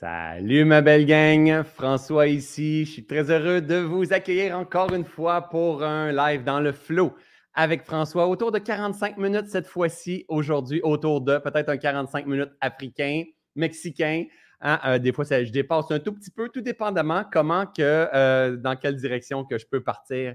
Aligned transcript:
Salut 0.00 0.64
ma 0.64 0.80
belle 0.80 1.04
gang, 1.04 1.62
François 1.62 2.26
ici. 2.26 2.86
Je 2.86 2.90
suis 2.90 3.04
très 3.04 3.30
heureux 3.30 3.60
de 3.60 3.74
vous 3.74 4.14
accueillir 4.14 4.56
encore 4.56 4.94
une 4.94 5.04
fois 5.04 5.50
pour 5.50 5.82
un 5.82 6.10
live 6.10 6.42
dans 6.42 6.58
le 6.58 6.72
flow 6.72 7.14
avec 7.52 7.82
François. 7.82 8.26
Autour 8.26 8.50
de 8.50 8.58
45 8.58 9.18
minutes 9.18 9.48
cette 9.48 9.66
fois-ci, 9.66 10.24
aujourd'hui, 10.28 10.80
autour 10.82 11.20
de 11.20 11.36
peut-être 11.36 11.68
un 11.68 11.76
45 11.76 12.26
minutes 12.26 12.52
africain, 12.62 13.24
mexicain. 13.54 14.24
Hein, 14.62 14.80
euh, 14.86 14.98
des 14.98 15.12
fois, 15.12 15.26
ça, 15.26 15.44
je 15.44 15.52
dépasse 15.52 15.90
un 15.90 15.98
tout 15.98 16.14
petit 16.14 16.30
peu, 16.30 16.48
tout 16.48 16.62
dépendamment 16.62 17.24
comment 17.30 17.66
que, 17.66 18.08
euh, 18.14 18.56
dans 18.56 18.76
quelle 18.76 18.96
direction 18.96 19.44
que 19.44 19.58
je 19.58 19.66
peux 19.66 19.82
partir. 19.82 20.34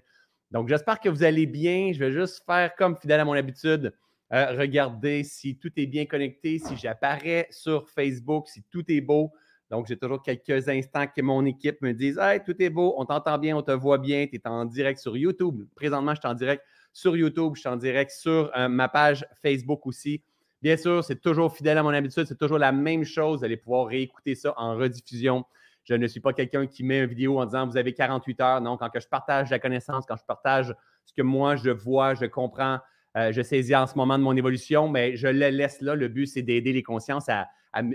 Donc, 0.52 0.70
j'espère 0.70 1.00
que 1.00 1.10
vous 1.10 1.24
allez 1.24 1.48
bien. 1.48 1.92
Je 1.92 1.98
vais 1.98 2.12
juste 2.12 2.44
faire 2.46 2.76
comme 2.76 2.96
fidèle 2.96 3.20
à 3.20 3.26
mon 3.26 3.34
habitude. 3.34 3.96
Euh, 4.32 4.52
regarder 4.52 5.24
si 5.24 5.58
tout 5.58 5.72
est 5.76 5.88
bien 5.88 6.06
connecté, 6.06 6.60
si 6.60 6.78
j'apparais 6.78 7.48
sur 7.50 7.90
Facebook, 7.90 8.48
si 8.48 8.62
tout 8.70 8.84
est 8.92 9.02
beau. 9.02 9.32
Donc, 9.72 9.88
j'ai 9.88 9.98
toujours 9.98 10.22
quelques 10.22 10.70
instants 10.70 11.06
que 11.08 11.22
mon 11.22 11.46
équipe 11.46 11.82
me 11.82 11.94
dise 11.94 12.18
Hey, 12.20 12.42
tout 12.44 12.56
est 12.62 12.70
beau, 12.70 12.94
on 12.98 13.06
t'entend 13.06 13.38
bien, 13.38 13.58
on 13.58 13.62
te 13.62 13.72
voit 13.72 13.98
bien, 13.98 14.28
tu 14.28 14.36
es 14.36 14.48
en 14.48 14.66
direct 14.66 15.00
sur 15.00 15.18
YouTube. 15.18 15.64
Présentement, 15.76 16.14
je 16.14 16.20
suis 16.20 16.30
en 16.30 16.36
direct 16.36 16.64
sur 16.94 17.18
YouTube, 17.18 17.54
je 17.56 17.62
suis 17.62 17.70
en 17.70 17.76
direct 17.76 18.12
sur 18.12 18.52
euh, 18.56 18.70
ma 18.70 18.88
page 18.88 19.26
Facebook 19.42 19.86
aussi. 19.86 20.22
Bien 20.62 20.78
sûr, 20.78 21.04
c'est 21.04 21.22
toujours 21.22 21.56
fidèle 21.56 21.78
à 21.78 21.84
mon 21.84 21.90
habitude, 21.90 22.26
c'est 22.26 22.38
toujours 22.38 22.58
la 22.58 22.72
même 22.72 23.04
chose. 23.04 23.40
Vous 23.40 23.46
allez 23.46 23.58
pouvoir 23.58 23.88
réécouter 23.88 24.36
ça 24.36 24.54
en 24.58 24.76
rediffusion. 24.76 25.46
Je 25.84 25.94
ne 25.94 26.08
suis 26.08 26.20
pas 26.20 26.34
quelqu'un 26.34 26.66
qui 26.66 26.84
met 26.84 27.00
une 27.00 27.06
vidéo 27.06 27.40
en 27.40 27.46
disant 27.46 27.68
vous 27.68 27.78
avez 27.78 27.94
48 27.94 28.42
heures. 28.42 28.62
Non, 28.62 28.78
quand 28.78 28.90
je 28.96 29.08
partage 29.08 29.52
la 29.52 29.60
connaissance, 29.60 30.06
quand 30.08 30.16
je 30.16 30.26
partage 30.26 30.74
ce 31.06 31.14
que 31.14 31.22
moi 31.22 31.56
je 31.56 31.70
vois, 31.70 32.16
je 32.16 32.26
comprends, 32.26 32.80
euh, 33.18 33.32
je 33.32 33.42
saisis 33.42 33.76
en 33.76 33.86
ce 33.86 33.96
moment 33.96 34.18
de 34.18 34.24
mon 34.24 34.36
évolution, 34.36 34.88
mais 34.88 35.16
je 35.16 35.28
le 35.28 35.50
laisse 35.50 35.82
là. 35.82 35.96
Le 35.96 36.08
but, 36.08 36.26
c'est 36.26 36.42
d'aider 36.42 36.74
les 36.74 36.84
consciences 36.84 37.30
à, 37.30 37.48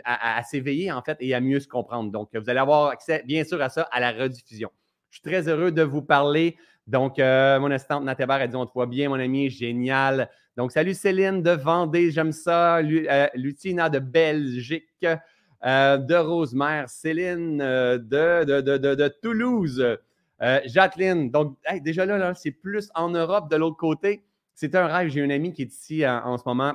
à, 0.05 0.43
s'éveiller, 0.43 0.93
en 0.93 1.03
fait, 1.03 1.17
et 1.21 1.35
à 1.35 1.41
mieux 1.41 1.61
se 1.61 1.69
comprendre. 1.69 2.11
Donc, 2.11 2.29
vous 2.35 2.51
allez 2.51 2.59
avoir 2.59 2.89
accès, 2.89 3.23
bien 3.27 3.45
sûr, 3.45 3.61
à 3.63 3.69
ça, 3.69 3.83
à 3.91 4.01
la 4.01 4.13
rediffusion. 4.13 4.71
Je 5.11 5.17
suis 5.19 5.23
très 5.23 5.49
heureux 5.49 5.73
de 5.73 5.83
vous 5.83 6.03
parler. 6.03 6.57
Donc, 6.87 7.19
euh, 7.19 7.59
mon 7.61 7.71
assistante 7.71 8.05
Nathalie 8.05 8.33
a 8.33 8.47
dit 8.47 8.57
On 8.57 8.67
te 8.67 8.73
voit 8.73 8.87
bien, 8.87 9.09
mon 9.09 9.19
ami, 9.19 9.51
génial. 9.51 10.29
Donc, 10.57 10.73
salut 10.73 10.95
Céline 10.95 11.43
de 11.43 11.51
Vendée, 11.51 12.11
j'aime 12.11 12.33
ça. 12.33 12.79
Euh, 12.79 13.29
Lutina 13.35 13.89
de 13.89 13.99
Belgique, 13.99 15.07
euh, 15.65 15.97
de 15.97 16.15
Rosemère, 16.15 16.89
Céline 16.89 17.59
de, 17.59 18.45
de, 18.45 19.09
Toulouse, 19.23 19.99
Jacqueline. 20.67 21.31
Donc, 21.31 21.57
déjà 21.83 22.07
là, 22.07 22.19
là 22.19 22.35
c'est 22.35 22.51
plus 22.51 22.91
en 22.95 23.11
Europe 23.11 23.51
de 23.51 23.57
l'autre 23.57 23.77
côté. 23.77 24.23
C'est 24.55 24.75
un 24.75 24.87
rêve. 24.87 25.09
J'ai 25.09 25.21
une 25.21 25.33
amie 25.33 25.53
qui 25.53 25.63
est 25.63 25.73
ici 25.73 26.07
en 26.07 26.37
ce 26.37 26.43
moment 26.47 26.75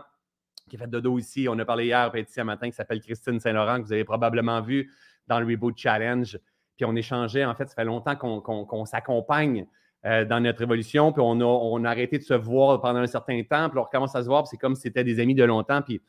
qui 0.69 0.75
a 0.75 0.79
fait 0.79 0.87
dodo 0.87 1.17
ici. 1.19 1.47
On 1.49 1.57
a 1.59 1.65
parlé 1.65 1.85
hier, 1.85 2.11
puis 2.11 2.21
ici 2.21 2.41
matin, 2.43 2.69
qui 2.69 2.75
s'appelle 2.75 3.01
Christine 3.01 3.39
Saint-Laurent, 3.39 3.81
que 3.81 3.85
vous 3.85 3.93
avez 3.93 4.03
probablement 4.03 4.61
vu 4.61 4.91
dans 5.27 5.39
le 5.39 5.45
Reboot 5.45 5.77
Challenge. 5.77 6.37
Puis 6.75 6.85
on 6.85 6.95
échangeait, 6.95 7.45
en 7.45 7.55
fait, 7.55 7.67
ça 7.67 7.75
fait 7.75 7.85
longtemps 7.85 8.15
qu'on 8.15 8.85
s'accompagne 8.85 9.65
euh, 10.05 10.25
dans 10.25 10.39
notre 10.39 10.61
évolution, 10.61 11.11
puis 11.11 11.21
on 11.25 11.83
a, 11.83 11.89
arrêté 11.89 12.17
de 12.17 12.23
se 12.23 12.33
voir 12.33 12.81
pendant 12.81 12.99
un 12.99 13.07
certain 13.07 13.41
temps, 13.43 13.69
puis 13.69 13.79
on 13.79 13.83
recommence 13.83 14.15
à 14.15 14.21
se 14.21 14.27
voir, 14.27 14.43
puis 14.43 14.49
c'est 14.51 14.57
comme 14.57 14.75
si 14.75 14.81
c'était 14.81 15.03
des 15.03 15.19
amis 15.19 15.35
de 15.35 15.43
longtemps, 15.43 15.81
puis 15.81 16.01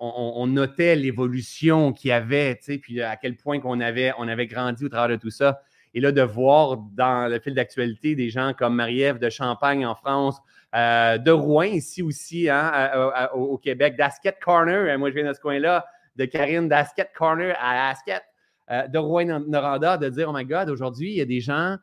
on, 0.00 0.46
notait 0.46 0.94
l'évolution 0.94 1.92
qu'il 1.92 2.08
y 2.08 2.12
avait, 2.12 2.56
tu 2.56 2.64
sais, 2.64 2.78
puis 2.78 3.02
à 3.02 3.16
quel 3.16 3.36
point 3.36 3.60
avait, 3.80 4.12
on 4.16 4.28
avait 4.28 4.46
grandi 4.46 4.84
au 4.84 4.88
travers 4.88 5.16
de 5.16 5.20
tout 5.20 5.30
ça. 5.30 5.60
Et 5.94 6.00
là, 6.00 6.12
de 6.12 6.22
voir 6.22 6.76
dans 6.76 7.30
le 7.30 7.38
fil 7.38 7.54
d'actualité 7.54 8.14
des 8.14 8.30
gens 8.30 8.52
comme 8.52 8.74
Marie-Ève 8.74 9.18
de 9.18 9.30
Champagne 9.30 9.86
en 9.86 9.94
France, 9.94 10.38
euh, 10.74 11.16
de 11.18 11.30
Rouen 11.30 11.64
ici 11.64 12.02
aussi, 12.02 12.48
hein, 12.50 13.30
au, 13.34 13.56
Québec, 13.56 13.96
d'Asket 13.96 14.38
Corner, 14.40 14.92
hein, 14.92 14.98
moi 14.98 15.10
je 15.10 15.14
viens 15.14 15.28
de 15.28 15.32
ce 15.32 15.40
coin-là, 15.40 15.86
de 16.16 16.24
Karine 16.24 16.68
d'Asket 16.68 17.10
Corner 17.16 17.56
à 17.58 17.90
Asket, 17.90 18.22
euh, 18.70 18.86
de 18.86 18.98
Rouen-Noranda, 18.98 19.96
de 19.96 20.08
dire, 20.10 20.28
oh 20.28 20.32
my 20.34 20.44
God, 20.44 20.68
aujourd'hui, 20.68 21.12
il 21.12 21.16
y 21.16 21.20
a 21.22 21.24
des 21.24 21.40
gens 21.40 21.76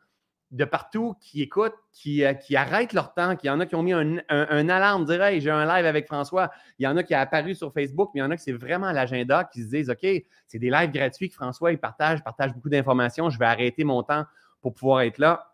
de 0.56 0.64
partout 0.64 1.14
qui 1.20 1.42
écoutent, 1.42 1.76
qui, 1.92 2.24
euh, 2.24 2.34
qui 2.34 2.56
arrêtent 2.56 2.92
leur 2.92 3.14
temps, 3.14 3.36
qu'il 3.36 3.48
y 3.48 3.50
en 3.50 3.60
a 3.60 3.66
qui 3.66 3.74
ont 3.74 3.82
mis 3.82 3.92
un, 3.92 4.68
alarme, 4.68 5.04
dire 5.04 5.22
Hey, 5.22 5.40
j'ai 5.40 5.50
un 5.50 5.64
live 5.66 5.86
avec 5.86 6.06
François. 6.06 6.50
Il 6.78 6.84
y 6.84 6.86
en 6.86 6.96
a 6.96 7.02
qui 7.02 7.14
a 7.14 7.20
apparu 7.20 7.54
sur 7.54 7.72
Facebook, 7.72 8.10
mais 8.14 8.20
il 8.20 8.24
y 8.24 8.26
en 8.26 8.30
a 8.30 8.36
qui 8.36 8.42
c'est 8.42 8.52
vraiment 8.52 8.90
l'agenda 8.92 9.44
qui 9.44 9.62
se 9.62 9.68
disent 9.68 9.90
OK, 9.90 10.06
c'est 10.46 10.58
des 10.58 10.70
lives 10.70 10.90
gratuits 10.90 11.28
que 11.28 11.34
François 11.34 11.72
il 11.72 11.78
partage, 11.78 12.24
partage 12.24 12.54
beaucoup 12.54 12.70
d'informations, 12.70 13.30
je 13.30 13.38
vais 13.38 13.46
arrêter 13.46 13.84
mon 13.84 14.02
temps 14.02 14.24
pour 14.60 14.74
pouvoir 14.74 15.02
être 15.02 15.18
là. 15.18 15.52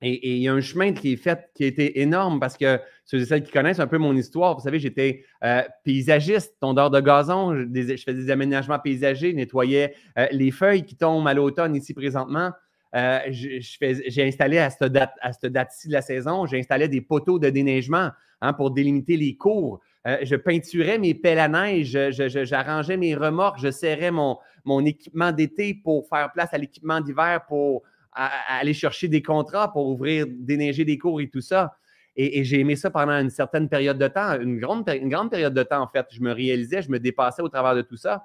Et, 0.00 0.36
il 0.36 0.42
y 0.42 0.48
a 0.48 0.52
un 0.52 0.60
chemin 0.60 0.92
qui 0.92 1.12
est 1.12 1.16
fait 1.16 1.50
qui 1.54 1.64
a 1.64 1.66
été 1.66 2.00
énorme 2.00 2.38
parce 2.38 2.56
que 2.56 2.80
ceux 3.04 3.18
et 3.18 3.24
celles 3.24 3.42
qui 3.42 3.50
connaissent 3.50 3.80
un 3.80 3.88
peu 3.88 3.98
mon 3.98 4.14
histoire, 4.14 4.54
vous 4.56 4.62
savez, 4.62 4.78
j'étais 4.78 5.24
euh, 5.42 5.62
paysagiste, 5.84 6.54
tondeur 6.60 6.90
de 6.90 7.00
gazon, 7.00 7.54
je, 7.54 7.96
faisais 7.96 8.14
des 8.14 8.30
aménagements 8.30 8.78
paysagers, 8.78 9.32
nettoyais 9.32 9.94
euh, 10.16 10.26
les 10.30 10.52
feuilles 10.52 10.84
qui 10.84 10.96
tombent 10.96 11.26
à 11.26 11.34
l'automne 11.34 11.74
ici 11.74 11.94
présentement. 11.94 12.52
Euh, 12.94 13.20
j'ai 13.30 14.24
installé 14.24 14.58
à 14.58 14.70
cette 14.70 15.46
date-ci 15.46 15.88
de 15.88 15.92
la 15.92 16.02
saison, 16.02 16.46
j'ai 16.46 16.58
installé 16.58 16.88
des 16.88 17.00
poteaux 17.00 17.38
de 17.38 17.50
déneigement 17.50 18.10
hein, 18.40 18.52
pour 18.52 18.70
délimiter 18.70 19.16
les 19.16 19.36
cours. 19.36 19.80
je 20.06 20.36
peinturais 20.36 20.98
mes 20.98 21.14
pelles 21.14 21.38
à 21.38 21.48
neige, 21.48 21.98
j'arrangeais 22.10 22.96
mes 22.96 23.14
remorques, 23.14 23.60
je 23.60 23.70
serrais 23.70 24.10
mon, 24.10 24.38
mon 24.64 24.84
équipement 24.86 25.32
d'été 25.32 25.74
pour 25.74 26.08
faire 26.08 26.32
place 26.32 26.54
à 26.54 26.58
l'équipement 26.58 27.00
d'hiver 27.00 27.44
pour 27.46 27.82
aller 28.12 28.74
chercher 28.74 29.08
des 29.08 29.22
contrats 29.22 29.72
pour 29.72 29.88
ouvrir, 29.88 30.26
déneiger 30.28 30.84
des 30.84 30.98
cours 30.98 31.20
et 31.20 31.28
tout 31.28 31.40
ça. 31.40 31.76
Et, 32.16 32.42
j'ai 32.42 32.58
aimé 32.58 32.74
ça 32.74 32.90
pendant 32.90 33.12
une 33.12 33.30
certaine 33.30 33.68
période 33.68 33.96
de 33.96 34.08
temps, 34.08 34.40
une 34.40 34.58
grande, 34.58 34.88
une 34.88 35.08
grande 35.08 35.30
période 35.30 35.54
de 35.54 35.62
temps, 35.62 35.82
en 35.82 35.86
fait. 35.86 36.04
Je 36.10 36.20
me 36.20 36.32
réalisais, 36.32 36.82
je 36.82 36.90
me 36.90 36.98
dépassais 36.98 37.42
au 37.42 37.48
travers 37.48 37.76
de 37.76 37.82
tout 37.82 37.96
ça. 37.96 38.24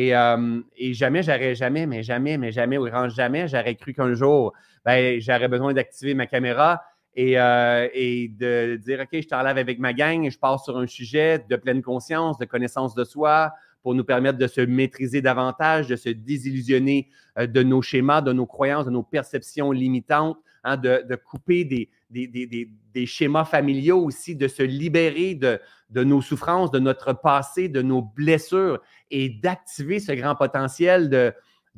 Et, 0.00 0.14
euh, 0.14 0.60
jamais, 0.92 1.24
j'aurais 1.24 1.56
jamais, 1.56 1.84
mais 1.84 2.04
jamais, 2.04 2.38
mais 2.38 2.52
jamais, 2.52 2.78
ou 2.78 2.86
jamais, 3.08 3.48
j'aurais 3.48 3.74
cru 3.74 3.92
qu'un 3.92 4.14
jour, 4.14 4.52
ben, 4.84 5.20
j'aurais 5.20 5.48
besoin 5.48 5.72
d'activer 5.74 6.14
ma 6.14 6.28
caméra 6.28 6.84
et, 7.16 7.32
de 7.34 8.76
dire, 8.76 9.00
OK, 9.00 9.08
je 9.20 9.26
t'enlève 9.26 9.58
avec 9.58 9.80
ma 9.80 9.92
gang, 9.92 10.30
je 10.30 10.38
pars 10.38 10.62
sur 10.62 10.78
un 10.78 10.86
sujet 10.86 11.44
de 11.50 11.56
pleine 11.56 11.82
conscience, 11.82 12.38
de 12.38 12.44
connaissance 12.44 12.94
de 12.94 13.02
soi, 13.02 13.52
pour 13.82 13.96
nous 13.96 14.04
permettre 14.04 14.38
de 14.38 14.46
se 14.46 14.60
maîtriser 14.60 15.20
davantage, 15.20 15.88
de 15.88 15.96
se 15.96 16.10
désillusionner 16.10 17.08
de 17.36 17.62
nos 17.64 17.82
schémas, 17.82 18.20
de 18.20 18.32
nos 18.32 18.46
croyances, 18.46 18.86
de 18.86 18.92
nos 18.92 19.02
perceptions 19.02 19.72
limitantes, 19.72 20.38
hein, 20.68 20.76
de, 20.76 21.14
couper 21.16 21.64
des, 21.64 21.90
des, 22.10 23.06
schémas 23.06 23.44
familiaux 23.44 24.02
aussi, 24.04 24.36
de 24.36 24.48
se 24.48 24.62
libérer 24.62 25.34
de, 25.34 25.60
de 25.90 26.04
nos 26.04 26.20
souffrances, 26.20 26.70
de 26.70 26.78
notre 26.78 27.12
passé, 27.12 27.68
de 27.68 27.82
nos 27.82 28.02
blessures 28.02 28.80
et 29.10 29.28
d'activer 29.28 30.00
ce 30.00 30.12
grand 30.12 30.34
potentiel 30.34 31.08
de, 31.08 31.34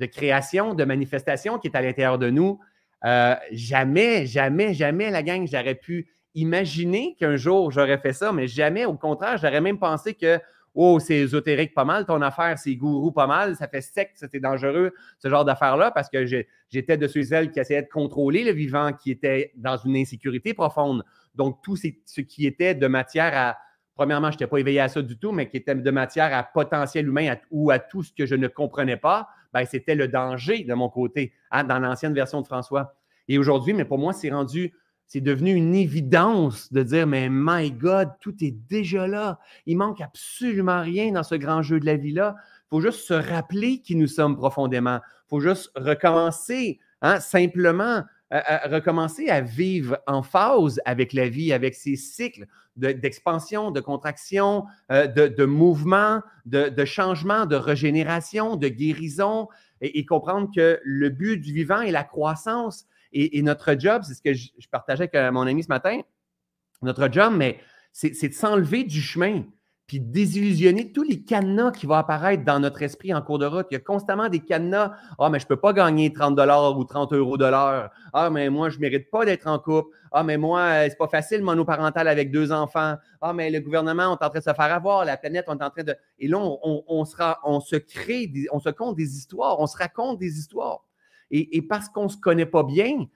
création, 0.07 0.75
de 0.75 0.85
manifestation 0.85 1.59
qui 1.59 1.69
est 1.69 1.77
à 1.77 1.83
l'intérieur 1.83 2.19
de 2.19 2.31
nous. 2.31 2.59
Euh, 3.05 3.35
jamais, 3.53 4.27
jamais, 4.27 4.75
jamais, 4.75 5.11
la 5.11 5.23
gang, 5.23 5.47
j'aurais 5.47 5.75
pu 5.75 6.09
imaginer 6.35 7.17
qu'un 7.19 7.37
jour 7.37 7.71
j'aurais 7.71 7.99
fait 7.99 8.13
ça, 8.13 8.33
mais 8.33 8.47
jamais, 8.47 8.85
au 8.85 8.95
contraire, 8.95 9.37
j'aurais 9.39 9.61
même 9.61 9.79
pensé 9.79 10.15
que 10.15 10.39
Oh, 10.83 10.99
c'est 10.99 11.17
ésotérique 11.17 11.75
pas 11.75 11.85
mal, 11.85 12.07
ton 12.07 12.23
affaire, 12.23 12.59
c'est 12.59 12.75
gourou 12.75 13.13
pas 13.13 13.27
mal, 13.27 13.55
ça 13.55 13.69
fait 13.69 13.83
sec, 13.83 14.13
c'était 14.15 14.41
dangereux, 14.41 14.95
ce 15.19 15.29
genre 15.29 15.45
d'affaires-là, 15.45 15.91
parce 15.91 16.09
que 16.09 16.25
j'étais 16.25 16.97
de 16.97 17.07
ceux 17.07 17.21
et 17.35 17.51
qui 17.51 17.61
essayaient 17.61 17.83
de 17.83 17.89
contrôler 17.91 18.45
le 18.45 18.53
vivant, 18.53 18.95
qui 18.95 19.11
était 19.11 19.53
dans 19.57 19.77
une 19.77 19.95
insécurité 19.95 20.55
profonde. 20.55 21.05
Donc, 21.35 21.61
tout 21.63 21.77
ce 21.77 22.21
qui 22.23 22.47
était 22.47 22.75
de 22.75 22.87
matière 22.87 23.33
à. 23.35 23.59
Premièrement, 23.95 24.31
je 24.31 24.37
n'étais 24.37 24.47
pas 24.47 24.57
éveillé 24.57 24.81
à 24.81 24.89
ça 24.89 25.03
du 25.03 25.19
tout, 25.19 25.33
mais 25.33 25.51
qui 25.51 25.59
était 25.59 25.75
de 25.75 25.91
matière 25.91 26.33
à 26.33 26.43
potentiel 26.45 27.09
humain 27.09 27.35
ou 27.51 27.71
à 27.71 27.79
tout 27.79 28.03
ce 28.03 28.15
que 28.15 28.25
je 28.25 28.35
ne 28.35 28.49
comprenais 28.49 28.97
pas, 28.97 29.29
ben, 29.53 29.67
c'était 29.67 29.95
le 29.95 30.09
danger 30.09 30.65
de 30.65 30.73
mon 30.73 30.89
côté, 30.89 31.35
hein, 31.51 31.63
dans 31.63 31.79
l'ancienne 31.79 32.15
version 32.15 32.41
de 32.41 32.47
François. 32.47 32.95
Et 33.29 33.37
aujourd'hui, 33.37 33.75
mais 33.75 33.85
pour 33.85 33.99
moi, 33.99 34.15
c'est 34.15 34.31
rendu 34.31 34.73
c'est 35.13 35.21
devenu 35.21 35.53
une 35.55 35.75
évidence 35.75 36.73
de 36.73 36.85
dire, 36.85 37.05
mais 37.05 37.27
my 37.29 37.73
God, 37.73 38.11
tout 38.21 38.37
est 38.45 38.55
déjà 38.69 39.09
là. 39.09 39.41
Il 39.67 39.77
manque 39.77 40.01
absolument 40.01 40.83
rien 40.83 41.11
dans 41.11 41.25
ce 41.25 41.35
grand 41.35 41.63
jeu 41.63 41.81
de 41.81 41.87
la 41.87 41.97
vie-là. 41.97 42.37
Il 42.39 42.69
faut 42.69 42.81
juste 42.81 43.01
se 43.01 43.15
rappeler 43.15 43.81
qui 43.81 43.97
nous 43.97 44.07
sommes 44.07 44.37
profondément. 44.37 45.01
Il 45.03 45.29
faut 45.31 45.41
juste 45.41 45.73
recommencer, 45.75 46.79
hein, 47.03 47.19
simplement, 47.19 48.05
recommencer 48.31 49.31
à 49.31 49.41
vivre 49.41 49.99
en 50.07 50.23
phase 50.23 50.81
avec 50.85 51.13
la 51.13 51.29
vie, 51.29 51.53
avec 51.53 51.75
ses 51.75 51.97
cycles 51.97 52.47
d'expansion, 52.77 53.73
de, 53.73 53.81
contraction, 53.81 54.67
euh, 54.93 55.09
de, 55.09 55.45
mouvement, 55.45 56.23
de, 56.47 56.85
changement, 56.85 57.47
de 57.47 57.57
régénération, 57.57 58.55
de 58.55 58.69
guérison, 58.69 59.49
et 59.81 60.07
comprendre 60.07 60.51
que 60.55 60.79
le 60.85 61.09
but 61.09 61.39
du 61.39 61.53
vivant 61.53 61.81
est 61.81 61.91
la 61.91 62.05
croissance 62.05 62.87
et, 63.13 63.43
notre 63.43 63.75
job, 63.79 64.03
c'est 64.05 64.15
ce 64.15 64.23
que 64.23 64.35
je, 64.35 64.69
partageais 64.71 65.03
avec 65.03 65.15
euh, 65.15 65.33
mon 65.33 65.47
ami 65.47 65.63
ce 65.63 65.69
matin, 65.69 66.01
notre 66.83 67.11
job, 67.13 67.35
mais 67.37 67.59
c'est 67.93 68.29
de 68.29 68.35
s'enlever 68.35 68.85
du 68.85 69.01
chemin, 69.01 69.43
puis 69.91 69.99
désillusionner 69.99 70.93
tous 70.93 71.03
les 71.03 71.25
cadenas 71.25 71.73
qui 71.73 71.85
vont 71.85 71.97
apparaître 71.97 72.45
dans 72.45 72.61
notre 72.61 72.81
esprit 72.83 73.13
en 73.13 73.21
cours 73.23 73.41
de 73.41 73.47
route. 73.47 73.67
Il 73.73 73.75
y 73.75 73.77
a 73.77 73.81
constamment 73.81 74.29
des 74.29 74.39
cadenas. 74.39 74.93
Ah, 75.19 75.29
mais 75.31 75.41
je 75.41 75.47
ne 75.47 75.49
peux 75.49 75.57
pas 75.57 75.73
gagner 75.73 76.13
30 76.13 76.37
dollars 76.37 76.79
ou 76.79 76.85
30 76.85 77.13
euros 77.13 77.37
de 77.37 77.45
l'heure. 77.45 77.91
Ah, 78.13 78.31
mais 78.31 78.51
moi, 78.51 78.69
je 78.69 78.77
ne 78.77 78.83
mérite 78.83 79.11
pas 79.11 79.25
d'être 79.25 79.49
en 79.49 79.59
couple. 79.59 79.89
Ah, 80.13 80.23
mais 80.23 80.37
moi, 80.37 80.61
euh, 80.61 80.87
c'est 80.89 80.97
pas 80.97 81.09
facile, 81.09 81.43
monoparental 81.43 82.07
avec 82.07 82.31
deux 82.31 82.53
enfants. 82.53 82.95
Ah, 83.21 83.33
mais 83.33 83.51
le 83.51 83.59
gouvernement, 83.59 84.05
on 84.05 84.11
est 84.13 84.25
en 84.25 84.31
train 84.31 84.39
de 84.39 84.45
se 84.45 84.55
faire 84.55 84.73
avoir. 84.73 85.05
La 85.05 85.17
planète, 85.17 85.47
on 85.49 85.59
est 85.59 85.65
en 85.65 85.71
train 85.71 85.83
de. 85.83 85.97
Et 86.21 86.29
là, 86.29 86.39
on, 86.39 87.05
sera, 87.05 87.41
on 87.43 87.59
se 87.59 87.75
crée, 87.75 88.33
on 88.53 88.61
se 88.61 88.69
compte 88.69 88.95
des 88.95 89.17
histoires, 89.17 89.59
on 89.59 89.67
se 89.67 89.77
raconte 89.77 90.21
des 90.21 90.39
histoires. 90.39 90.85
Et, 91.31 91.63
parce 91.63 91.89
qu'on 91.89 92.05
ne 92.05 92.09
se 92.09 92.17
connaît 92.17 92.47
pas 92.47 92.63
bien, 92.63 93.07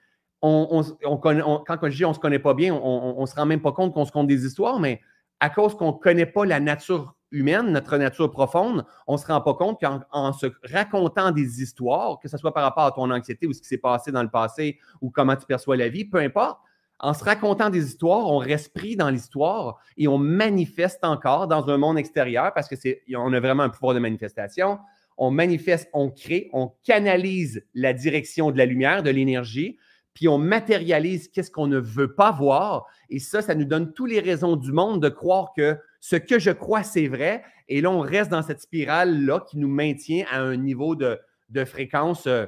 on, 0.41 0.83
connaît, 1.21 1.41
quand 1.41 1.77
je 1.83 1.95
dis 1.95 2.05
on 2.05 2.09
ne 2.09 2.13
se 2.13 2.19
connaît 2.19 2.39
pas 2.39 2.53
bien, 2.53 2.73
on 2.73 3.19
ne 3.19 3.25
se 3.25 3.35
rend 3.35 3.45
même 3.45 3.61
pas 3.61 3.71
compte 3.71 3.93
qu'on 3.93 4.05
se 4.05 4.11
compte 4.11 4.27
des 4.27 4.45
histoires, 4.45 4.79
mais 4.79 5.01
à 5.39 5.49
cause 5.49 5.75
qu'on 5.75 5.87
ne 5.87 5.97
connaît 5.97 6.25
pas 6.25 6.45
la 6.45 6.59
nature 6.59 7.15
humaine, 7.31 7.71
notre 7.71 7.97
nature 7.97 8.31
profonde, 8.31 8.85
on 9.07 9.13
ne 9.13 9.17
se 9.17 9.27
rend 9.27 9.41
pas 9.41 9.53
compte 9.53 9.79
qu'en 9.81 10.33
se 10.33 10.47
racontant 10.71 11.31
des 11.31 11.61
histoires, 11.61 12.19
que 12.19 12.27
ce 12.27 12.37
soit 12.37 12.53
par 12.53 12.63
rapport 12.63 12.85
à 12.85 12.91
ton 12.91 13.11
anxiété 13.11 13.47
ou 13.47 13.53
ce 13.53 13.61
qui 13.61 13.67
s'est 13.67 13.77
passé 13.77 14.11
dans 14.11 14.23
le 14.23 14.29
passé 14.29 14.79
ou 15.01 15.09
comment 15.09 15.35
tu 15.35 15.45
perçois 15.45 15.75
la 15.75 15.89
vie, 15.89 16.05
peu 16.05 16.19
importe, 16.19 16.59
en 16.99 17.13
se 17.13 17.23
racontant 17.23 17.69
des 17.69 17.85
histoires, 17.85 18.25
on 18.27 18.37
reste 18.37 18.73
pris 18.73 18.95
dans 18.95 19.09
l'histoire 19.09 19.79
et 19.97 20.07
on 20.07 20.17
manifeste 20.17 21.03
encore 21.03 21.47
dans 21.47 21.69
un 21.69 21.77
monde 21.77 21.97
extérieur 21.97 22.53
parce 22.53 22.69
que 22.69 22.77
c'est, 22.77 23.03
on 23.13 23.33
a 23.33 23.39
vraiment 23.39 23.63
un 23.63 23.69
pouvoir 23.69 23.93
de 23.93 23.99
manifestation. 23.99 24.79
On 25.17 25.31
manifeste, 25.31 25.89
on 25.93 26.09
crée, 26.09 26.49
on 26.53 26.73
canalise 26.83 27.65
la 27.73 27.93
direction 27.93 28.51
de 28.51 28.57
la 28.57 28.65
lumière, 28.65 29.03
de 29.03 29.09
l'énergie 29.09 29.77
puis 30.15 30.29
on 30.29 30.39
matérialise 30.39 31.27
qu'est-ce 31.27 31.51
qu'on 31.51 31.67
ne 31.67 31.77
veut 31.77 32.15
pas 32.15 32.31
voir. 32.31 32.87
Et 33.09 33.19
ça, 33.19 33.41
ça 33.41 33.53
nous 33.53 33.65
donne 33.65 33.93
toutes 33.93 34.09
les 34.09 34.21
raisons 34.21 34.55
du 34.55 34.71
monde 34.71 35.03
de 35.03 35.09
croire 35.09 35.51
que 35.55 35.77
ce 35.99 36.15
que 36.15 36.39
je 36.39 36.51
crois, 36.51 36.83
c'est 36.83 37.07
vrai. 37.07 37.43
Et 37.67 37.81
là, 37.81 37.91
on 37.91 37.99
reste 37.99 38.31
dans 38.31 38.41
cette 38.41 38.61
spirale-là 38.61 39.45
qui 39.47 39.57
nous 39.57 39.67
maintient 39.67 40.25
à 40.31 40.39
un 40.39 40.55
niveau 40.55 40.95
de, 40.95 41.19
fréquence, 41.65 42.27
euh, 42.27 42.45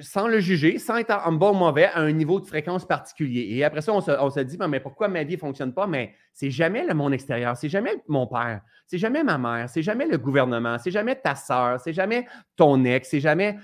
sans 0.00 0.28
le 0.28 0.40
juger, 0.40 0.78
sans 0.78 0.96
être 0.96 1.10
en 1.24 1.32
bon 1.32 1.50
ou 1.50 1.58
mauvais, 1.58 1.84
à 1.84 2.00
un 2.00 2.12
niveau 2.12 2.40
de 2.40 2.46
fréquence 2.46 2.86
particulier. 2.86 3.48
Et 3.50 3.64
après 3.64 3.80
ça, 3.80 3.92
on 3.92 4.00
se, 4.00 4.40
dit, 4.40 4.58
mais 4.68 4.80
pourquoi 4.80 5.08
ma 5.08 5.24
vie 5.24 5.34
ne 5.34 5.38
fonctionne 5.38 5.72
pas? 5.72 5.86
Mais 5.86 6.14
c'est 6.32 6.50
jamais 6.50 6.86
le 6.86 6.94
monde 6.94 7.14
extérieur, 7.14 7.56
c'est 7.56 7.68
jamais 7.68 7.96
mon 8.08 8.26
père, 8.26 8.62
c'est 8.86 8.98
jamais 8.98 9.24
ma 9.24 9.38
mère, 9.38 9.68
c'est 9.68 9.82
jamais 9.82 10.06
le 10.06 10.18
gouvernement, 10.18 10.78
c'est 10.78 10.90
jamais 10.90 11.16
ta 11.16 11.34
soeur, 11.34 11.80
c'est 11.80 11.92
jamais 11.92 12.26
ton 12.56 12.84
ex, 12.84 13.08
c'est 13.08 13.20
jamais 13.20 13.56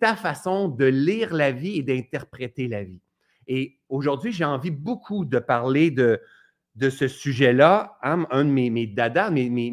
ta 0.00 0.16
façon 0.16 0.68
de 0.68 0.84
lire 0.84 1.34
la 1.34 1.52
vie 1.52 1.78
et 1.78 1.82
d'interpréter 1.82 2.68
la 2.68 2.84
vie. 2.84 3.00
Et 3.46 3.78
aujourd'hui, 3.88 4.32
j'ai 4.32 4.44
envie 4.44 4.70
beaucoup 4.70 5.24
de 5.24 5.38
parler 5.38 5.90
de, 5.90 6.20
ce 6.80 7.08
sujet-là. 7.08 7.96
Hein, 8.02 8.26
un 8.30 8.44
de 8.44 8.50
mes, 8.50 8.70
mes 8.70 8.86
dadas, 8.86 9.30
mes, 9.30 9.48
mes, 9.48 9.70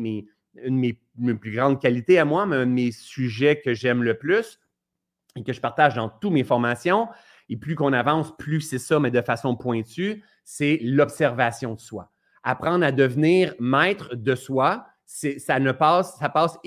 une 0.64 0.82
de 0.82 0.96
mes, 1.18 1.34
plus 1.34 1.56
grandes 1.56 1.82
qualités 1.82 2.20
à 2.20 2.26
moi, 2.26 2.46
mais 2.46 2.58
un 2.58 2.66
de 2.66 2.72
mes 2.72 2.92
sujets 2.92 3.62
que 3.62 3.74
j'aime 3.74 4.04
le 4.04 4.18
plus 4.18 4.60
et 5.36 5.44
que 5.44 5.54
je 5.54 5.62
partage 5.62 5.96
dans 5.96 6.10
toutes 6.10 6.34
mes 6.34 6.44
formations. 6.44 7.08
Et 7.50 7.58
plus 7.58 7.76
qu'on 7.76 7.94
avance, 7.94 8.36
plus 8.38 8.62
c'est 8.62 8.80
ça, 8.80 9.00
mais 9.00 9.12
de 9.12 9.22
façon 9.22 9.56
pointue, 9.56 10.24
c'est 10.44 10.80
l'observation 10.82 11.74
de 11.74 11.80
soi. 11.80 12.12
Apprendre 12.44 12.86
à 12.86 12.92
devenir 12.92 13.54
maître 13.60 14.16
de 14.16 14.36
soi, 14.36 14.86
ça 15.06 15.60
ne 15.60 15.72
passe, 15.72 16.18
ça 16.18 16.30
passe 16.30 16.58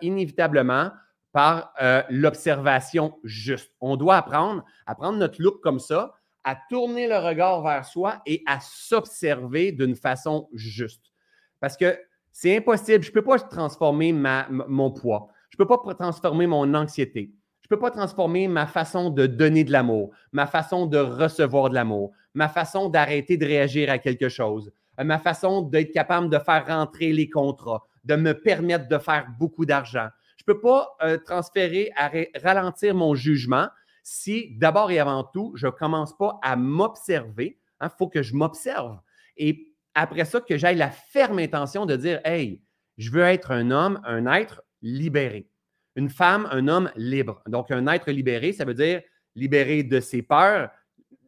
inévitablement 0.00 0.90
par 1.32 1.72
euh, 1.80 2.02
l'observation 2.10 3.18
juste. 3.24 3.72
On 3.80 3.96
doit 3.96 4.16
apprendre 4.16 4.64
à 4.86 4.94
prendre 4.94 5.18
notre 5.18 5.40
loupe 5.40 5.60
comme 5.62 5.78
ça, 5.78 6.14
à 6.44 6.56
tourner 6.68 7.06
le 7.06 7.18
regard 7.18 7.62
vers 7.62 7.84
soi 7.84 8.20
et 8.26 8.42
à 8.46 8.58
s'observer 8.60 9.72
d'une 9.72 9.94
façon 9.94 10.48
juste. 10.54 11.12
Parce 11.60 11.76
que 11.76 11.98
c'est 12.32 12.56
impossible. 12.56 13.04
Je 13.04 13.10
ne 13.10 13.14
peux 13.14 13.22
pas 13.22 13.38
transformer 13.38 14.12
mon 14.12 14.90
poids. 14.90 15.28
Je 15.50 15.56
ne 15.58 15.64
peux 15.64 15.68
pas 15.68 15.94
transformer 15.94 16.46
mon 16.46 16.74
anxiété. 16.74 17.32
Je 17.70 17.76
ne 17.76 17.78
peux 17.78 17.82
pas 17.82 17.92
transformer 17.92 18.48
ma 18.48 18.66
façon 18.66 19.10
de 19.10 19.28
donner 19.28 19.62
de 19.62 19.70
l'amour, 19.70 20.10
ma 20.32 20.48
façon 20.48 20.86
de 20.86 20.98
recevoir 20.98 21.70
de 21.70 21.76
l'amour, 21.76 22.10
ma 22.34 22.48
façon 22.48 22.88
d'arrêter 22.88 23.36
de 23.36 23.46
réagir 23.46 23.90
à 23.90 23.98
quelque 23.98 24.28
chose, 24.28 24.72
euh, 24.98 25.04
ma 25.04 25.20
façon 25.20 25.62
d'être 25.62 25.92
capable 25.92 26.28
de 26.30 26.38
faire 26.40 26.66
rentrer 26.66 27.12
les 27.12 27.30
contrats, 27.30 27.86
de 28.02 28.16
me 28.16 28.32
permettre 28.32 28.88
de 28.88 28.98
faire 28.98 29.28
beaucoup 29.38 29.66
d'argent, 29.66 30.08
je 30.36 30.42
ne 30.48 30.52
peux 30.52 30.60
pas 30.60 30.96
euh, 31.04 31.16
transférer, 31.18 31.92
à 31.96 32.10
ralentir 32.42 32.96
mon 32.96 33.14
jugement 33.14 33.68
si 34.02 34.56
d'abord 34.58 34.90
et 34.90 34.98
avant 34.98 35.22
tout, 35.22 35.52
je 35.54 35.66
ne 35.66 35.70
commence 35.70 36.16
pas 36.16 36.40
à 36.42 36.56
m'observer. 36.56 37.56
Il 37.80 37.84
hein, 37.84 37.88
faut 37.96 38.08
que 38.08 38.24
je 38.24 38.34
m'observe. 38.34 38.98
Et 39.36 39.72
après 39.94 40.24
ça, 40.24 40.40
que 40.40 40.56
j'aille 40.56 40.76
la 40.76 40.90
ferme 40.90 41.38
intention 41.38 41.86
de 41.86 41.94
dire, 41.94 42.20
hey, 42.24 42.64
je 42.98 43.12
veux 43.12 43.22
être 43.22 43.52
un 43.52 43.70
homme, 43.70 44.00
un 44.04 44.26
être 44.26 44.60
libéré. 44.82 45.49
Une 45.96 46.08
femme, 46.08 46.48
un 46.50 46.68
homme 46.68 46.90
libre. 46.96 47.42
Donc, 47.46 47.70
un 47.70 47.86
être 47.88 48.10
libéré, 48.10 48.52
ça 48.52 48.64
veut 48.64 48.74
dire 48.74 49.02
libéré 49.34 49.82
de 49.82 50.00
ses 50.00 50.22
peurs. 50.22 50.70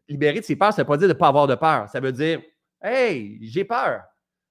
Libéré 0.08 0.40
de 0.40 0.44
ses 0.44 0.56
peurs, 0.56 0.72
ça 0.72 0.82
ne 0.82 0.84
veut 0.84 0.88
pas 0.88 0.96
dire 0.96 1.08
de 1.08 1.12
ne 1.12 1.18
pas 1.18 1.28
avoir 1.28 1.46
de 1.46 1.54
peur. 1.54 1.88
Ça 1.88 2.00
veut 2.00 2.12
dire, 2.12 2.40
hey, 2.82 3.38
j'ai 3.42 3.64
peur. 3.64 4.02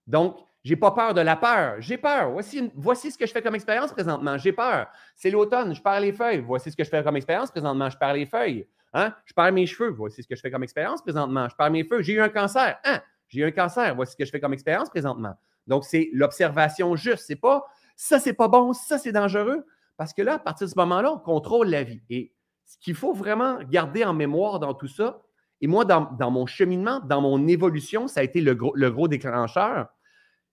Donc, 0.08 0.38
j'ai 0.64 0.76
pas 0.76 0.92
peur 0.92 1.14
de 1.14 1.22
la 1.22 1.36
peur. 1.36 1.76
J'ai 1.80 1.98
peur. 1.98 2.32
Voici, 2.32 3.12
ce 3.12 3.18
que 3.18 3.26
je 3.26 3.32
fais 3.32 3.42
comme 3.42 3.56
expérience 3.56 3.92
présentement. 3.92 4.38
J'ai 4.38 4.52
peur. 4.52 4.88
C'est 5.16 5.32
l'automne. 5.32 5.74
Je 5.74 5.82
perds 5.82 6.02
les 6.02 6.14
feuilles. 6.14 6.40
Voici 6.40 6.72
ce 6.72 6.78
que 6.78 6.84
je 6.84 6.90
fais 6.90 7.04
comme 7.04 7.16
expérience 7.16 7.50
présentement. 7.50 7.90
Je 7.90 7.98
perds 7.98 8.14
les 8.14 8.26
feuilles. 8.26 8.68
Hein? 8.94 9.14
Je 9.26 9.34
perds 9.34 9.52
mes 9.54 9.66
cheveux. 9.66 9.90
Voici 9.90 10.22
ce 10.22 10.28
que 10.28 10.36
je 10.36 10.42
fais 10.42 10.52
comme 10.52 10.64
expérience 10.64 11.02
présentement. 11.02 11.50
Je 11.50 11.56
perds 11.56 11.72
mes 11.72 11.84
feux. 11.84 12.02
J'ai 12.02 12.14
eu 12.14 12.22
un 12.22 12.30
cancer. 12.30 12.78
Hein? 12.84 13.00
J'ai 13.28 13.42
eu 13.42 13.46
un 13.46 13.52
cancer. 13.52 13.96
Voici 13.96 14.12
ce 14.12 14.18
que 14.18 14.26
je 14.26 14.30
fais 14.30 14.40
comme 14.40 14.54
expérience 14.54 14.90
présentement. 14.90 15.34
Donc, 15.66 15.86
c'est 15.86 16.10
l'observation 16.14 16.96
juste. 16.96 17.24
C'est 17.26 17.36
pas 17.36 17.66
ça, 17.96 18.20
c'est 18.20 18.34
pas 18.34 18.48
bon, 18.48 18.74
ça, 18.74 18.98
c'est 18.98 19.12
dangereux. 19.12 19.64
Parce 20.02 20.14
que 20.14 20.24
là, 20.24 20.34
à 20.34 20.40
partir 20.40 20.66
de 20.66 20.72
ce 20.72 20.80
moment-là, 20.80 21.14
on 21.14 21.20
contrôle 21.20 21.68
la 21.68 21.84
vie. 21.84 22.02
Et 22.10 22.34
ce 22.66 22.76
qu'il 22.80 22.96
faut 22.96 23.14
vraiment 23.14 23.60
garder 23.70 24.04
en 24.04 24.16
mémoire 24.16 24.60
dans 24.60 24.74
tout 24.74 24.88
ça, 24.88 25.22
et 25.62 25.68
moi, 25.68 25.86
dans, 25.86 26.32
mon 26.32 26.48
cheminement, 26.48 27.02
dans 27.02 27.22
mon 27.22 27.48
évolution, 27.48 28.08
ça 28.08 28.22
a 28.22 28.24
été 28.24 28.42
le 28.42 28.56
gros, 28.56 28.74
le 28.74 28.90
gros 28.90 29.08
déclencheur 29.08 29.90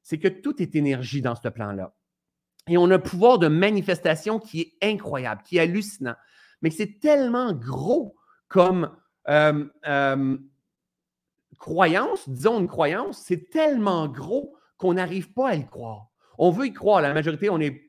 c'est 0.03 0.19
que 0.19 0.29
tout 0.29 0.61
est 0.61 0.77
énergie 0.77 1.23
dans 1.23 1.35
ce 1.35 1.49
plan-là. 1.49 1.95
Et 2.67 2.77
on 2.77 2.91
a 2.91 2.97
un 2.97 2.99
pouvoir 2.99 3.39
de 3.39 3.49
manifestation 3.49 4.39
qui 4.39 4.61
est 4.61 4.87
incroyable, 4.87 5.41
qui 5.47 5.57
est 5.57 5.61
hallucinant. 5.61 6.17
Mais 6.61 6.69
c'est 6.69 7.01
tellement 7.01 7.55
gros 7.55 8.17
comme 8.49 8.95
euh, 9.31 9.65
euh, 9.87 10.37
croyance, 11.59 12.29
disons 12.29 12.61
une 12.61 12.69
croyance, 12.69 13.23
c'est 13.25 13.49
tellement 13.49 14.09
gros 14.09 14.59
qu'on 14.77 14.93
n'arrive 14.93 15.33
pas 15.33 15.49
à 15.49 15.55
y 15.55 15.67
croire. 15.67 16.09
On 16.37 16.51
veut 16.51 16.67
y 16.67 16.73
croire. 16.75 17.01
La 17.01 17.15
majorité, 17.15 17.49
on 17.49 17.61
est 17.61 17.88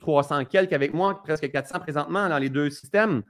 300 0.00 0.44
quelques 0.46 0.72
avec 0.72 0.94
moi, 0.94 1.22
presque 1.22 1.50
400 1.50 1.80
présentement 1.80 2.28
dans 2.28 2.38
les 2.38 2.48
deux 2.48 2.70
systèmes. 2.70 3.22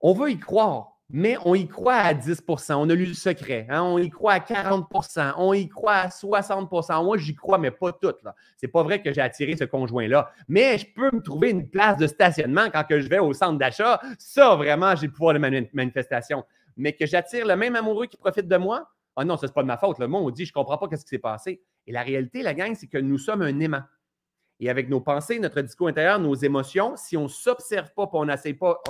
On 0.00 0.12
veut 0.12 0.30
y 0.30 0.38
croire 0.38 1.00
mais 1.12 1.36
on 1.44 1.54
y 1.54 1.66
croit 1.66 1.94
à 1.94 2.14
10% 2.14 2.74
On 2.74 2.88
a 2.88 2.94
lu 2.94 3.06
le 3.06 3.14
secret. 3.14 3.66
Hein. 3.68 3.82
On 3.82 3.98
y 3.98 4.08
croit 4.10 4.34
à 4.34 4.38
40% 4.38 5.34
On 5.38 5.52
y 5.52 5.68
croit 5.68 5.94
à 5.94 6.08
60% 6.08 7.04
Moi, 7.04 7.18
j'y 7.18 7.34
crois, 7.34 7.58
mais 7.58 7.70
pas 7.70 7.92
tout. 7.92 8.14
Ce 8.22 8.66
n'est 8.66 8.70
pas 8.70 8.82
vrai 8.82 9.02
que 9.02 9.12
j'ai 9.12 9.20
attiré 9.20 9.56
ce 9.56 9.64
conjoint-là. 9.64 10.30
Mais 10.48 10.78
je 10.78 10.86
peux 10.94 11.10
me 11.12 11.20
trouver 11.20 11.50
une 11.50 11.68
place 11.68 11.96
de 11.96 12.06
stationnement 12.06 12.70
quand 12.72 12.84
que 12.84 13.00
je 13.00 13.08
vais 13.08 13.18
au 13.18 13.32
centre 13.32 13.58
d'achat. 13.58 14.00
Ça, 14.18 14.54
vraiment, 14.54 14.94
j'ai 14.94 15.08
le 15.08 15.12
pouvoir 15.12 15.34
de 15.34 15.38
manifestation. 15.72 16.44
Mais 16.76 16.92
que 16.92 17.06
j'attire 17.06 17.46
le 17.46 17.56
même 17.56 17.74
amoureux 17.74 18.06
qui 18.06 18.16
profite 18.16 18.46
de 18.46 18.56
moi, 18.56 18.88
ah 19.16 19.24
non, 19.24 19.36
ce 19.36 19.46
n'est 19.46 19.52
pas 19.52 19.62
de 19.62 19.66
ma 19.66 19.76
faute. 19.76 19.98
Le 19.98 20.06
monde 20.06 20.26
on 20.26 20.30
dit, 20.30 20.44
je 20.44 20.50
ne 20.50 20.54
comprends 20.54 20.78
pas 20.78 20.86
ce 20.96 21.02
qui 21.02 21.08
s'est 21.08 21.18
passé. 21.18 21.60
Et 21.86 21.92
la 21.92 22.02
réalité, 22.02 22.42
la 22.42 22.54
gang, 22.54 22.74
c'est 22.74 22.86
que 22.86 22.98
nous 22.98 23.18
sommes 23.18 23.42
un 23.42 23.58
aimant. 23.58 23.82
Et 24.60 24.68
avec 24.68 24.90
nos 24.90 25.00
pensées, 25.00 25.38
notre 25.38 25.62
discours 25.62 25.88
intérieur, 25.88 26.18
nos 26.18 26.34
émotions, 26.34 26.94
si 26.94 27.16
on 27.16 27.24
ne 27.24 27.28
s'observe 27.28 27.92
pas, 27.94 28.08
on 28.12 28.26
pas, 28.26 28.82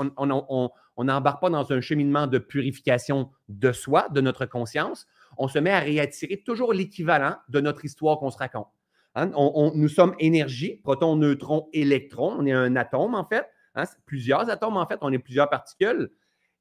on 0.97 1.05
n'embarque 1.05 1.41
pas 1.41 1.49
dans 1.49 1.73
un 1.73 1.81
cheminement 1.81 2.27
de 2.27 2.39
purification 2.39 3.31
de 3.49 3.71
soi, 3.71 4.09
de 4.11 4.21
notre 4.21 4.47
conscience, 4.47 5.07
on 5.39 5.47
se 5.47 5.61
met 5.61 5.71
à 5.71 5.79
réattirer 5.79 6.43
toujours 6.45 6.73
l'équivalent 6.73 7.37
de 7.49 7.61
notre 7.61 7.85
histoire 7.85 8.19
qu'on 8.19 8.31
se 8.31 8.39
raconte. 8.39 8.67
Hein, 9.15 9.31
nous 9.75 9.89
sommes 9.89 10.15
énergie, 10.19 10.77
proton, 10.83 11.17
neutron, 11.17 11.69
électron. 11.73 12.37
On 12.39 12.47
est 12.47 12.53
un 12.53 12.75
atome, 12.77 13.15
en 13.15 13.25
fait. 13.25 13.47
Hein, 13.77 13.85
plusieurs 14.07 14.51
atomes, 14.51 14.77
en 14.77 14.87
fait. 14.87 14.99
On 15.03 15.13
est 15.13 15.19
plusieurs 15.19 15.49
particules. 15.49 16.11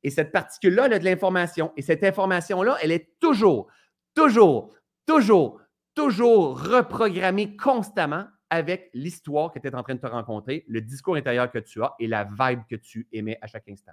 Et 0.03 0.11
cette 0.11 0.31
particule-là, 0.31 0.85
elle 0.85 0.93
a 0.93 0.99
de 0.99 1.05
l'information. 1.05 1.71
Et 1.77 1.81
cette 1.81 2.03
information-là, 2.03 2.77
elle 2.81 2.91
est 2.91 3.19
toujours, 3.19 3.67
toujours, 4.15 4.73
toujours, 5.05 5.61
toujours 5.93 6.61
reprogrammée 6.61 7.55
constamment 7.55 8.25
avec 8.49 8.89
l'histoire 8.93 9.51
que 9.51 9.59
tu 9.59 9.67
es 9.67 9.75
en 9.75 9.83
train 9.83 9.95
de 9.95 9.99
te 9.99 10.07
rencontrer, 10.07 10.63
le 10.67 10.81
discours 10.81 11.15
intérieur 11.15 11.51
que 11.51 11.59
tu 11.59 11.83
as 11.83 11.93
et 11.99 12.07
la 12.07 12.23
vibe 12.23 12.61
que 12.69 12.75
tu 12.75 13.07
émets 13.11 13.37
à 13.41 13.47
chaque 13.47 13.67
instant. 13.69 13.91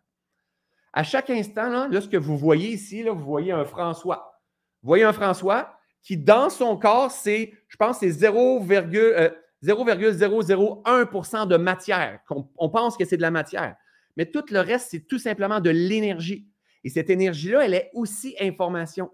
À 0.93 1.03
chaque 1.03 1.31
instant, 1.31 1.89
là, 1.89 2.01
ce 2.01 2.09
que 2.09 2.17
vous 2.17 2.39
voyez 2.39 2.71
ici, 2.71 3.03
là, 3.03 3.13
vous 3.13 3.25
voyez 3.25 3.53
un 3.53 3.65
François. 3.65 4.41
Vous 4.83 4.89
voyez 4.89 5.05
un 5.05 5.13
François 5.13 5.79
qui, 6.03 6.17
dans 6.17 6.49
son 6.49 6.77
corps, 6.77 7.11
c'est, 7.11 7.53
je 7.69 7.77
pense, 7.77 7.99
c'est 7.99 8.11
0,001% 8.11 9.31
euh, 9.67 11.47
de 11.47 11.57
matière. 11.57 12.21
On 12.57 12.71
pense 12.71 12.97
que 12.97 13.05
c'est 13.05 13.19
de 13.19 13.23
la 13.23 13.31
matière. 13.31 13.77
Mais 14.17 14.27
tout 14.27 14.45
le 14.51 14.61
reste, 14.61 14.89
c'est 14.91 15.07
tout 15.07 15.19
simplement 15.19 15.61
de 15.61 15.71
l'énergie. 15.71 16.49
Et 16.85 16.89
cette 16.89 17.11
énergie-là, 17.11 17.65
elle 17.65 17.75
est 17.75 17.91
aussi 17.93 18.37
information. 18.41 19.11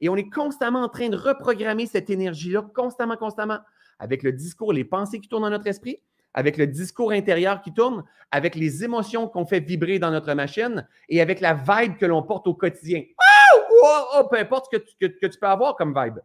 Et 0.00 0.08
on 0.08 0.16
est 0.16 0.30
constamment 0.30 0.82
en 0.82 0.88
train 0.88 1.10
de 1.10 1.16
reprogrammer 1.16 1.86
cette 1.86 2.10
énergie-là, 2.10 2.62
constamment, 2.74 3.16
constamment, 3.16 3.58
avec 4.00 4.24
le 4.24 4.32
discours, 4.32 4.72
les 4.72 4.84
pensées 4.84 5.20
qui 5.20 5.28
tournent 5.28 5.44
dans 5.44 5.50
notre 5.50 5.68
esprit, 5.68 6.02
avec 6.34 6.56
le 6.56 6.66
discours 6.66 7.12
intérieur 7.12 7.62
qui 7.62 7.72
tourne, 7.72 8.02
avec 8.32 8.54
les 8.54 8.82
émotions 8.82 9.28
qu'on 9.28 9.46
fait 9.46 9.60
vibrer 9.60 9.98
dans 9.98 10.10
notre 10.10 10.32
machine 10.34 10.88
et 11.08 11.20
avec 11.20 11.40
la 11.40 11.54
vibe 11.54 11.96
que 11.96 12.06
l'on 12.06 12.22
porte 12.22 12.46
au 12.48 12.54
quotidien. 12.54 13.02
Oh, 13.82 14.26
peu 14.30 14.38
importe 14.38 14.66
ce 14.72 14.78
que 14.78 14.82
tu, 14.82 15.18
que 15.18 15.26
tu 15.26 15.38
peux 15.38 15.46
avoir 15.46 15.76
comme 15.76 15.94
vibe. 15.94 16.18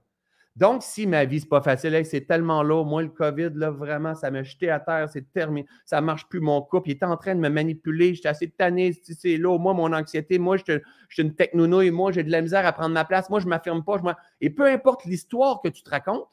Donc, 0.55 0.83
si 0.83 1.05
ma 1.05 1.25
vie, 1.25 1.41
c'est 1.41 1.49
pas 1.49 1.61
facile, 1.61 2.05
c'est 2.05 2.21
tellement 2.21 2.63
lourd. 2.63 2.85
Moi, 2.85 3.01
le 3.01 3.09
COVID, 3.09 3.49
là, 3.55 3.71
vraiment, 3.71 4.15
ça 4.15 4.31
m'a 4.31 4.41
jeté 4.41 4.69
à 4.69 4.79
terre, 4.79 5.09
c'est 5.09 5.33
terminé. 5.33 5.67
Ça 5.83 5.99
marche 5.99 6.29
plus, 6.29 6.39
mon 6.39 6.61
couple. 6.61 6.89
Il 6.89 6.91
était 6.93 7.05
en 7.05 7.17
train 7.17 7.35
de 7.35 7.41
me 7.41 7.49
manipuler. 7.49 8.13
J'étais 8.13 8.29
assez 8.29 8.49
tanné, 8.49 8.93
c'est 9.03 9.35
lourd. 9.35 9.59
Moi, 9.59 9.73
mon 9.73 9.91
anxiété, 9.91 10.39
moi, 10.39 10.55
je 10.55 10.79
suis 11.09 11.23
une 11.23 11.35
technonouille. 11.35 11.91
Moi, 11.91 12.13
j'ai 12.13 12.23
de 12.23 12.31
la 12.31 12.41
misère 12.41 12.65
à 12.65 12.71
prendre 12.71 12.93
ma 12.93 13.03
place. 13.03 13.29
Moi, 13.29 13.41
je 13.41 13.45
ne 13.45 13.49
m'affirme 13.49 13.83
pas. 13.83 13.99
Et 14.39 14.49
peu 14.49 14.65
importe 14.65 15.03
l'histoire 15.03 15.59
que 15.61 15.67
tu 15.67 15.83
te 15.83 15.89
racontes, 15.89 16.25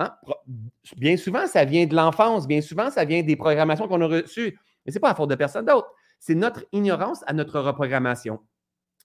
hein, 0.00 0.16
bien 0.96 1.16
souvent, 1.16 1.46
ça 1.46 1.64
vient 1.64 1.86
de 1.86 1.94
l'enfance. 1.94 2.46
Bien 2.46 2.60
souvent, 2.60 2.90
ça 2.90 3.04
vient 3.04 3.22
des 3.22 3.36
programmations 3.36 3.86
qu'on 3.86 4.00
a 4.00 4.06
reçues. 4.06 4.58
Mais 4.84 4.92
ce 4.92 4.96
n'est 4.96 5.00
pas 5.00 5.10
à 5.10 5.14
faute 5.14 5.30
de 5.30 5.34
personne 5.36 5.66
d'autre. 5.66 5.88
C'est 6.18 6.34
notre 6.34 6.64
ignorance 6.72 7.22
à 7.26 7.32
notre 7.32 7.60
reprogrammation. 7.60 8.40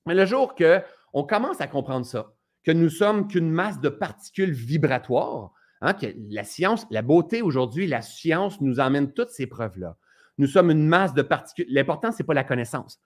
Mais 0.06 0.16
le 0.16 0.26
jour 0.26 0.56
qu'on 0.56 1.24
commence 1.24 1.62
à 1.62 1.68
comprendre 1.68 2.06
ça, 2.06 2.34
que 2.64 2.72
nous 2.72 2.90
sommes 2.90 3.28
qu'une 3.28 3.52
masse 3.52 3.80
de 3.80 3.90
particules 3.90 4.52
vibratoires. 4.52 5.52
Hein, 5.82 5.94
que 5.94 6.08
la 6.30 6.44
science, 6.44 6.88
la 6.90 7.02
beauté 7.02 7.42
aujourd'hui, 7.42 7.86
la 7.86 8.02
science 8.02 8.60
nous 8.62 8.80
emmène 8.80 9.12
toutes 9.12 9.30
ces 9.30 9.46
preuves-là. 9.46 9.98
Nous 10.38 10.48
sommes 10.48 10.72
une 10.72 10.88
masse 10.88 11.14
de 11.14 11.22
particules. 11.22 11.68
L'important, 11.70 12.12
ce 12.12 12.24
n'est 12.24 12.26
pas 12.26 12.34
la 12.34 12.44
connaissance. 12.44 13.00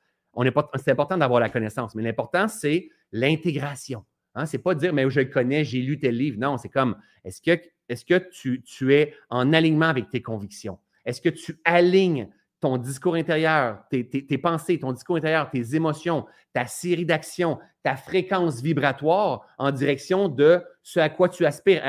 C'est 0.76 0.92
important 0.92 1.18
d'avoir 1.18 1.40
la 1.40 1.50
connaissance, 1.50 1.96
mais 1.96 2.04
l'important, 2.04 2.48
c'est 2.48 2.90
l'intégration. 3.12 4.06
Hein, 4.36 4.46
ce 4.46 4.56
n'est 4.56 4.64
pas 4.64 4.76
dire, 4.76 4.94
mais 4.94 5.10
je 5.10 5.20
le 5.20 5.26
connais, 5.26 5.66
j'ai 5.66 5.82
lu 5.82 6.00
tel 6.00 6.16
livre. 6.16 6.38
Non, 6.40 6.58
c'est 6.58 6.70
comme, 6.70 6.96
est-ce 7.26 7.42
que, 7.42 7.62
est 7.90 8.08
que 8.08 8.18
tu, 8.30 8.62
tu 8.62 8.94
es 8.94 9.14
en 9.30 9.52
alignement 9.54 9.88
avec 9.88 10.10
tes 10.10 10.22
convictions? 10.22 10.80
Est-ce 11.06 11.22
que 11.22 11.30
tu 11.30 11.60
alignes 11.66 12.30
ton 12.60 12.78
discours 12.78 13.16
intérieur, 13.16 13.84
tes, 13.90 14.38
pensées, 14.38 14.80
ton 14.80 14.92
discours 14.92 15.16
intérieur, 15.16 15.50
tes 15.50 15.76
émotions, 15.76 16.26
ta 16.54 16.66
série 16.66 17.06
d'actions, 17.06 17.58
ta 17.84 17.96
fréquence 17.96 18.62
vibratoire 18.62 19.48
en 19.58 19.72
direction 19.72 20.28
de 20.28 20.62
ce 20.84 21.00
à 21.00 21.10
quoi 21.10 21.30
tu 21.30 21.46
aspires. 21.46 21.82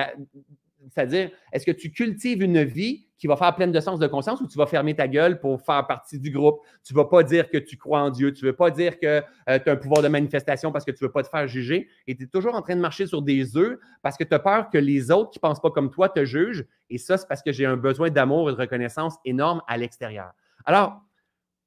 C'est-à-dire, 0.88 1.30
est-ce 1.52 1.66
que 1.66 1.70
tu 1.70 1.90
cultives 1.90 2.42
une 2.42 2.62
vie 2.62 3.06
qui 3.18 3.26
va 3.26 3.36
faire 3.36 3.54
pleine 3.54 3.70
de 3.70 3.80
sens 3.80 3.98
de 3.98 4.06
conscience 4.06 4.40
ou 4.40 4.48
tu 4.48 4.56
vas 4.56 4.66
fermer 4.66 4.94
ta 4.94 5.06
gueule 5.06 5.40
pour 5.40 5.60
faire 5.60 5.86
partie 5.86 6.18
du 6.18 6.30
groupe? 6.30 6.60
Tu 6.84 6.94
ne 6.94 6.98
vas 6.98 7.04
pas 7.04 7.22
dire 7.22 7.50
que 7.50 7.58
tu 7.58 7.76
crois 7.76 8.00
en 8.00 8.10
Dieu, 8.10 8.32
tu 8.32 8.44
ne 8.44 8.50
veux 8.50 8.56
pas 8.56 8.70
dire 8.70 8.98
que 8.98 9.22
euh, 9.48 9.58
tu 9.58 9.68
as 9.68 9.72
un 9.72 9.76
pouvoir 9.76 10.02
de 10.02 10.08
manifestation 10.08 10.72
parce 10.72 10.84
que 10.84 10.90
tu 10.90 11.04
ne 11.04 11.08
veux 11.08 11.12
pas 11.12 11.22
te 11.22 11.28
faire 11.28 11.46
juger 11.46 11.88
et 12.06 12.16
tu 12.16 12.24
es 12.24 12.26
toujours 12.26 12.54
en 12.54 12.62
train 12.62 12.76
de 12.76 12.80
marcher 12.80 13.06
sur 13.06 13.22
des 13.22 13.56
œufs 13.56 13.78
parce 14.02 14.16
que 14.16 14.24
tu 14.24 14.34
as 14.34 14.38
peur 14.38 14.70
que 14.70 14.78
les 14.78 15.10
autres 15.10 15.30
qui 15.30 15.38
ne 15.38 15.48
pensent 15.48 15.60
pas 15.60 15.70
comme 15.70 15.90
toi 15.90 16.08
te 16.08 16.24
jugent. 16.24 16.66
Et 16.88 16.98
ça, 16.98 17.18
c'est 17.18 17.28
parce 17.28 17.42
que 17.42 17.52
j'ai 17.52 17.66
un 17.66 17.76
besoin 17.76 18.10
d'amour 18.10 18.50
et 18.50 18.52
de 18.54 18.58
reconnaissance 18.58 19.16
énorme 19.24 19.62
à 19.68 19.76
l'extérieur. 19.76 20.32
Alors, 20.64 21.02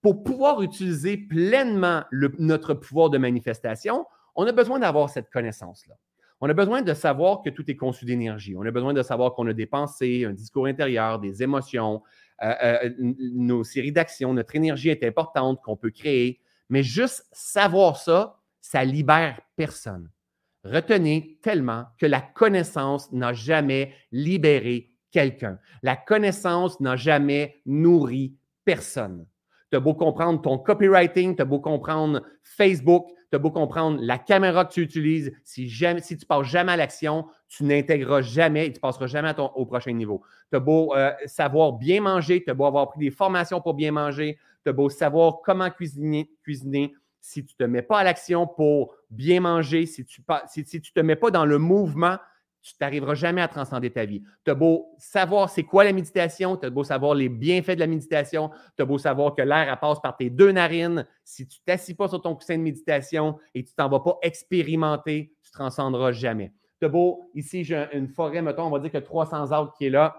pour 0.02 0.24
pouvoir 0.24 0.62
utiliser 0.62 1.18
pleinement 1.18 2.04
notre 2.40 2.74
pouvoir 2.74 3.10
de 3.10 3.18
manifestation, 3.18 4.06
on 4.36 4.46
a 4.46 4.52
besoin 4.52 4.80
d'avoir 4.80 5.10
cette 5.10 5.30
connaissance-là. 5.30 5.96
On 6.46 6.50
a 6.50 6.54
besoin 6.54 6.82
de 6.82 6.94
savoir 6.94 7.42
que 7.42 7.50
tout 7.50 7.72
est 7.72 7.78
conçu 7.78 8.04
d'énergie. 8.04 8.54
On 8.58 8.64
a 8.64 8.72
besoin 8.72 8.94
de 8.94 9.02
savoir 9.02 9.34
qu'on 9.34 9.48
a 9.48 9.54
des 9.54 9.66
pensées, 9.66 10.26
un 10.26 10.34
discours 10.34 10.66
intérieur, 10.66 11.18
des 11.20 11.42
émotions, 11.42 12.04
euh, 12.44 12.54
euh, 12.62 12.90
nos 13.00 13.64
séries 13.64 13.94
d'actions, 13.94 14.34
notre 14.34 14.54
énergie 14.54 14.90
est 14.90 15.06
importante, 15.06 15.62
qu'on 15.64 15.78
peut 15.78 15.90
créer. 15.90 16.42
Mais 16.68 16.84
juste 16.84 17.26
savoir 17.32 17.96
ça, 17.96 18.42
ça 18.60 18.84
libère 18.84 19.40
personne. 19.56 20.10
Retenez 20.66 21.40
tellement 21.42 21.86
que 21.98 22.08
la 22.08 22.20
connaissance 22.20 23.10
n'a 23.14 23.32
jamais 23.32 23.94
libéré 24.12 24.92
quelqu'un. 25.12 25.60
La 25.82 25.96
connaissance 25.96 26.78
n'a 26.82 26.98
jamais 26.98 27.62
nourri 27.66 28.36
personne. 28.66 29.26
Tu 29.72 29.78
as 29.78 29.80
beau 29.80 29.94
comprendre 29.94 30.42
ton 30.42 30.58
copywriting, 30.58 31.38
tu 31.38 31.42
as 31.42 31.46
beau 31.46 31.62
comprendre 31.62 32.22
Facebook, 32.42 33.08
tu 33.34 33.38
as 33.38 33.40
beau 33.40 33.50
comprendre 33.50 33.98
la 34.00 34.20
caméra 34.20 34.64
que 34.64 34.74
tu 34.74 34.82
utilises, 34.82 35.34
si, 35.44 35.68
jamais, 35.68 36.02
si 36.02 36.16
tu 36.16 36.24
ne 36.24 36.28
passes 36.28 36.46
jamais 36.46 36.74
à 36.74 36.78
l'action, 36.78 37.26
tu 37.48 37.64
n'intégreras 37.64 38.22
jamais 38.22 38.68
et 38.68 38.74
tu 38.74 38.80
passeras 38.80 39.08
jamais 39.08 39.34
au 39.56 39.66
prochain 39.66 39.92
niveau. 39.92 40.22
Tu 40.52 40.58
as 40.58 40.60
beau 40.60 40.96
euh, 40.96 41.12
savoir 41.26 41.74
bien 41.74 42.00
manger, 42.00 42.44
tu 42.44 42.52
as 42.52 42.54
beau 42.54 42.66
avoir 42.66 42.90
pris 42.90 43.00
des 43.00 43.10
formations 43.10 43.60
pour 43.60 43.74
bien 43.74 43.92
manger, 43.92 44.38
tu 44.64 44.70
as 44.70 44.74
beau 44.74 44.88
savoir 44.88 45.40
comment 45.44 45.72
cuisiner, 45.72 46.30
cuisiner. 46.44 46.94
Si 47.22 47.44
tu 47.44 47.56
ne 47.60 47.66
te 47.66 47.72
mets 47.72 47.82
pas 47.82 48.00
à 48.00 48.04
l'action 48.04 48.46
pour 48.46 48.94
bien 49.10 49.40
manger, 49.40 49.88
si 49.88 50.06
tu 50.06 50.22
ne 50.22 50.36
si 50.46 50.64
tu 50.82 50.94
te 50.94 51.00
mets 51.00 51.16
pas 51.16 51.32
dans 51.32 51.46
le 51.46 51.58
mouvement, 51.58 52.18
tu 52.64 52.74
n'arriveras 52.80 53.14
jamais 53.14 53.42
à 53.42 53.48
transcender 53.48 53.92
ta 53.92 54.06
vie. 54.06 54.24
Tu 54.46 54.52
as 54.52 54.56
beau 54.56 54.96
savoir 54.98 55.50
c'est 55.50 55.64
quoi 55.64 55.84
la 55.84 55.92
méditation, 55.92 56.56
tu 56.56 56.66
as 56.66 56.70
beau 56.70 56.84
savoir 56.84 57.14
les 57.14 57.28
bienfaits 57.30 57.76
de 57.76 57.80
la 57.80 57.88
méditation, 57.88 58.50
tu 58.78 58.82
as 58.82 58.86
beau 58.86 58.98
savoir 58.98 59.36
que 59.36 59.42
l'air 59.42 59.78
passe 59.80 60.00
par 60.00 60.16
tes 60.16 60.30
deux 60.30 60.52
narines. 60.52 61.06
Si 61.26 61.46
tu 61.48 61.60
t'assis 61.66 61.94
pas 61.94 62.08
sur 62.08 62.22
ton 62.22 62.36
coussin 62.36 62.58
de 62.58 62.64
méditation 62.64 63.38
et 63.54 63.64
tu 63.64 63.74
t'en 63.76 63.90
vas 63.90 64.00
pas 64.00 64.18
expérimenter, 64.22 65.34
tu 65.44 65.62
ne 65.62 66.12
jamais. 66.12 66.54
Tu 66.80 66.86
as 66.86 66.90
beau, 66.90 67.30
ici, 67.36 67.64
j'ai 67.64 67.86
une 67.94 68.08
forêt, 68.08 68.42
mettons, 68.42 68.64
on 68.64 68.70
va 68.70 68.80
dire 68.80 68.92
que 68.92 68.98
300 68.98 69.52
arbres 69.52 69.74
qui 69.78 69.86
est 69.86 69.90
là. 69.90 70.16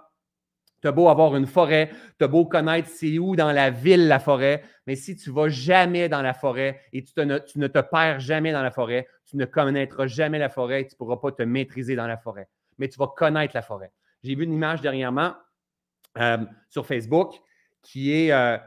Tu 0.84 0.88
as 0.88 0.92
beau 0.92 1.08
avoir 1.08 1.34
une 1.34 1.46
forêt, 1.46 1.88
tu 2.18 2.26
as 2.26 2.28
beau 2.28 2.44
connaître 2.44 2.90
c'est 2.90 3.18
où 3.18 3.36
dans 3.36 3.52
la 3.52 3.70
ville 3.70 4.06
la 4.06 4.18
forêt, 4.18 4.62
mais 4.86 4.96
si 4.96 5.16
tu 5.16 5.30
ne 5.30 5.34
vas 5.34 5.48
jamais 5.48 6.10
dans 6.10 6.20
la 6.20 6.34
forêt 6.34 6.78
et 6.92 7.02
tu, 7.02 7.14
ne 7.16 7.66
te 7.68 7.78
perds 7.80 8.20
jamais 8.20 8.52
dans 8.52 8.60
la 8.60 8.70
forêt, 8.70 9.08
tu 9.24 9.38
ne 9.38 9.46
connaîtras 9.46 10.06
jamais 10.06 10.38
la 10.38 10.50
forêt 10.50 10.82
et 10.82 10.86
tu 10.86 10.92
ne 10.92 10.98
pourras 10.98 11.16
pas 11.16 11.32
te 11.32 11.42
maîtriser 11.42 11.96
dans 11.96 12.06
la 12.06 12.18
forêt. 12.18 12.48
Mais 12.76 12.86
tu 12.88 12.98
vas 12.98 13.06
connaître 13.06 13.56
la 13.56 13.62
forêt. 13.62 13.92
J'ai 14.22 14.34
vu 14.34 14.44
une 14.44 14.52
image 14.52 14.82
dernièrement 14.82 15.32
euh, 16.18 16.36
sur 16.68 16.84
Facebook 16.84 17.32
qui 17.80 18.12
est. 18.12 18.30
Euh, 18.30 18.58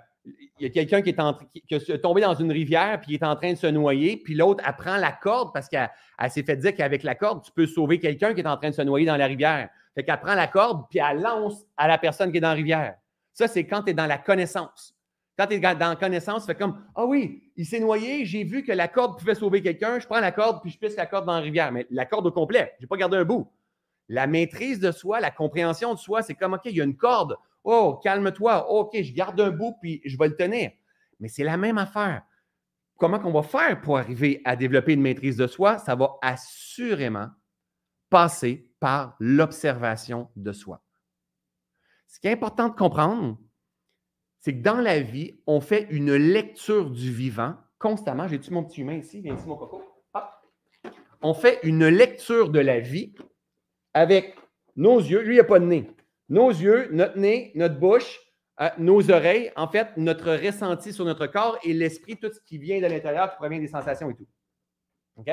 il 0.59 0.63
y 0.63 0.65
a 0.65 0.69
quelqu'un 0.71 1.03
qui, 1.03 1.11
est 1.11 2.01
tombé 2.01 2.21
dans 2.21 2.33
une 2.33 2.51
rivière 2.51 2.99
puis 2.99 3.09
qui 3.09 3.23
est 3.23 3.27
en 3.27 3.35
train 3.35 3.53
de 3.53 3.57
se 3.57 3.67
noyer, 3.67 4.17
puis 4.17 4.33
l'autre 4.33 4.63
apprend 4.65 4.97
la 4.97 5.11
corde 5.11 5.53
parce 5.53 5.69
qu'elle 5.69 5.89
s'est 6.29 6.41
fait 6.41 6.57
dire 6.57 6.73
qu'avec 6.73 7.03
la 7.03 7.13
corde, 7.13 7.43
tu 7.43 7.51
peux 7.51 7.67
sauver 7.67 7.99
quelqu'un 7.99 8.33
qui 8.33 8.41
est 8.41 8.47
en 8.47 8.57
train 8.57 8.71
de 8.71 8.75
se 8.75 8.81
noyer 8.81 9.05
dans 9.05 9.17
la 9.17 9.27
rivière. 9.27 9.69
Fait 9.97 10.03
qu'elle 10.03 10.19
prend 10.19 10.35
la 10.35 10.45
corde 10.45 10.85
puis 10.91 10.99
elle 10.99 11.21
lance 11.21 11.65
à 11.75 11.87
la 11.87 11.97
personne 11.97 12.31
qui 12.31 12.37
est 12.37 12.41
dans 12.41 12.49
la 12.49 12.53
rivière. 12.53 12.97
Ça, 13.33 13.47
c'est 13.47 13.65
quand 13.65 13.81
tu 13.81 13.89
es 13.89 13.93
dans 13.95 14.05
la 14.05 14.19
connaissance. 14.19 14.95
Quand 15.35 15.47
tu 15.47 15.55
es 15.55 15.59
dans 15.59 15.89
la 15.89 15.95
connaissance, 15.95 16.43
tu 16.43 16.51
fais 16.51 16.55
comme 16.55 16.85
Ah 16.93 17.03
oui, 17.07 17.51
il 17.55 17.65
s'est 17.65 17.79
noyé, 17.79 18.23
j'ai 18.23 18.43
vu 18.43 18.63
que 18.63 18.71
la 18.71 18.87
corde 18.87 19.17
pouvait 19.17 19.33
sauver 19.33 19.63
quelqu'un, 19.63 19.97
je 19.97 20.05
prends 20.05 20.19
la 20.19 20.31
corde 20.31 20.61
puis 20.61 20.69
je 20.69 20.77
pisse 20.77 20.95
la 20.95 21.07
corde 21.07 21.25
dans 21.25 21.33
la 21.33 21.39
rivière. 21.39 21.71
Mais 21.71 21.87
la 21.89 22.05
corde 22.05 22.27
au 22.27 22.31
complet, 22.31 22.75
je 22.77 22.83
n'ai 22.83 22.87
pas 22.87 22.95
gardé 22.95 23.17
un 23.17 23.25
bout. 23.25 23.51
La 24.07 24.27
maîtrise 24.27 24.79
de 24.79 24.91
soi, 24.91 25.19
la 25.19 25.31
compréhension 25.31 25.95
de 25.95 25.99
soi, 25.99 26.21
c'est 26.21 26.35
comme 26.35 26.53
OK, 26.53 26.61
il 26.65 26.75
y 26.75 26.81
a 26.81 26.83
une 26.83 26.95
corde. 26.95 27.35
Oh, 27.63 27.99
calme-toi. 28.03 28.69
OK, 28.69 29.01
je 29.01 29.13
garde 29.13 29.41
un 29.41 29.49
bout 29.49 29.77
puis 29.81 29.99
je 30.05 30.15
vais 30.15 30.27
le 30.27 30.35
tenir. 30.35 30.69
Mais 31.19 31.27
c'est 31.27 31.43
la 31.43 31.57
même 31.57 31.79
affaire. 31.79 32.21
Comment 32.97 33.17
qu'on 33.17 33.31
va 33.31 33.41
faire 33.41 33.81
pour 33.81 33.97
arriver 33.97 34.43
à 34.45 34.55
développer 34.55 34.93
une 34.93 35.01
maîtrise 35.01 35.37
de 35.37 35.47
soi? 35.47 35.79
Ça 35.79 35.95
va 35.95 36.17
assurément 36.21 37.29
passer 38.11 38.66
par 38.79 39.15
l'observation 39.19 40.29
de 40.35 40.51
soi. 40.51 40.81
Ce 42.07 42.19
qui 42.19 42.27
est 42.27 42.31
important 42.31 42.69
de 42.69 42.75
comprendre, 42.75 43.37
c'est 44.39 44.53
que 44.53 44.61
dans 44.61 44.79
la 44.79 44.99
vie, 44.99 45.39
on 45.45 45.61
fait 45.61 45.87
une 45.89 46.13
lecture 46.15 46.89
du 46.89 47.11
vivant 47.11 47.55
constamment. 47.79 48.27
J'ai-tu 48.27 48.51
mon 48.51 48.63
petit 48.63 48.81
humain 48.81 48.95
ici? 48.95 49.21
Viens 49.21 49.35
ici, 49.35 49.47
mon 49.47 49.57
coco? 49.57 49.83
On 51.21 51.33
fait 51.33 51.59
une 51.63 51.87
lecture 51.87 52.49
de 52.49 52.59
la 52.59 52.79
vie 52.79 53.15
avec 53.93 54.35
nos 54.75 54.99
yeux. 54.99 55.21
Lui, 55.21 55.31
il 55.31 55.33
n'y 55.33 55.39
a 55.39 55.43
pas 55.43 55.59
de 55.59 55.65
nez. 55.65 55.91
Nos 56.29 56.49
yeux, 56.49 56.89
notre 56.91 57.17
nez, 57.17 57.51
notre 57.55 57.79
bouche, 57.79 58.19
euh, 58.61 58.69
nos 58.77 59.11
oreilles, 59.11 59.51
en 59.55 59.67
fait, 59.67 59.89
notre 59.97 60.31
ressenti 60.33 60.93
sur 60.93 61.05
notre 61.05 61.27
corps 61.27 61.57
et 61.63 61.73
l'esprit, 61.73 62.17
tout 62.17 62.31
ce 62.31 62.39
qui 62.41 62.57
vient 62.57 62.79
de 62.79 62.85
l'intérieur, 62.85 63.31
qui 63.31 63.37
provient 63.37 63.59
des 63.59 63.67
sensations 63.67 64.09
et 64.09 64.15
tout. 64.15 64.27
OK? 65.15 65.29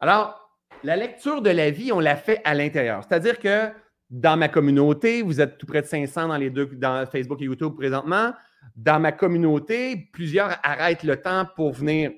Alors, 0.00 0.43
la 0.84 0.96
lecture 0.96 1.42
de 1.42 1.50
la 1.50 1.70
vie, 1.70 1.92
on 1.92 2.00
la 2.00 2.14
fait 2.14 2.40
à 2.44 2.54
l'intérieur. 2.54 3.02
C'est-à-dire 3.02 3.38
que 3.38 3.70
dans 4.10 4.36
ma 4.36 4.48
communauté, 4.48 5.22
vous 5.22 5.40
êtes 5.40 5.58
tout 5.58 5.66
près 5.66 5.80
de 5.80 5.86
500 5.86 6.28
dans 6.28 6.36
les 6.36 6.50
deux, 6.50 6.66
dans 6.66 7.06
Facebook 7.06 7.40
et 7.40 7.46
YouTube 7.46 7.74
présentement. 7.74 8.32
Dans 8.76 9.00
ma 9.00 9.12
communauté, 9.12 10.08
plusieurs 10.12 10.56
arrêtent 10.62 11.02
le 11.02 11.20
temps 11.20 11.46
pour 11.56 11.72
venir 11.72 12.12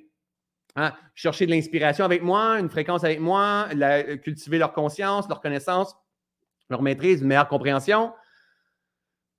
hein, 0.75 0.92
chercher 1.14 1.46
de 1.46 1.52
l'inspiration 1.52 2.04
avec 2.04 2.23
moi, 2.23 2.58
une 2.58 2.68
fréquence 2.68 3.04
avec 3.04 3.20
moi, 3.20 3.68
cultiver 4.23 4.58
leur 4.58 4.73
conscience, 4.73 5.28
leur 5.28 5.40
connaissance, 5.40 5.96
leur 6.68 6.82
maîtrise, 6.82 7.23
une 7.23 7.28
meilleure 7.28 7.49
compréhension. 7.49 8.12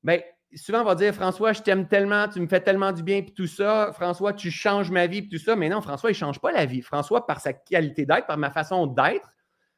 Bien, 0.03 0.22
souvent, 0.56 0.82
on 0.82 0.86
va 0.86 0.96
dire 0.96 1.13
François, 1.13 1.54
je 1.54 1.62
t'aime 1.62 1.88
tellement, 1.88 2.27
tu 2.27 2.39
me 2.39 2.48
fais 2.48 2.62
tellement 2.62 2.92
du 2.92 3.04
bien, 3.04 3.22
puis 3.22 3.34
tout 3.34 3.48
ça. 3.48 3.92
François, 3.94 4.34
tu 4.34 4.50
changes 4.50 4.92
ma 4.92 5.08
vie, 5.08 5.22
puis 5.22 5.38
tout 5.38 5.44
ça. 5.44 5.56
Mais 5.56 5.70
non, 5.70 5.82
François, 5.82 6.10
il 6.10 6.13
ne 6.13 6.18
change 6.18 6.39
pas 6.39 6.51
la 6.51 6.66
vie. 6.66 6.82
François, 6.82 7.25
par 7.25 7.39
sa 7.42 7.54
qualité 7.54 8.06
d'être, 8.06 8.27
par 8.27 8.38
ma 8.38 8.50
façon 8.50 8.88
d'être, 8.88 9.30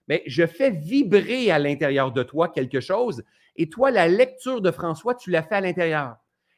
mais 0.07 0.23
je 0.25 0.45
fais 0.45 0.71
vibrer 0.71 1.51
à 1.51 1.59
l'intérieur 1.59 2.11
de 2.11 2.23
toi 2.23 2.49
quelque 2.49 2.79
chose. 2.79 3.23
Et 3.55 3.69
toi, 3.69 3.91
la 3.91 4.07
lecture 4.07 4.61
de 4.61 4.71
François, 4.71 5.15
tu 5.15 5.31
l'as 5.31 5.43
fait 5.43 5.55
à 5.55 5.61
l'intérieur. 5.61 6.15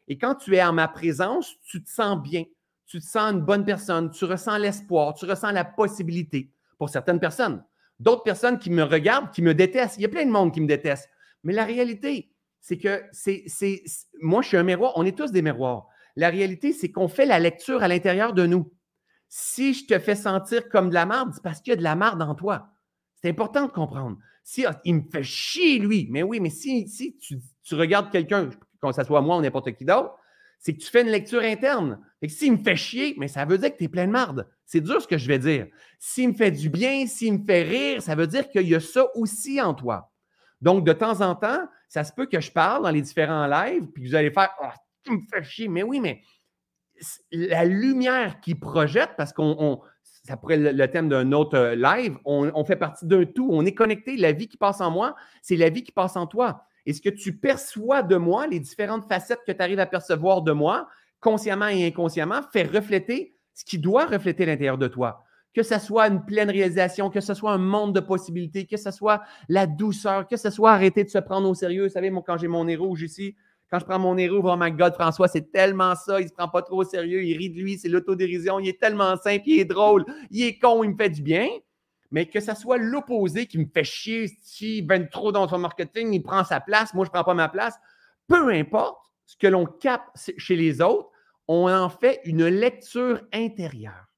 Et 0.07 0.17
quand 0.17 0.35
tu 0.35 0.55
es 0.55 0.63
en 0.63 0.73
ma 0.73 0.87
présence, 0.87 1.53
tu 1.63 1.83
te 1.83 1.89
sens 1.89 2.21
bien. 2.21 2.43
Tu 2.85 2.99
te 2.99 3.05
sens 3.05 3.33
une 3.33 3.41
bonne 3.41 3.65
personne. 3.65 4.11
Tu 4.11 4.25
ressens 4.25 4.57
l'espoir. 4.57 5.13
Tu 5.13 5.25
ressens 5.25 5.51
la 5.51 5.65
possibilité 5.65 6.51
pour 6.77 6.89
certaines 6.89 7.19
personnes. 7.19 7.63
d'autres 7.99 8.23
personnes 8.23 8.57
qui 8.57 8.71
me 8.71 8.83
regardent, 8.83 9.31
qui 9.31 9.43
me 9.43 9.53
détestent. 9.53 9.97
Il 9.97 10.01
y 10.01 10.05
a 10.05 10.09
plein 10.09 10.25
de 10.25 10.31
monde 10.31 10.53
qui 10.53 10.59
me 10.59 10.67
déteste. 10.67 11.09
Mais 11.43 11.53
la 11.53 11.65
réalité, 11.65 12.30
c'est 12.61 12.77
que 12.77 13.03
c'est, 13.11 13.43
moi, 14.21 14.41
je 14.41 14.49
suis 14.49 14.57
un 14.57 14.63
miroir. 14.63 14.93
On 14.95 15.05
est 15.05 15.17
tous 15.17 15.31
des 15.31 15.41
miroirs. 15.41 15.87
La 16.15 16.29
réalité, 16.29 16.73
c'est 16.73 16.91
qu'on 16.91 17.07
fait 17.07 17.25
la 17.25 17.39
lecture 17.39 17.83
à 17.83 17.87
l'intérieur 17.87 18.33
de 18.33 18.45
nous. 18.45 18.71
Si 19.29 19.73
je 19.73 19.85
te 19.85 19.97
fais 19.97 20.15
sentir 20.15 20.69
comme 20.69 20.89
de 20.89 20.93
la 20.93 21.05
marde, 21.05 21.31
c'est 21.33 21.43
parce 21.43 21.61
qu'il 21.61 21.71
y 21.71 21.73
a 21.73 21.77
de 21.77 21.83
la 21.83 21.95
marde 21.95 22.21
en 22.21 22.35
toi. 22.35 22.69
C'est 23.15 23.29
important 23.29 23.65
de 23.65 23.71
comprendre. 23.71 24.17
Si 24.43 24.65
ah, 24.65 24.79
il 24.83 24.95
me 24.95 25.01
fait 25.09 25.23
chier, 25.23 25.79
lui, 25.79 26.07
mais 26.11 26.23
oui, 26.23 26.39
mais 26.39 26.49
si, 26.49 26.87
si 26.87 27.17
tu, 27.17 27.39
tu 27.63 27.75
regardes 27.75 28.11
quelqu'un, 28.11 28.49
que 28.49 28.91
ce 28.91 29.03
soit 29.03 29.21
moi 29.21 29.37
ou 29.37 29.41
n'importe 29.41 29.71
qui 29.73 29.85
d'autre, 29.85 30.15
c'est 30.59 30.73
que 30.73 30.79
tu 30.79 30.89
fais 30.89 31.01
une 31.01 31.09
lecture 31.09 31.41
interne. 31.41 31.99
Et 32.21 32.27
que 32.27 32.33
s'il 32.33 32.51
me 32.51 32.63
fait 32.63 32.75
chier, 32.75 33.15
mais 33.17 33.27
ça 33.27 33.45
veut 33.45 33.57
dire 33.57 33.71
que 33.71 33.77
tu 33.77 33.85
es 33.85 33.87
plein 33.87 34.05
de 34.05 34.11
marde. 34.11 34.47
C'est 34.65 34.81
dur 34.81 35.01
ce 35.01 35.07
que 35.07 35.17
je 35.17 35.27
vais 35.27 35.39
dire. 35.39 35.67
S'il 35.97 36.29
me 36.29 36.33
fait 36.33 36.51
du 36.51 36.69
bien, 36.69 37.07
s'il 37.07 37.39
me 37.39 37.45
fait 37.45 37.63
rire, 37.63 38.01
ça 38.01 38.13
veut 38.13 38.27
dire 38.27 38.49
qu'il 38.49 38.67
y 38.67 38.75
a 38.75 38.79
ça 38.79 39.07
aussi 39.15 39.59
en 39.59 39.73
toi. 39.73 40.10
Donc, 40.61 40.85
de 40.85 40.93
temps 40.93 41.21
en 41.21 41.35
temps, 41.35 41.67
ça 41.87 42.03
se 42.03 42.13
peut 42.13 42.25
que 42.25 42.39
je 42.39 42.51
parle 42.51 42.83
dans 42.83 42.91
les 42.91 43.01
différents 43.01 43.47
lives, 43.47 43.87
puis 43.87 44.03
que 44.03 44.07
vous 44.09 44.15
allez 44.15 44.31
faire 44.31 44.49
Ah, 44.61 44.73
tu 45.03 45.11
me 45.11 45.19
fais 45.31 45.43
chier. 45.43 45.67
Mais 45.67 45.83
oui, 45.83 45.99
mais 45.99 46.21
la 47.31 47.65
lumière 47.65 48.39
qui 48.41 48.55
projette, 48.55 49.11
parce 49.17 49.33
qu'on, 49.33 49.81
ça 50.23 50.37
pourrait 50.37 50.61
être 50.61 50.75
le 50.75 50.87
thème 50.87 51.09
d'un 51.09 51.31
autre 51.31 51.57
euh, 51.57 51.75
live, 51.75 52.17
on 52.25 52.63
fait 52.63 52.75
partie 52.75 53.07
d'un 53.07 53.25
tout, 53.25 53.49
on 53.51 53.65
est 53.65 53.73
connecté. 53.73 54.17
La 54.17 54.31
vie 54.31 54.47
qui 54.47 54.57
passe 54.57 54.81
en 54.81 54.91
moi, 54.91 55.15
c'est 55.41 55.55
la 55.55 55.69
vie 55.69 55.83
qui 55.83 55.91
passe 55.91 56.15
en 56.15 56.27
toi. 56.27 56.65
Et 56.85 56.93
ce 56.93 57.01
que 57.01 57.09
tu 57.09 57.37
perçois 57.37 58.03
de 58.03 58.15
moi, 58.15 58.47
les 58.47 58.59
différentes 58.59 59.07
facettes 59.07 59.41
que 59.45 59.51
tu 59.51 59.61
arrives 59.61 59.79
à 59.79 59.85
percevoir 59.85 60.41
de 60.41 60.51
moi, 60.51 60.87
consciemment 61.19 61.67
et 61.67 61.85
inconsciemment, 61.85 62.41
fait 62.51 62.63
refléter 62.63 63.35
ce 63.53 63.65
qui 63.65 63.77
doit 63.77 64.05
refléter 64.05 64.45
l'intérieur 64.45 64.77
de 64.77 64.87
toi. 64.87 65.23
Que 65.53 65.63
ce 65.63 65.79
soit 65.79 66.07
une 66.07 66.23
pleine 66.23 66.49
réalisation, 66.49 67.09
que 67.09 67.19
ce 67.19 67.33
soit 67.33 67.51
un 67.51 67.57
monde 67.57 67.93
de 67.93 67.99
possibilités, 67.99 68.65
que 68.65 68.77
ce 68.77 68.91
soit 68.91 69.21
la 69.49 69.67
douceur, 69.67 70.27
que 70.27 70.37
ce 70.37 70.49
soit 70.49 70.71
arrêter 70.71 71.03
de 71.03 71.09
se 71.09 71.17
prendre 71.17 71.49
au 71.49 71.53
sérieux. 71.53 71.83
Vous 71.83 71.93
savez, 71.93 72.09
moi, 72.09 72.23
quand 72.25 72.37
j'ai 72.37 72.47
mon 72.47 72.65
nez 72.65 72.75
rouge 72.75 73.01
ici, 73.01 73.35
quand 73.69 73.79
je 73.79 73.85
prends 73.85 73.99
mon 73.99 74.15
nez 74.15 74.29
rouge, 74.29 74.43
oh 74.45 74.55
my 74.57 74.71
God, 74.71 74.93
François, 74.93 75.27
c'est 75.27 75.51
tellement 75.51 75.95
ça, 75.95 76.21
il 76.21 76.27
se 76.27 76.33
prend 76.33 76.47
pas 76.47 76.61
trop 76.61 76.81
au 76.81 76.83
sérieux, 76.83 77.23
il 77.23 77.37
rit 77.37 77.49
de 77.49 77.59
lui, 77.59 77.77
c'est 77.77 77.89
l'autodérision, 77.89 78.59
il 78.59 78.69
est 78.69 78.79
tellement 78.79 79.15
simple, 79.17 79.43
il 79.45 79.59
est 79.59 79.65
drôle, 79.65 80.05
il 80.29 80.43
est 80.43 80.59
con, 80.59 80.83
il 80.83 80.91
me 80.91 80.97
fait 80.97 81.09
du 81.09 81.21
bien 81.21 81.47
mais 82.11 82.25
que 82.25 82.39
ce 82.39 82.53
soit 82.53 82.77
l'opposé 82.77 83.47
qui 83.47 83.57
me 83.57 83.65
fait 83.73 83.85
chier, 83.85 84.27
s'il 84.41 84.85
vient 84.85 85.03
trop 85.05 85.31
dans 85.31 85.47
son 85.47 85.57
marketing, 85.57 86.13
il 86.13 86.21
prend 86.21 86.43
sa 86.43 86.59
place, 86.59 86.93
moi 86.93 87.05
je 87.05 87.09
prends 87.09 87.23
pas 87.23 87.33
ma 87.33 87.47
place. 87.47 87.75
Peu 88.27 88.53
importe 88.53 88.99
ce 89.25 89.37
que 89.37 89.47
l'on 89.47 89.65
capte 89.65 90.31
chez 90.37 90.55
les 90.57 90.81
autres, 90.81 91.09
on 91.47 91.71
en 91.71 91.89
fait 91.89 92.19
une 92.25 92.45
lecture 92.47 93.21
intérieure. 93.33 94.10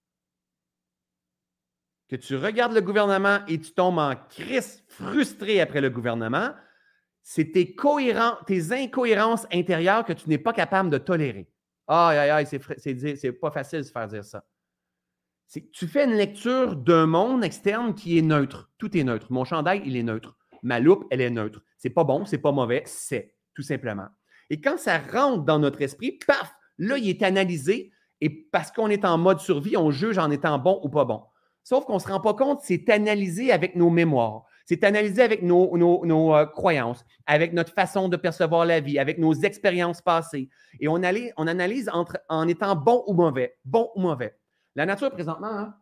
Que 2.14 2.18
tu 2.18 2.36
regardes 2.36 2.74
le 2.74 2.82
gouvernement 2.82 3.40
et 3.48 3.60
tu 3.60 3.72
tombes 3.72 3.98
en 3.98 4.14
crise 4.30 4.84
frustré 4.88 5.60
après 5.60 5.82
le 5.82 5.90
gouvernement, 5.90 6.52
c'est 7.24 7.54
tes, 7.54 7.76
tes 8.46 8.72
incohérences 8.72 9.48
intérieures 9.52 10.06
que 10.06 10.14
tu 10.14 10.30
n'es 10.30 10.38
pas 10.38 10.54
capable 10.54 10.92
de 10.92 11.00
tolérer. 11.00 11.50
Aïe, 11.88 12.18
aïe, 12.20 12.30
aïe, 12.30 12.46
c'est 12.46 13.32
pas 13.32 13.50
facile 13.50 13.80
de 13.80 13.84
se 13.86 13.92
faire 13.92 14.08
dire 14.08 14.24
ça 14.24 14.46
tu 15.72 15.88
fais 15.88 16.06
une 16.06 16.16
lecture 16.16 16.76
d'un 16.76 17.08
monde 17.08 17.44
externe 17.44 17.96
qui 17.96 18.20
est 18.20 18.22
neutre. 18.22 18.70
Tout 18.78 18.96
est 18.96 19.04
neutre. 19.04 19.28
Mon 19.32 19.44
chandail, 19.44 19.82
il 19.84 19.98
est 19.98 20.04
neutre. 20.04 20.38
Ma 20.62 20.80
loupe, 20.80 21.06
elle 21.10 21.22
est 21.22 21.32
neutre. 21.32 21.64
C'est 21.80 21.90
pas 21.90 22.04
bon, 22.04 22.26
c'est 22.26 22.38
pas 22.38 22.52
mauvais, 22.52 22.84
c'est 22.86 23.36
tout 23.56 23.64
simplement. 23.64 24.08
Et 24.52 24.62
quand 24.62 24.78
ça 24.78 25.00
rentre 25.00 25.46
dans 25.46 25.58
notre 25.58 25.82
esprit, 25.82 26.20
paf, 26.28 26.54
là, 26.78 27.00
il 27.00 27.10
est 27.10 27.24
analysé 27.24 27.92
et 28.22 28.30
parce 28.30 28.72
qu'on 28.72 28.90
est 28.90 29.04
en 29.04 29.18
mode 29.18 29.40
survie, 29.40 29.78
on 29.78 29.90
juge 29.90 30.20
en 30.20 30.30
étant 30.30 30.60
bon 30.60 30.80
ou 30.84 30.90
pas 30.90 31.06
bon. 31.06 31.24
Sauf 31.64 31.86
qu'on 31.86 31.96
ne 31.96 32.00
se 32.00 32.08
rend 32.08 32.20
pas 32.20 32.34
compte, 32.34 32.62
c'est 32.62 32.90
analysé 32.90 33.52
avec 33.52 33.76
nos 33.76 33.90
mémoires, 33.90 34.46
c'est 34.66 34.84
analysé 34.84 35.22
avec 35.22 35.42
nos, 35.42 35.78
nos, 35.78 36.36
euh, 36.36 36.46
croyances, 36.46 37.06
avec 37.26 37.54
notre 37.54 37.74
façon 37.74 38.10
de 38.10 38.18
percevoir 38.18 38.66
la 38.66 38.80
vie, 38.80 39.00
avec 39.00 39.18
nos 39.18 39.34
expériences 39.34 40.02
passées. 40.02 40.50
Et 40.80 40.88
on, 40.88 41.02
on 41.38 41.48
analyse 41.48 41.90
en 42.30 42.48
étant 42.48 42.76
bon 42.76 43.04
ou 43.08 43.14
mauvais, 43.14 43.56
bon 43.66 43.90
ou 43.96 44.02
mauvais. 44.02 44.36
La 44.76 44.86
nature, 44.86 45.12
présentement, 45.12 45.48
hein, 45.48 45.76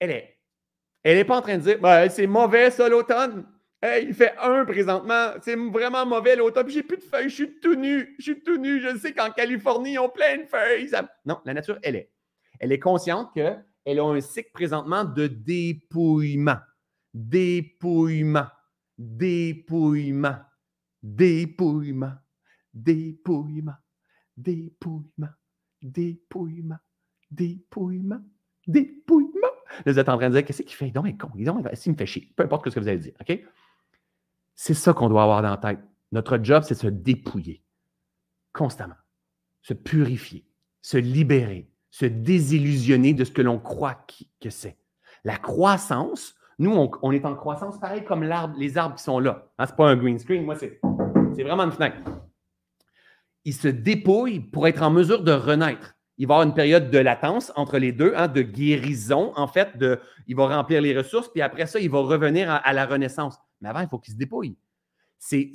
elle 0.00 0.10
est. 0.10 0.36
Elle 1.02 1.16
n'est 1.16 1.24
pas 1.24 1.38
en 1.38 1.42
train 1.42 1.56
de 1.56 1.62
dire 1.62 1.78
ben, 1.80 2.08
c'est 2.08 2.26
mauvais 2.26 2.70
ça 2.70 2.88
l'automne. 2.88 3.46
il 3.82 4.12
fait 4.12 4.34
un 4.38 4.64
présentement. 4.64 5.32
C'est 5.42 5.56
vraiment 5.56 6.04
mauvais 6.04 6.36
l'automne. 6.36 6.68
J'ai 6.68 6.82
plus 6.82 6.98
de 6.98 7.02
feuilles. 7.02 7.28
Je 7.28 7.34
suis 7.34 7.60
tout 7.60 7.74
nu. 7.74 8.14
Je 8.18 8.24
suis 8.24 8.42
tout 8.42 8.56
nu. 8.56 8.80
Je 8.80 8.98
sais 8.98 9.12
qu'en 9.12 9.30
Californie, 9.30 9.92
ils 9.92 9.98
ont 9.98 10.08
plein 10.08 10.38
de 10.38 10.44
feuilles. 10.44 10.90
Non, 11.24 11.40
la 11.44 11.54
nature, 11.54 11.78
elle 11.82 11.96
est. 11.96 12.10
Elle 12.58 12.72
est 12.72 12.78
consciente 12.78 13.30
qu'elle 13.84 13.98
a 13.98 14.04
un 14.04 14.20
cycle 14.20 14.50
présentement 14.52 15.04
de 15.04 15.26
dépouillement. 15.26 16.58
Dépouillement. 17.12 18.46
Dépouillement. 18.98 20.36
Dépouillement. 21.02 22.14
Dépouillement. 22.72 23.74
Dépouillement. 24.36 25.28
Dépouillement 25.82 26.78
dépouillement, 27.30 28.20
dépouillement. 28.66 29.48
Vous 29.86 29.98
êtes 29.98 30.08
en 30.08 30.18
train 30.18 30.28
de 30.28 30.34
dire, 30.34 30.44
qu'est-ce 30.44 30.62
qu'il 30.62 30.74
fait? 30.74 30.88
Il 30.88 31.06
est 31.06 31.16
con. 31.16 31.30
Il 31.36 31.50
me 31.52 31.96
fait 31.96 32.06
chier. 32.06 32.32
Peu 32.36 32.44
importe 32.44 32.68
ce 32.68 32.74
que 32.74 32.80
vous 32.80 32.88
allez 32.88 32.98
dire. 32.98 33.14
OK? 33.20 33.40
C'est 34.54 34.74
ça 34.74 34.92
qu'on 34.92 35.08
doit 35.08 35.22
avoir 35.22 35.42
dans 35.42 35.50
la 35.50 35.56
tête. 35.56 35.80
Notre 36.12 36.42
job, 36.42 36.64
c'est 36.66 36.74
se 36.74 36.88
dépouiller 36.88 37.62
constamment, 38.52 38.96
se 39.62 39.74
purifier, 39.74 40.44
se 40.82 40.98
libérer, 40.98 41.70
se 41.90 42.06
désillusionner 42.06 43.14
de 43.14 43.24
ce 43.24 43.32
que 43.32 43.42
l'on 43.42 43.58
croit 43.58 44.06
que 44.40 44.50
c'est. 44.50 44.76
La 45.24 45.36
croissance, 45.36 46.34
nous, 46.58 46.72
on, 47.02 47.12
est 47.12 47.24
en 47.24 47.34
croissance 47.34 47.78
pareil 47.78 48.04
comme 48.04 48.22
les 48.56 48.78
arbres 48.78 48.96
qui 48.96 49.02
sont 49.02 49.18
là. 49.18 49.50
Hein, 49.58 49.66
ce 49.66 49.72
n'est 49.72 49.76
pas 49.76 49.88
un 49.88 49.96
green 49.96 50.18
screen, 50.18 50.44
moi, 50.44 50.56
c'est 50.56 50.80
vraiment 51.42 51.64
une 51.64 51.72
fenêtre. 51.72 51.98
Ils 53.44 53.54
se 53.54 53.68
dépouillent 53.68 54.40
pour 54.40 54.68
être 54.68 54.82
en 54.82 54.90
mesure 54.90 55.22
de 55.22 55.32
renaître 55.32 55.96
il 56.20 56.26
va 56.26 56.34
avoir 56.34 56.46
une 56.46 56.54
période 56.54 56.90
de 56.90 56.98
latence 56.98 57.50
entre 57.56 57.78
les 57.78 57.92
deux, 57.92 58.12
hein, 58.14 58.28
de 58.28 58.42
guérison, 58.42 59.32
en 59.36 59.46
fait. 59.46 59.78
De, 59.78 59.98
il 60.26 60.36
va 60.36 60.54
remplir 60.54 60.82
les 60.82 60.94
ressources, 60.94 61.28
puis 61.28 61.40
après 61.40 61.64
ça, 61.64 61.80
il 61.80 61.88
va 61.88 62.00
revenir 62.00 62.50
à, 62.50 62.72
la 62.74 62.84
renaissance. 62.84 63.38
Mais 63.62 63.70
avant, 63.70 63.80
il 63.80 63.88
faut 63.88 63.98
qu'il 63.98 64.12
se 64.12 64.18
dépouille. 64.18 64.54
C'est 65.18 65.50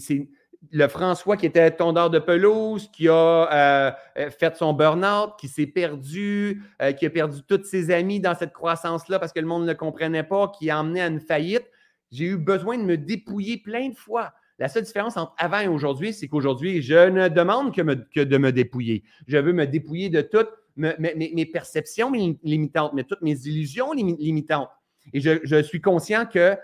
le 0.72 0.88
François 0.88 1.38
qui 1.38 1.46
était 1.46 1.72
tondeur 1.72 2.10
de 2.10 2.20
pelouse, 2.20 2.90
qui 2.92 3.08
a 3.08 3.14
euh, 3.14 3.92
euh, 4.18 4.30
fait 4.30 4.56
son 4.56 4.74
burn-out, 4.74 5.34
qui 5.40 5.48
s'est 5.48 5.68
perdu, 5.68 6.64
euh, 6.82 6.92
qui 6.92 7.06
a 7.06 7.10
perdu 7.10 7.42
tous 7.48 7.64
ses 7.64 7.92
amis 7.92 8.20
dans 8.20 8.36
cette 8.36 8.54
croissance-là 8.54 9.20
parce 9.20 9.32
que 9.32 9.40
le 9.40 9.48
monde 9.48 9.64
ne 9.64 9.70
le 9.70 9.76
comprenait 9.76 10.24
pas, 10.24 10.52
qui 10.58 10.70
a 10.70 10.80
emmené 10.80 11.02
à 11.02 11.08
une 11.08 11.20
faillite. 11.20 11.66
J'ai 12.12 12.26
eu 12.26 12.38
besoin 12.38 12.78
de 12.78 12.84
me 12.84 12.98
dépouiller 12.98 13.58
plein 13.58 13.90
de 13.90 13.96
fois. 13.96 14.34
La 14.58 14.70
seule 14.70 14.84
différence 14.84 15.18
entre 15.18 15.34
avant 15.38 15.60
et 15.60 15.68
aujourd'hui, 15.68 16.14
c'est 16.14 16.28
qu'aujourd'hui, 16.28 16.82
je 16.82 17.10
ne 17.10 17.28
demande 17.28 17.76
que, 17.76 18.22
de 18.22 18.38
me 18.38 18.52
dépouiller. 18.52 19.04
Je 19.28 19.38
veux 19.38 19.52
me 19.52 19.68
dépouiller 19.68 20.10
de 20.10 20.22
toutes 20.22 20.52
mes, 20.78 21.46
perceptions 21.46 22.12
limitantes, 22.12 22.94
mais 22.94 23.04
toutes 23.04 23.22
mes 23.22 23.48
illusions 23.48 23.92
limitantes. 23.92 24.70
Et 25.14 25.20
je, 25.20 25.62
suis 25.62 25.82
conscient 25.82 26.26
que 26.26 26.56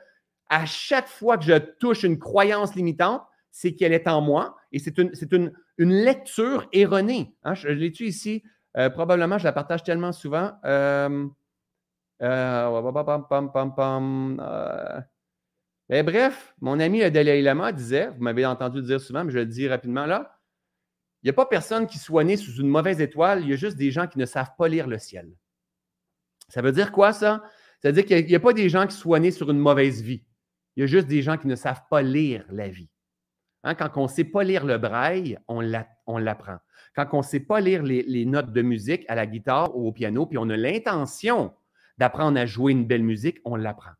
à 0.49 0.65
chaque 0.65 1.07
fois 1.07 1.37
que 1.37 1.43
je 1.43 1.57
touche 1.79 2.03
une 2.03 2.19
croyance 2.19 2.75
limitante, 2.75 3.23
c'est 3.51 3.75
qu'elle 3.75 3.93
est 3.93 4.07
en 4.07 4.21
moi 4.21 4.57
et 4.71 4.79
c'est 4.79 4.97
une, 4.97 5.51
lecture 5.77 6.67
erronée. 6.71 7.35
Hein. 7.43 7.53
Je, 7.53 7.67
l'ai 7.67 7.91
tu 7.91 8.05
ici. 8.05 8.43
Euh, 8.77 8.89
probablement, 8.89 9.37
je 9.37 9.43
la 9.43 9.51
partage 9.51 9.83
tellement 9.83 10.13
souvent. 10.13 10.53
Euh, 10.63 11.27
euh, 12.21 12.81
ben, 15.89 16.05
bref, 16.05 16.55
mon 16.61 16.79
ami 16.79 16.99
Dalai 17.11 17.41
Lama 17.41 17.71
disait, 17.73 18.07
vous 18.07 18.23
m'avez 18.23 18.45
entendu 18.45 18.81
dire 18.81 19.01
souvent, 19.01 19.25
mais 19.25 19.31
je 19.31 19.39
le 19.39 19.45
dis 19.45 19.67
rapidement 19.67 20.05
là, 20.05 20.37
il 21.21 21.27
n'y 21.27 21.31
a 21.31 21.33
pas 21.33 21.45
personne 21.45 21.85
qui 21.85 21.99
soit 21.99 22.23
né 22.23 22.37
sous 22.37 22.61
une 22.61 22.69
mauvaise 22.69 23.01
étoile, 23.01 23.41
il 23.41 23.49
y 23.49 23.53
a 23.53 23.57
juste 23.57 23.77
des 23.77 23.91
gens 23.91 24.07
qui 24.07 24.17
ne 24.17 24.25
savent 24.25 24.55
pas 24.57 24.67
lire 24.67 24.87
le 24.87 24.97
ciel. 24.97 25.29
Ça 26.47 26.61
veut 26.61 26.71
dire 26.71 26.91
quoi 26.91 27.13
ça? 27.13 27.43
Ça 27.81 27.89
veut 27.89 27.93
dire 27.93 28.05
qu'il 28.05 28.25
n'y 28.25 28.35
a, 28.35 28.39
pas 28.39 28.53
des 28.53 28.69
gens 28.69 28.87
qui 28.87 28.95
soient 28.95 29.19
nés 29.19 29.31
sur 29.31 29.49
une 29.49 29.59
mauvaise 29.59 30.01
vie. 30.01 30.23
Il 30.75 30.81
y 30.81 30.83
a 30.83 30.87
juste 30.87 31.07
des 31.07 31.21
gens 31.21 31.37
qui 31.37 31.47
ne 31.47 31.55
savent 31.55 31.83
pas 31.89 32.01
lire 32.01 32.45
la 32.49 32.69
vie. 32.69 32.89
Hein, 33.63 33.75
quand 33.75 33.89
on 33.95 34.03
ne 34.03 34.07
sait 34.07 34.23
pas 34.23 34.43
lire 34.43 34.65
le 34.65 34.77
braille, 34.77 35.37
on 35.47 35.59
l'apprend. 35.61 36.57
Quand 36.95 37.07
on 37.13 37.19
ne 37.19 37.23
sait 37.23 37.39
pas 37.39 37.61
lire 37.61 37.83
les, 37.83 38.25
notes 38.25 38.51
de 38.51 38.61
musique 38.61 39.05
à 39.07 39.15
la 39.15 39.25
guitare 39.25 39.75
ou 39.77 39.87
au 39.87 39.91
piano, 39.91 40.25
puis 40.25 40.37
on 40.37 40.49
a 40.49 40.57
l'intention 40.57 41.53
d'apprendre 41.97 42.39
à 42.39 42.45
jouer 42.45 42.71
une 42.71 42.85
belle 42.85 43.03
musique, 43.03 43.37
on 43.45 43.55
l'apprend. 43.55 43.91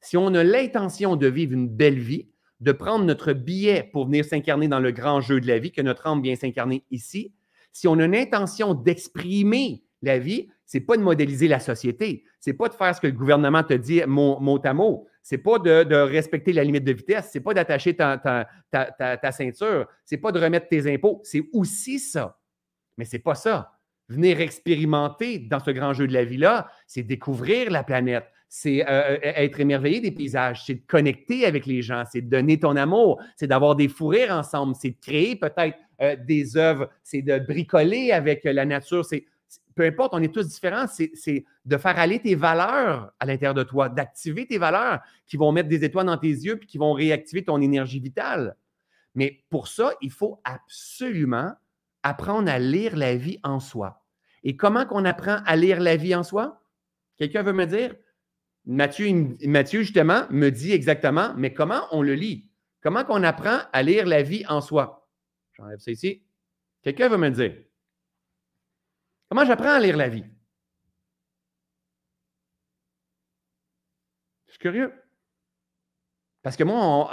Si 0.00 0.16
on 0.16 0.34
a 0.34 0.42
l'intention 0.42 1.16
de 1.16 1.26
vivre 1.26 1.52
une 1.52 1.68
belle 1.68 1.98
vie, 1.98 2.28
de 2.60 2.72
prendre 2.72 3.04
notre 3.04 3.32
billet 3.32 3.88
pour 3.92 4.06
venir 4.06 4.24
s'incarner 4.24 4.68
dans 4.68 4.80
le 4.80 4.90
grand 4.90 5.20
jeu 5.20 5.40
de 5.40 5.46
la 5.46 5.58
vie, 5.58 5.72
que 5.72 5.82
notre 5.82 6.06
âme 6.06 6.22
vient 6.22 6.36
s'incarner 6.36 6.84
ici, 6.90 7.32
si 7.72 7.86
on 7.86 7.98
a 7.98 8.04
une 8.04 8.16
intention 8.16 8.74
d'exprimer 8.74 9.84
la 10.02 10.18
vie, 10.18 10.48
c'est 10.64 10.80
pas 10.80 10.96
de 10.96 11.02
modéliser 11.02 11.48
la 11.48 11.60
société, 11.60 12.24
c'est 12.38 12.52
pas 12.52 12.68
de 12.68 12.74
faire 12.74 12.94
ce 12.94 13.00
que 13.00 13.06
le 13.06 13.12
gouvernement 13.12 13.62
te 13.62 13.74
dit 13.74 14.02
mot, 14.06 14.60
à 14.64 14.74
mot, 14.74 15.06
c'est 15.22 15.38
pas 15.38 15.58
de, 15.58 15.94
respecter 15.94 16.52
la 16.52 16.64
limite 16.64 16.84
de 16.84 16.92
vitesse, 16.92 17.30
c'est 17.32 17.40
pas 17.40 17.54
d'attacher 17.54 17.96
ta, 17.96 18.46
ceinture, 19.32 19.86
c'est 20.04 20.16
pas 20.18 20.32
de 20.32 20.40
remettre 20.40 20.68
tes 20.68 20.92
impôts, 20.92 21.20
c'est 21.24 21.42
aussi 21.52 21.98
ça. 21.98 22.38
Mais 22.96 23.04
c'est 23.04 23.18
pas 23.18 23.34
ça. 23.34 23.72
Venir 24.08 24.40
expérimenter 24.40 25.38
dans 25.38 25.60
ce 25.60 25.70
grand 25.70 25.92
jeu 25.92 26.08
de 26.08 26.12
la 26.12 26.24
vie-là, 26.24 26.68
c'est 26.86 27.02
découvrir 27.02 27.70
la 27.70 27.84
planète, 27.84 28.26
c'est 28.48 28.84
euh, 28.88 29.18
être 29.22 29.60
émerveillé 29.60 30.00
des 30.00 30.10
paysages, 30.10 30.64
c'est 30.66 30.74
de 30.74 30.86
connecter 30.86 31.46
avec 31.46 31.66
les 31.66 31.82
gens, 31.82 32.02
c'est 32.10 32.22
de 32.22 32.28
donner 32.28 32.58
ton 32.58 32.74
amour, 32.74 33.22
c'est 33.36 33.46
d'avoir 33.46 33.76
des 33.76 33.88
fous 33.88 34.08
rires 34.08 34.32
ensemble, 34.32 34.74
c'est 34.74 34.90
de 34.90 35.00
créer 35.00 35.36
peut-être 35.36 35.78
des 36.26 36.56
œuvres, 36.56 36.88
c'est 37.02 37.20
de 37.20 37.38
bricoler 37.38 38.10
avec 38.10 38.44
la 38.44 38.64
nature, 38.64 39.04
c'est 39.04 39.26
peu 39.80 39.86
importe, 39.86 40.12
on 40.12 40.22
est 40.22 40.34
tous 40.34 40.46
différents, 40.46 40.84
c'est 40.86 41.44
de 41.64 41.76
faire 41.78 41.98
aller 41.98 42.20
tes 42.20 42.34
valeurs 42.34 43.14
à 43.18 43.24
l'intérieur 43.24 43.54
de 43.54 43.62
toi, 43.62 43.88
d'activer 43.88 44.46
tes 44.46 44.58
valeurs 44.58 45.00
qui 45.26 45.38
vont 45.38 45.52
mettre 45.52 45.70
des 45.70 45.84
étoiles 45.84 46.04
dans 46.04 46.18
tes 46.18 46.28
yeux 46.28 46.58
puis 46.58 46.68
qui 46.68 46.76
vont 46.76 46.92
réactiver 46.92 47.42
ton 47.42 47.62
énergie 47.62 47.98
vitale. 47.98 48.56
Mais 49.14 49.42
pour 49.48 49.68
ça, 49.68 49.94
il 50.02 50.10
faut 50.10 50.38
absolument 50.44 51.54
apprendre 52.02 52.50
à 52.50 52.58
lire 52.58 52.94
la 52.94 53.16
vie 53.16 53.40
en 53.42 53.58
soi. 53.58 54.04
Et 54.44 54.54
comment 54.54 54.84
qu'on 54.84 55.06
apprend 55.06 55.38
à 55.46 55.56
lire 55.56 55.80
la 55.80 55.96
vie 55.96 56.14
en 56.14 56.24
soi? 56.24 56.62
Quelqu'un 57.16 57.42
veut 57.42 57.54
me 57.54 57.64
dire? 57.64 57.94
Mathieu, 58.66 59.34
Mathieu, 59.46 59.80
justement, 59.80 60.24
me 60.28 60.50
dit 60.50 60.72
exactement, 60.72 61.32
mais 61.38 61.54
comment 61.54 61.84
on 61.90 62.02
le 62.02 62.12
lit? 62.12 62.50
Comment 62.82 63.04
qu'on 63.04 63.22
apprend 63.22 63.60
à 63.72 63.82
lire 63.82 64.04
la 64.04 64.22
vie 64.22 64.44
en 64.46 64.60
soi? 64.60 65.08
J'enlève 65.54 65.78
ça 65.78 65.90
ici. 65.90 66.22
Quelqu'un 66.82 67.08
veut 67.08 67.16
me 67.16 67.30
dire? 67.30 67.54
Comment 69.30 69.44
j'apprends 69.44 69.70
à 69.70 69.78
lire 69.78 69.96
la 69.96 70.08
vie? 70.08 70.24
Je 74.46 74.52
suis 74.52 74.58
curieux. 74.58 74.92
Parce 76.42 76.56
que 76.56 76.64
moi, 76.64 77.08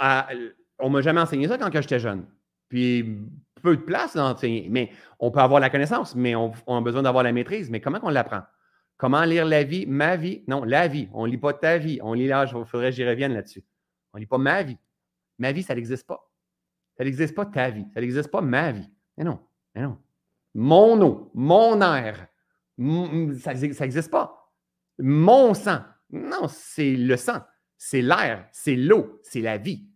on 0.80 0.88
ne 0.88 0.92
m'a 0.92 1.00
jamais 1.00 1.20
enseigné 1.20 1.46
ça 1.46 1.58
quand 1.58 1.70
j'étais 1.72 2.00
jeune. 2.00 2.26
Puis, 2.68 3.20
peu 3.62 3.76
de 3.76 3.82
place 3.82 4.16
d'enseigner. 4.16 4.66
Mais 4.68 4.90
on 5.20 5.30
peut 5.30 5.38
avoir 5.38 5.60
la 5.60 5.70
connaissance, 5.70 6.16
mais 6.16 6.34
on, 6.34 6.52
a 6.66 6.80
besoin 6.80 7.02
d'avoir 7.02 7.22
la 7.22 7.30
maîtrise. 7.30 7.70
Mais 7.70 7.80
comment 7.80 8.00
on 8.02 8.08
l'apprend? 8.08 8.42
Comment 8.96 9.22
lire 9.22 9.44
la 9.44 9.62
vie, 9.62 9.86
ma 9.86 10.16
vie? 10.16 10.42
Non, 10.48 10.64
la 10.64 10.88
vie. 10.88 11.08
On 11.12 11.24
ne 11.24 11.30
lit 11.30 11.38
pas 11.38 11.52
ta 11.52 11.78
vie. 11.78 12.00
On 12.02 12.14
lit 12.14 12.26
là, 12.26 12.46
il 12.46 12.64
faudrait 12.66 12.90
que 12.90 12.96
j'y 12.96 13.08
revienne 13.08 13.32
là-dessus. 13.32 13.64
On 14.12 14.18
ne 14.18 14.22
lit 14.22 14.26
pas 14.26 14.38
ma 14.38 14.64
vie. 14.64 14.76
Ma 15.38 15.52
vie, 15.52 15.62
ça 15.62 15.76
n'existe 15.76 16.04
pas. 16.04 16.28
Ça 16.96 17.04
n'existe 17.04 17.36
pas 17.36 17.46
ta 17.46 17.70
vie. 17.70 17.86
Ça 17.94 18.00
n'existe 18.00 18.28
pas 18.28 18.40
ma 18.40 18.72
vie. 18.72 18.90
Mais 19.16 19.22
non, 19.22 19.38
mais 19.72 19.82
non. 19.82 19.98
Mon 20.54 21.00
eau, 21.02 21.30
mon 21.34 21.80
air, 21.80 22.26
ça 23.38 23.54
n'existe 23.54 24.10
pas. 24.10 24.52
Mon 24.98 25.54
sang. 25.54 25.80
Non, 26.10 26.48
c'est 26.48 26.96
le 26.96 27.16
sang. 27.16 27.40
C'est 27.76 28.02
l'air. 28.02 28.48
C'est 28.52 28.76
l'eau. 28.76 29.20
C'est 29.22 29.40
la 29.40 29.58
vie. 29.58 29.88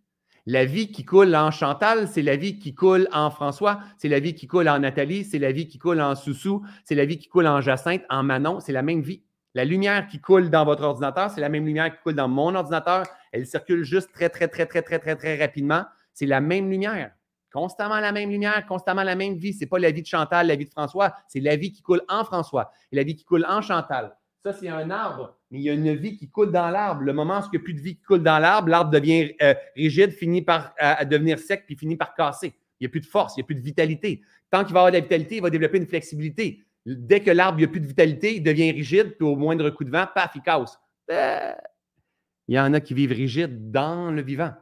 La 0.45 0.65
vie 0.65 0.91
qui 0.91 1.05
coule 1.05 1.33
en 1.35 1.51
Chantal, 1.51 2.07
c'est 2.09 2.21
la 2.21 2.35
vie 2.35 2.59
qui 2.59 2.75
coule 2.75 3.07
en 3.13 3.31
François, 3.31 3.79
c'est 3.97 4.09
la 4.09 4.19
vie 4.19 4.35
qui 4.35 4.45
coule 4.45 4.67
en 4.67 4.79
Nathalie, 4.79 5.23
c'est 5.23 5.39
la 5.39 5.53
vie 5.53 5.69
qui 5.69 5.79
coule 5.79 6.01
en 6.01 6.15
Soussou, 6.15 6.65
c'est 6.83 6.95
la 6.95 7.05
vie 7.05 7.17
qui 7.17 7.29
coule 7.29 7.47
en 7.47 7.61
Jacinthe, 7.61 8.03
en 8.09 8.23
Manon, 8.23 8.59
c'est 8.59 8.73
la 8.73 8.81
même 8.81 8.99
vie. 8.99 9.23
La 9.53 9.63
lumière 9.63 10.05
qui 10.07 10.19
coule 10.19 10.49
dans 10.49 10.65
votre 10.65 10.83
ordinateur, 10.83 11.29
c'est 11.29 11.39
la 11.39 11.47
même 11.47 11.65
lumière 11.65 11.95
qui 11.95 12.01
coule 12.03 12.15
dans 12.15 12.27
mon 12.27 12.55
ordinateur. 12.55 13.05
Elle 13.31 13.45
circule 13.45 13.85
juste 13.85 14.11
très, 14.11 14.27
très, 14.27 14.49
très, 14.49 14.65
très, 14.65 14.81
très, 14.81 14.99
très, 14.99 15.15
très 15.15 15.37
rapidement. 15.37 15.85
C'est 16.13 16.25
la 16.25 16.41
même 16.41 16.69
lumière. 16.69 17.11
Constamment 17.53 17.99
la 17.99 18.11
même 18.11 18.31
lumière, 18.31 18.65
constamment 18.65 19.03
la 19.03 19.15
même 19.15 19.35
vie. 19.35 19.53
Ce 19.53 19.59
n'est 19.59 19.67
pas 19.67 19.77
la 19.77 19.91
vie 19.91 20.01
de 20.01 20.07
Chantal, 20.07 20.47
la 20.47 20.55
vie 20.55 20.65
de 20.65 20.71
François, 20.71 21.13
c'est 21.27 21.39
la 21.39 21.55
vie 21.55 21.71
qui 21.71 21.83
coule 21.83 22.01
en 22.09 22.25
François 22.25 22.71
et 22.91 22.95
la 22.95 23.03
vie 23.03 23.15
qui 23.15 23.23
coule 23.23 23.45
en 23.47 23.61
Chantal. 23.61 24.17
Ça, 24.43 24.53
c'est 24.53 24.69
un 24.69 24.89
arbre, 24.89 25.37
mais 25.51 25.59
il 25.59 25.63
y 25.63 25.69
a 25.69 25.73
une 25.73 25.93
vie 25.93 26.17
qui 26.17 26.27
coule 26.27 26.51
dans 26.51 26.69
l'arbre. 26.69 27.03
Le 27.03 27.13
moment 27.13 27.39
où 27.39 27.43
il 27.45 27.57
n'y 27.57 27.61
a 27.61 27.63
plus 27.63 27.75
de 27.75 27.79
vie 27.79 27.95
qui 27.95 28.01
coule 28.01 28.23
dans 28.23 28.39
l'arbre, 28.39 28.69
l'arbre 28.69 28.89
devient 28.89 29.33
euh, 29.41 29.53
rigide, 29.75 30.11
finit 30.11 30.41
par 30.41 30.73
devenir 31.09 31.37
sec, 31.37 31.63
puis 31.67 31.77
finit 31.77 31.95
par 31.95 32.15
casser. 32.15 32.53
Il 32.79 32.83
n'y 32.83 32.87
a 32.87 32.89
plus 32.89 33.01
de 33.01 33.05
force, 33.05 33.37
il 33.37 33.41
n'y 33.41 33.43
a 33.43 33.45
plus 33.45 33.55
de 33.55 33.61
vitalité. 33.61 34.21
Tant 34.49 34.65
qu'il 34.65 34.73
va 34.73 34.79
avoir 34.79 34.91
de 34.91 34.97
la 34.97 35.03
vitalité, 35.03 35.35
il 35.35 35.41
va 35.43 35.51
développer 35.51 35.77
une 35.77 35.87
flexibilité. 35.87 36.63
Dès 36.87 37.21
que 37.21 37.29
l'arbre 37.29 37.61
n'a 37.61 37.67
plus 37.67 37.79
de 37.79 37.87
vitalité, 37.87 38.35
il 38.35 38.43
devient 38.43 38.71
rigide, 38.71 39.15
puis 39.15 39.27
au 39.27 39.35
moindre 39.35 39.69
coup 39.69 39.83
de 39.83 39.91
vent, 39.91 40.07
paf, 40.13 40.31
il 40.35 40.41
casse. 40.41 40.77
Euh, 41.11 41.53
il 42.47 42.55
y 42.55 42.59
en 42.59 42.73
a 42.73 42.81
qui 42.81 42.95
vivent 42.95 43.11
rigides 43.11 43.71
dans 43.71 44.11
le 44.11 44.23
vivant 44.23 44.53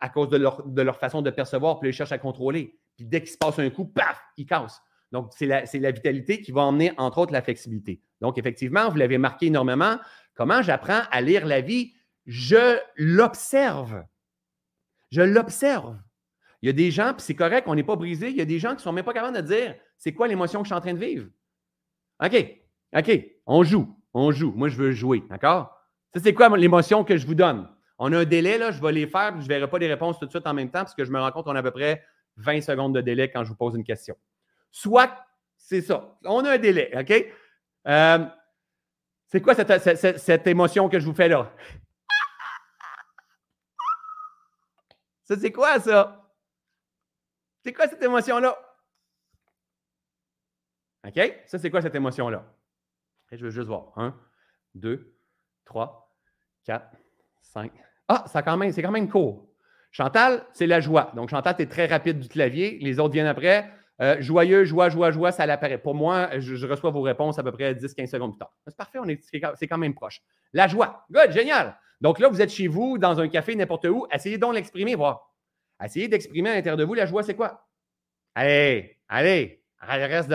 à 0.00 0.08
cause 0.08 0.28
de 0.28 0.36
leur, 0.36 0.98
façon 0.98 1.22
de 1.22 1.30
percevoir, 1.30 1.80
puis 1.80 1.90
ils 1.90 1.92
cherchent 1.92 2.12
à 2.12 2.18
contrôler. 2.18 2.78
Puis 2.96 3.06
dès 3.06 3.20
qu'il 3.20 3.30
se 3.30 3.38
passe 3.38 3.58
un 3.58 3.70
coup, 3.70 3.84
paf, 3.84 4.20
ils 4.36 4.46
cassent. 4.46 4.80
Donc, 5.10 5.32
c'est 5.34 5.46
la, 5.46 5.64
la, 5.72 5.90
vitalité 5.90 6.40
qui 6.40 6.52
va 6.52 6.62
emmener, 6.62 6.92
entre 6.98 7.18
autres, 7.18 7.32
la 7.32 7.42
flexibilité. 7.42 8.02
Donc, 8.20 8.36
effectivement, 8.38 8.88
vous 8.90 8.96
l'avez 8.96 9.18
marqué 9.18 9.46
énormément. 9.46 9.98
Comment 10.34 10.62
j'apprends 10.62 11.00
à 11.10 11.20
lire 11.20 11.46
la 11.46 11.60
vie? 11.60 11.94
Je 12.26 12.78
l'observe. 12.96 14.04
Je 15.10 15.22
l'observe. 15.22 15.96
Il 16.60 16.66
y 16.66 16.70
a 16.70 16.72
des 16.72 16.90
gens, 16.90 17.14
puis 17.14 17.22
c'est 17.22 17.34
correct, 17.34 17.64
on 17.68 17.74
n'est 17.74 17.84
pas 17.84 17.96
brisé, 17.96 18.30
il 18.30 18.36
y 18.36 18.40
a 18.40 18.44
des 18.44 18.58
gens 18.58 18.70
qui 18.70 18.76
ne 18.76 18.80
sont 18.82 18.92
même 18.92 19.04
pas 19.04 19.14
capables 19.14 19.36
de 19.36 19.42
dire 19.42 19.76
c'est 19.96 20.12
quoi 20.12 20.28
l'émotion 20.28 20.60
que 20.60 20.64
je 20.64 20.68
suis 20.68 20.76
en 20.76 20.80
train 20.80 20.94
de 20.94 20.98
vivre? 20.98 21.28
OK, 22.22 22.62
OK, 22.96 23.26
on 23.46 23.62
joue, 23.62 23.96
on 24.12 24.32
joue. 24.32 24.52
Moi, 24.52 24.68
je 24.68 24.76
veux 24.76 24.92
jouer, 24.92 25.22
d'accord? 25.30 25.74
Ça, 26.12 26.20
c'est 26.22 26.34
quoi 26.34 26.54
l'émotion 26.56 27.04
que 27.04 27.16
je 27.16 27.26
vous 27.26 27.34
donne? 27.34 27.68
On 27.98 28.12
a 28.12 28.20
un 28.20 28.24
délai, 28.24 28.58
là, 28.58 28.70
je 28.70 28.80
vais 28.80 28.92
les 28.92 29.06
faire, 29.06 29.32
je 29.36 29.42
ne 29.42 29.48
verrai 29.48 29.68
pas 29.68 29.78
les 29.78 29.88
réponses 29.88 30.18
tout 30.18 30.26
de 30.26 30.30
suite 30.30 30.46
en 30.46 30.54
même 30.54 30.70
temps, 30.70 30.80
parce 30.80 30.94
que 30.94 31.04
je 31.04 31.10
me 31.10 31.18
rends 31.18 31.32
compte 31.32 31.44
qu'on 31.44 31.56
a 31.56 31.58
à 31.58 31.62
peu 31.62 31.72
près 31.72 32.04
20 32.36 32.60
secondes 32.60 32.94
de 32.94 33.00
délai 33.00 33.30
quand 33.30 33.42
je 33.42 33.48
vous 33.48 33.56
pose 33.56 33.74
une 33.74 33.84
question. 33.84 34.16
Soit 34.70 35.10
c'est 35.56 35.82
ça. 35.82 36.16
On 36.24 36.44
a 36.44 36.52
un 36.52 36.58
délai, 36.58 36.90
OK? 36.96 37.12
Euh, 37.88 38.26
c'est 39.26 39.42
quoi 39.42 39.54
cette, 39.54 40.46
émotion 40.46 40.88
que 40.88 40.98
je 40.98 41.04
vous 41.04 41.14
fais 41.14 41.28
là? 41.28 41.52
Ça, 45.24 45.36
c'est 45.38 45.52
quoi 45.52 45.78
ça? 45.78 46.32
C'est 47.62 47.74
quoi 47.74 47.86
cette 47.88 48.02
émotion-là? 48.02 48.56
OK? 51.06 51.42
Ça, 51.46 51.58
c'est 51.58 51.70
quoi 51.70 51.82
cette 51.82 51.94
émotion-là? 51.94 52.44
je 53.30 53.44
veux 53.44 53.50
juste 53.50 53.66
voir. 53.66 53.92
Un, 53.96 54.18
deux, 54.74 55.14
trois, 55.66 56.16
quatre, 56.64 56.96
cinq. 57.42 57.72
Ah, 58.08 58.24
ça 58.26 58.42
c'est 58.72 58.82
quand 58.82 58.90
même 58.90 59.08
court. 59.08 59.46
Chantal, 59.90 60.44
c'est 60.52 60.66
la 60.66 60.80
joie. 60.80 61.12
Donc, 61.14 61.30
Chantal, 61.30 61.56
tu 61.56 61.62
es 61.62 61.66
très 61.66 61.86
rapide 61.86 62.18
du 62.18 62.28
clavier. 62.28 62.78
Les 62.80 62.98
autres 63.00 63.12
viennent 63.14 63.26
après. 63.26 63.70
Euh, 64.00 64.16
joyeux, 64.20 64.64
joie, 64.64 64.88
joie, 64.88 65.10
joie, 65.10 65.32
ça 65.32 65.44
l'apparaît. 65.44 65.78
Pour 65.78 65.94
moi, 65.94 66.30
je, 66.38 66.66
reçois 66.66 66.90
vos 66.90 67.02
réponses 67.02 67.38
à 67.38 67.42
peu 67.42 67.50
près 67.50 67.74
10-15 67.74 68.06
secondes 68.06 68.32
plus 68.32 68.38
tard. 68.38 68.52
C'est 68.66 68.76
parfait, 68.76 68.98
on 69.02 69.08
est, 69.08 69.20
c'est 69.22 69.66
quand 69.66 69.78
même 69.78 69.94
proche. 69.94 70.22
La 70.52 70.68
joie. 70.68 71.04
Good, 71.10 71.32
génial. 71.32 71.76
Donc 72.00 72.20
là, 72.20 72.28
vous 72.28 72.40
êtes 72.40 72.50
chez 72.50 72.68
vous, 72.68 72.96
dans 72.96 73.18
un 73.18 73.28
café, 73.28 73.56
n'importe 73.56 73.86
où. 73.86 74.06
Essayez 74.12 74.38
donc 74.38 74.54
l'exprimer, 74.54 74.94
voir. 74.94 75.34
Essayez 75.84 76.06
d'exprimer 76.06 76.50
à 76.50 76.54
l'intérieur 76.54 76.76
de 76.76 76.84
vous 76.84 76.94
la 76.94 77.06
joie, 77.06 77.22
c'est 77.22 77.34
quoi? 77.34 77.66
Allez, 78.34 78.98
allez, 79.08 79.57
reste, 79.80 80.28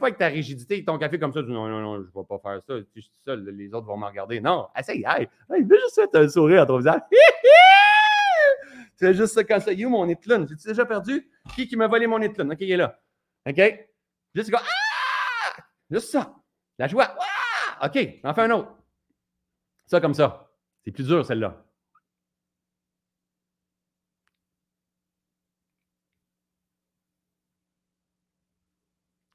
pas 0.00 0.06
avec 0.06 0.18
ta 0.18 0.26
rigidité 0.26 0.78
et 0.78 0.84
ton 0.84 0.98
café 0.98 1.18
comme 1.18 1.32
ça. 1.32 1.42
Non, 1.42 1.68
non, 1.68 1.80
non, 1.80 1.96
je 1.96 2.00
ne 2.00 2.06
vais 2.06 2.26
pas 2.28 2.38
faire 2.38 2.60
ça. 2.66 2.74
Je 2.94 3.00
suis 3.00 3.10
seul, 3.24 3.48
les 3.48 3.72
autres 3.72 3.86
vont 3.86 3.96
me 3.96 4.06
regarder. 4.06 4.40
Non, 4.40 4.68
essaye, 4.76 5.04
hey, 5.06 5.28
hey, 5.50 5.66
juste 5.68 6.00
un 6.14 6.28
sourire 6.28 6.62
à 6.62 6.66
ton 6.66 6.78
visage. 6.78 7.00
C'est 8.96 9.14
juste 9.14 9.32
ça 9.34 9.44
quand 9.44 9.60
ça. 9.60 9.72
You, 9.72 9.88
mon 9.88 10.06
étalon. 10.08 10.46
J'ai 10.46 10.68
déjà 10.68 10.84
perdu? 10.84 11.30
Qui 11.54 11.66
qui 11.66 11.74
m'a 11.76 11.86
volé 11.86 12.06
mon 12.06 12.20
étalon? 12.20 12.50
OK, 12.50 12.58
il 12.60 12.72
est 12.72 12.76
là. 12.76 13.00
OK? 13.48 13.86
Juste 14.34 14.50
comme 14.50 14.60
Ah! 14.62 15.62
Juste 15.90 16.10
ça. 16.10 16.34
La 16.78 16.86
joie. 16.86 17.16
Ah! 17.18 17.86
OK, 17.86 18.20
on 18.22 18.34
fait 18.34 18.42
un 18.42 18.50
autre. 18.50 18.76
Ça 19.86 20.00
comme 20.00 20.12
ça. 20.12 20.50
C'est 20.84 20.90
plus 20.90 21.06
dur, 21.06 21.24
celle-là. 21.24 21.64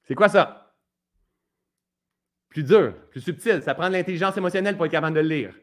C'est 0.08 0.15
quoi 0.15 0.30
ça? 0.30 0.74
Plus 2.50 2.63
dur, 2.63 2.94
plus 3.10 3.22
subtil. 3.22 3.62
Ça 3.62 3.76
prend 3.76 3.88
de 3.88 3.94
l'intelligence 3.94 4.38
émotionnelle 4.38 4.76
pour 4.78 4.86
être 4.86 4.91
capable 4.91 5.15
de 5.15 5.22
le 5.22 5.28
lire. 5.28 5.54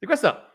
C'est 0.00 0.06
quoi 0.06 0.16
ça? 0.16 0.52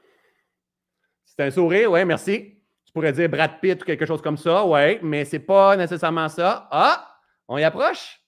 C'est 1.25 1.43
un 1.43 1.51
sourire, 1.51 1.91
oui, 1.91 2.03
merci. 2.03 2.61
Tu 2.85 2.91
pourrais 2.91 3.13
dire 3.13 3.29
Brad 3.29 3.59
Pitt 3.61 3.81
ou 3.81 3.85
quelque 3.85 4.05
chose 4.05 4.21
comme 4.21 4.37
ça, 4.37 4.65
oui, 4.65 4.99
mais 5.01 5.23
ce 5.23 5.35
n'est 5.35 5.43
pas 5.43 5.77
nécessairement 5.77 6.27
ça. 6.29 6.67
Ah, 6.71 7.19
on 7.47 7.57
y 7.57 7.63
approche? 7.63 8.19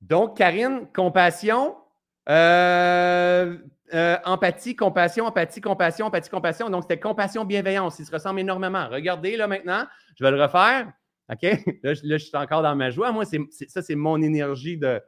Donc, 0.00 0.36
Karine, 0.36 0.86
compassion, 0.94 1.76
euh, 2.28 3.58
euh, 3.92 4.16
empathie, 4.24 4.76
compassion, 4.76 5.26
empathie, 5.26 5.60
compassion, 5.60 6.06
empathie, 6.06 6.30
compassion. 6.30 6.70
Donc, 6.70 6.84
c'était 6.84 7.00
compassion, 7.00 7.44
bienveillance. 7.44 7.98
Ils 7.98 8.06
se 8.06 8.12
ressemblent 8.12 8.40
énormément. 8.40 8.88
Regardez 8.88 9.36
là 9.36 9.48
maintenant, 9.48 9.86
je 10.16 10.24
vais 10.24 10.30
le 10.30 10.40
refaire. 10.40 10.92
OK? 11.30 11.42
Là, 11.82 11.94
je, 11.94 12.16
suis 12.18 12.36
encore 12.36 12.62
dans 12.62 12.74
ma 12.74 12.90
joie. 12.90 13.12
Moi, 13.12 13.24
ça, 13.24 13.82
c'est 13.82 13.94
mon 13.94 14.20
énergie 14.22 14.76
de, 14.78 15.00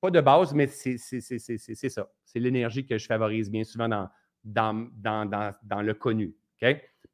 pas 0.00 0.10
de 0.10 0.20
base, 0.20 0.52
mais 0.54 0.66
c'est 0.66 0.98
ça. 0.98 2.08
C'est 2.24 2.40
l'énergie 2.40 2.86
que 2.86 2.98
je 2.98 3.06
favorise 3.06 3.50
bien 3.50 3.64
souvent 3.64 3.88
dans, 3.88 4.08
dans, 4.44 4.88
dans, 4.94 5.54
dans 5.62 5.82
le 5.82 5.94
connu. 5.94 6.34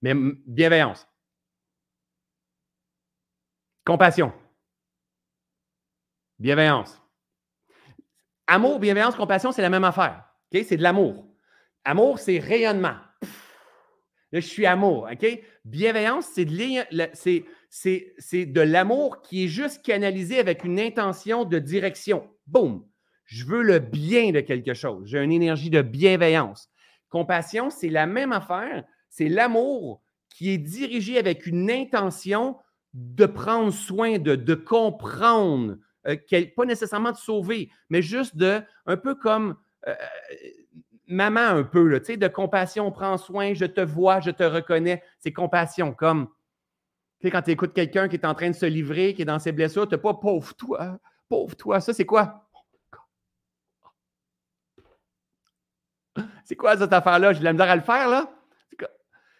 Mais 0.02 0.14
bienveillance. 0.46 1.06
Compassion. 3.84 4.32
Bienveillance. 6.38 7.00
Amour, 8.46 8.78
bienveillance, 8.78 9.16
compassion, 9.16 9.52
c'est 9.52 9.62
la 9.62 9.70
même 9.70 9.84
affaire. 9.84 10.24
C'est 10.52 10.76
de 10.76 10.82
l'amour. 10.82 11.26
Amour, 11.84 12.18
c'est 12.18 12.38
rayonnement. 12.38 12.96
Là, 14.30 14.40
je 14.40 14.46
suis 14.46 14.66
amour. 14.66 15.08
OK? 15.10 15.26
Bienveillance, 15.64 16.26
c'est 16.34 16.44
de, 16.44 17.08
c'est 17.14 17.44
de 17.84 18.60
l'amour 18.60 19.22
qui 19.22 19.44
est 19.44 19.48
juste 19.48 19.82
canalisé 19.84 20.38
avec 20.38 20.64
une 20.64 20.80
intention 20.80 21.44
de 21.44 21.58
direction. 21.58 22.28
Boum! 22.46 22.84
Je 23.24 23.44
veux 23.44 23.62
le 23.62 23.78
bien 23.78 24.32
de 24.32 24.40
quelque 24.40 24.72
chose. 24.72 25.06
J'ai 25.06 25.22
une 25.22 25.32
énergie 25.32 25.68
de 25.68 25.82
bienveillance. 25.82 26.70
Compassion, 27.10 27.68
c'est 27.68 27.90
la 27.90 28.06
même 28.06 28.32
affaire. 28.32 28.84
C'est 29.10 29.28
l'amour 29.28 30.02
qui 30.30 30.50
est 30.50 30.58
dirigé 30.58 31.18
avec 31.18 31.46
une 31.46 31.70
intention 31.70 32.56
de 32.94 33.26
prendre 33.26 33.72
soin 33.72 34.18
de, 34.18 34.54
comprendre, 34.54 35.76
euh, 36.06 36.16
pas 36.56 36.64
nécessairement 36.64 37.12
de 37.12 37.16
sauver, 37.16 37.70
mais 37.90 38.00
juste 38.00 38.36
de, 38.36 38.62
un 38.86 38.96
peu 38.96 39.14
comme 39.14 39.56
euh, 39.86 39.94
maman 41.06 41.40
un 41.40 41.64
peu, 41.64 41.86
là, 41.86 41.98
de 41.98 42.28
compassion, 42.28 42.90
prends 42.92 43.18
soin, 43.18 43.54
je 43.54 43.64
te 43.64 43.80
vois, 43.80 44.20
je 44.20 44.30
te 44.30 44.42
reconnais. 44.42 45.02
C'est 45.18 45.32
compassion, 45.32 45.92
comme 45.92 46.28
quand 47.24 47.42
tu 47.42 47.50
écoutes 47.50 47.74
quelqu'un 47.74 48.08
qui 48.08 48.16
est 48.16 48.24
en 48.24 48.34
train 48.34 48.50
de 48.50 48.54
se 48.54 48.66
livrer, 48.66 49.14
qui 49.14 49.22
est 49.22 49.26
dans 49.26 49.38
ses 49.38 49.52
blessures, 49.52 49.88
tu 49.88 49.94
n'as 49.94 50.00
pas 50.00 50.14
pauvre 50.14 50.54
toi, 50.54 50.98
pauvre 51.28 51.56
toi. 51.56 51.80
Ça, 51.80 51.92
c'est 51.92 52.06
quoi? 52.06 52.48
C'est 56.44 56.56
quoi 56.56 56.76
cette 56.76 56.92
affaire-là? 56.92 57.32
J'ai 57.32 57.40
de 57.40 57.44
la 57.44 57.52
misère 57.52 57.70
à 57.70 57.76
le 57.76 57.82
faire, 57.82 58.08
là? 58.08 58.32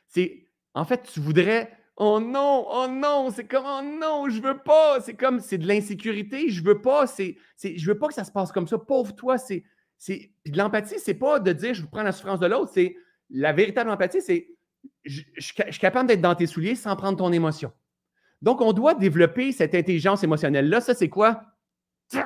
C'est, 0.07 0.47
en 0.75 0.85
fait, 0.85 1.03
tu 1.03 1.21
voudrais 1.21 1.79
Oh 2.01 2.21
non, 2.21 2.65
oh 2.71 2.87
non, 2.89 3.29
c'est 3.35 3.49
comme 3.49 3.65
oh 3.67 3.83
non, 3.83 4.29
je 4.31 4.41
veux 4.41 4.59
pas. 4.59 5.01
C'est 5.01 5.15
comme 5.15 5.41
c'est 5.41 5.59
de 5.59 5.67
l'insécurité, 5.67 6.49
je 6.49 6.63
veux 6.63 6.81
pas. 6.81 7.09
C'est, 7.09 7.37
je 7.61 7.87
veux 7.87 7.99
pas 7.99 8.07
que 8.07 8.15
ça 8.15 8.23
se 8.23 8.31
passe 8.31 8.53
comme 8.53 8.69
ça. 8.69 8.79
Pauvre 8.79 9.13
toi, 9.17 9.37
c'est, 9.37 9.65
c'est. 9.99 10.31
Puis 10.45 10.53
l'empathie, 10.53 11.01
c'est 11.01 11.15
pas 11.15 11.41
de 11.41 11.53
dire 11.53 11.75
je 11.75 11.85
prends 11.85 12.05
la 12.05 12.13
souffrance 12.13 12.39
de 12.39 12.47
l'autre. 12.47 12.71
C'est 12.73 12.95
la 13.31 13.53
véritable 13.53 13.91
empathie, 13.91 14.23
c'est 14.23 14.49
je, 15.09 15.23
suis 15.39 15.81
capable 15.81 16.09
d'être 16.09 16.21
dans 16.21 16.35
tes 16.35 16.47
souliers 16.47 16.75
sans 16.75 16.95
prendre 16.97 17.19
ton 17.19 17.33
émotion. 17.33 17.73
Donc, 18.43 18.61
on 18.61 18.73
doit 18.73 18.95
développer 18.95 19.53
cette 19.53 19.75
intelligence 19.75 20.23
émotionnelle-là. 20.23 20.81
Ça, 20.81 20.95
c'est 20.95 21.09
quoi? 21.09 21.43
C'est 22.09 22.23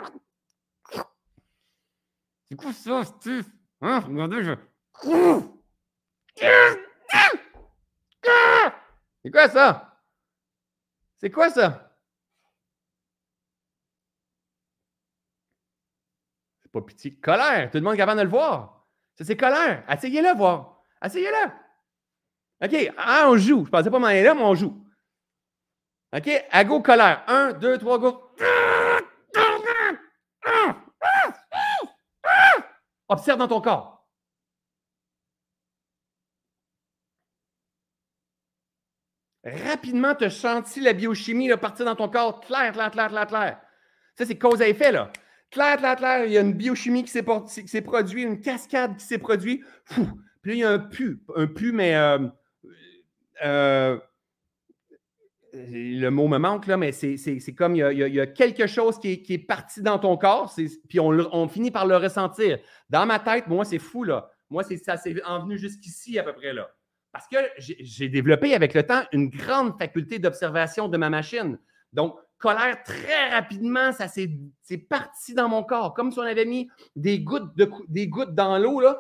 quoi 2.57 2.73
ça, 2.73 3.05
Steve? 3.05 3.49
Hein? 3.81 4.01
Regardez, 4.01 4.42
je. 4.42 4.53
C'est 9.25 9.31
quoi 9.31 9.49
ça? 9.49 10.01
C'est 11.16 11.31
quoi 11.31 11.51
ça? 11.51 11.97
C'est 16.62 16.71
pas 16.71 16.83
pitié. 16.83 17.14
Colère. 17.14 17.71
Tout 17.71 17.79
le 17.79 17.85
monde 17.85 17.95
est 17.95 17.99
capable 17.99 18.18
de 18.18 18.25
le 18.25 18.31
voir. 18.31 18.87
Ça, 19.14 19.25
c'est 19.25 19.37
colère. 19.37 19.85
Essayez-le 19.88 20.37
voir. 20.37 20.83
Essayez-le. 21.03 21.62
OK. 22.62 22.92
On 23.27 23.37
joue. 23.37 23.64
Je 23.64 23.70
pensais 23.70 23.90
pas 23.90 23.98
m'en 23.98 24.07
aller 24.07 24.22
là, 24.22 24.35
mais 24.35 24.42
on 24.42 24.55
joue. 24.55 24.77
OK? 26.14 26.31
À 26.51 26.64
go, 26.64 26.81
colère. 26.81 27.25
Un, 27.27 27.53
deux, 27.53 27.79
trois, 27.79 27.98
go. 27.98 28.22
Observe 33.09 33.38
dans 33.38 33.48
ton 33.48 33.61
corps. 33.61 33.92
rapidement 39.44 40.14
te 40.14 40.29
sentir 40.29 40.85
la 40.85 40.92
biochimie 40.92 41.48
là, 41.48 41.57
partir 41.57 41.85
dans 41.85 41.96
ton 41.96 42.09
corps 42.09 42.40
clair, 42.40 42.72
clair, 42.72 42.90
clair, 42.90 43.09
clair, 43.09 43.27
clair. 43.27 43.61
Ça, 44.16 44.27
c'est 44.27 44.38
cause 44.38 44.62
à 44.62 44.68
effet, 44.68 44.92
là. 44.92 45.11
Clair, 45.51 45.77
clair, 45.79 45.96
clair, 45.96 46.25
il 46.25 46.33
y 46.33 46.38
a 46.38 46.40
une 46.40 46.55
biochimie 46.55 47.05
qui 47.05 47.11
s'est, 47.11 47.22
produite, 47.22 48.25
une 48.25 48.40
cascade 48.40 48.96
qui 48.96 49.05
s'est 49.05 49.18
produite. 49.18 49.62
Puis 50.42 50.51
là, 50.51 50.55
il 50.55 50.59
y 50.59 50.64
a 50.64 50.70
un 50.70 50.79
pu, 50.79 51.22
un 51.37 51.46
pu, 51.46 51.72
mais 51.72 51.94
euh, 51.94 52.18
euh, 53.43 53.99
le 55.53 56.09
mot 56.09 56.29
me 56.29 56.39
manque, 56.39 56.67
mais 56.69 56.93
c'est, 56.93 57.55
comme 57.55 57.77
il 57.77 57.81
y, 57.81 58.21
a, 58.21 58.27
quelque 58.27 58.67
chose 58.67 58.99
qui 58.99 59.25
est, 59.29 59.39
parti 59.39 59.83
dans 59.83 59.99
ton 59.99 60.17
corps, 60.17 60.55
puis 60.89 60.99
on, 60.99 61.49
finit 61.49 61.71
par 61.71 61.87
le 61.87 61.97
ressentir. 61.97 62.59
Dans 62.89 63.07
ma 63.07 63.19
tête, 63.19 63.49
moi, 63.49 63.65
c'est 63.65 63.79
fou, 63.79 64.05
là. 64.05 64.31
Moi, 64.51 64.63
ça 64.65 64.97
s'est 64.97 65.23
envenu 65.25 65.59
jusqu'ici 65.59 66.19
à 66.19 66.23
peu 66.23 66.33
près, 66.33 66.53
là. 66.53 66.71
Parce 67.13 67.29
que 67.29 67.37
j'ai 67.59 68.09
développé 68.09 68.55
avec 68.55 68.73
le 68.73 68.85
temps 68.85 69.03
une 69.13 69.29
grande 69.29 69.77
faculté 69.79 70.19
d'observation 70.19 70.89
de 70.89 70.97
ma 70.97 71.11
machine. 71.11 71.59
Donc, 71.93 72.17
colère, 72.39 72.83
très 72.83 73.29
rapidement, 73.31 73.93
ça 73.93 74.09
s'est 74.09 74.31
parti 74.89 75.35
dans 75.35 75.49
mon 75.49 75.63
corps, 75.63 75.93
comme 75.93 76.11
si 76.11 76.19
on 76.19 76.23
avait 76.23 76.47
mis 76.47 76.71
des 76.97 77.21
gouttes, 77.21 77.55
de, 77.57 77.71
des 77.89 78.09
gouttes 78.09 78.35
dans 78.35 78.57
l'eau. 78.59 78.81
là. 78.81 78.99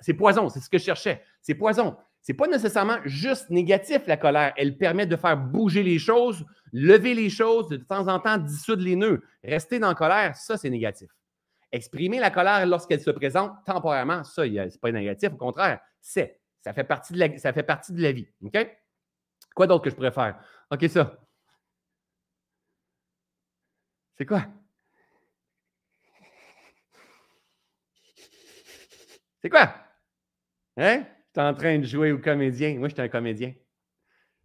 C'est 0.00 0.14
poison, 0.14 0.48
c'est 0.50 0.60
ce 0.60 0.68
que 0.68 0.78
je 0.78 0.84
cherchais. 0.84 1.24
C'est 1.40 1.54
poison. 1.54 1.96
C'est 2.22 2.34
pas 2.34 2.46
nécessairement 2.46 2.98
juste 3.04 3.50
négatif, 3.50 4.06
la 4.06 4.16
colère. 4.16 4.52
Elle 4.56 4.76
permet 4.76 5.06
de 5.06 5.16
faire 5.16 5.36
bouger 5.36 5.82
les 5.82 5.98
choses, 5.98 6.44
lever 6.72 7.14
les 7.14 7.30
choses, 7.30 7.68
de 7.68 7.76
temps 7.76 8.08
en 8.08 8.20
temps 8.20 8.36
dissoudre 8.36 8.82
les 8.82 8.96
nœuds. 8.96 9.22
Rester 9.42 9.78
dans 9.78 9.88
la 9.88 9.94
colère, 9.94 10.36
ça, 10.36 10.56
c'est 10.56 10.70
négatif. 10.70 11.10
Exprimer 11.72 12.18
la 12.18 12.30
colère 12.30 12.66
lorsqu'elle 12.66 13.00
se 13.00 13.10
présente 13.10 13.52
temporairement, 13.64 14.24
ça, 14.24 14.42
c'est 14.44 14.80
pas 14.80 14.92
négatif. 14.92 15.30
Au 15.32 15.36
contraire, 15.36 15.80
c'est 16.00 16.40
ça 16.60 16.74
fait 16.74 16.84
partie 16.84 17.14
de 17.14 17.18
la, 17.18 17.38
ça 17.38 17.52
fait 17.52 17.62
partie 17.62 17.92
de 17.92 18.02
la 18.02 18.12
vie. 18.12 18.28
OK? 18.44 18.58
Quoi 19.54 19.66
d'autre 19.66 19.84
que 19.84 19.90
je 19.90 19.94
pourrais 19.94 20.12
faire? 20.12 20.38
OK, 20.70 20.88
ça. 20.88 21.18
C'est 24.18 24.26
quoi? 24.26 24.46
C'est 29.40 29.48
quoi? 29.48 29.74
Hein? 30.76 31.06
En 31.48 31.54
train 31.54 31.78
de 31.78 31.84
jouer 31.84 32.12
au 32.12 32.18
comédien. 32.18 32.78
Moi, 32.78 32.88
je 32.88 32.94
suis 32.94 33.02
un 33.02 33.08
comédien. 33.08 33.54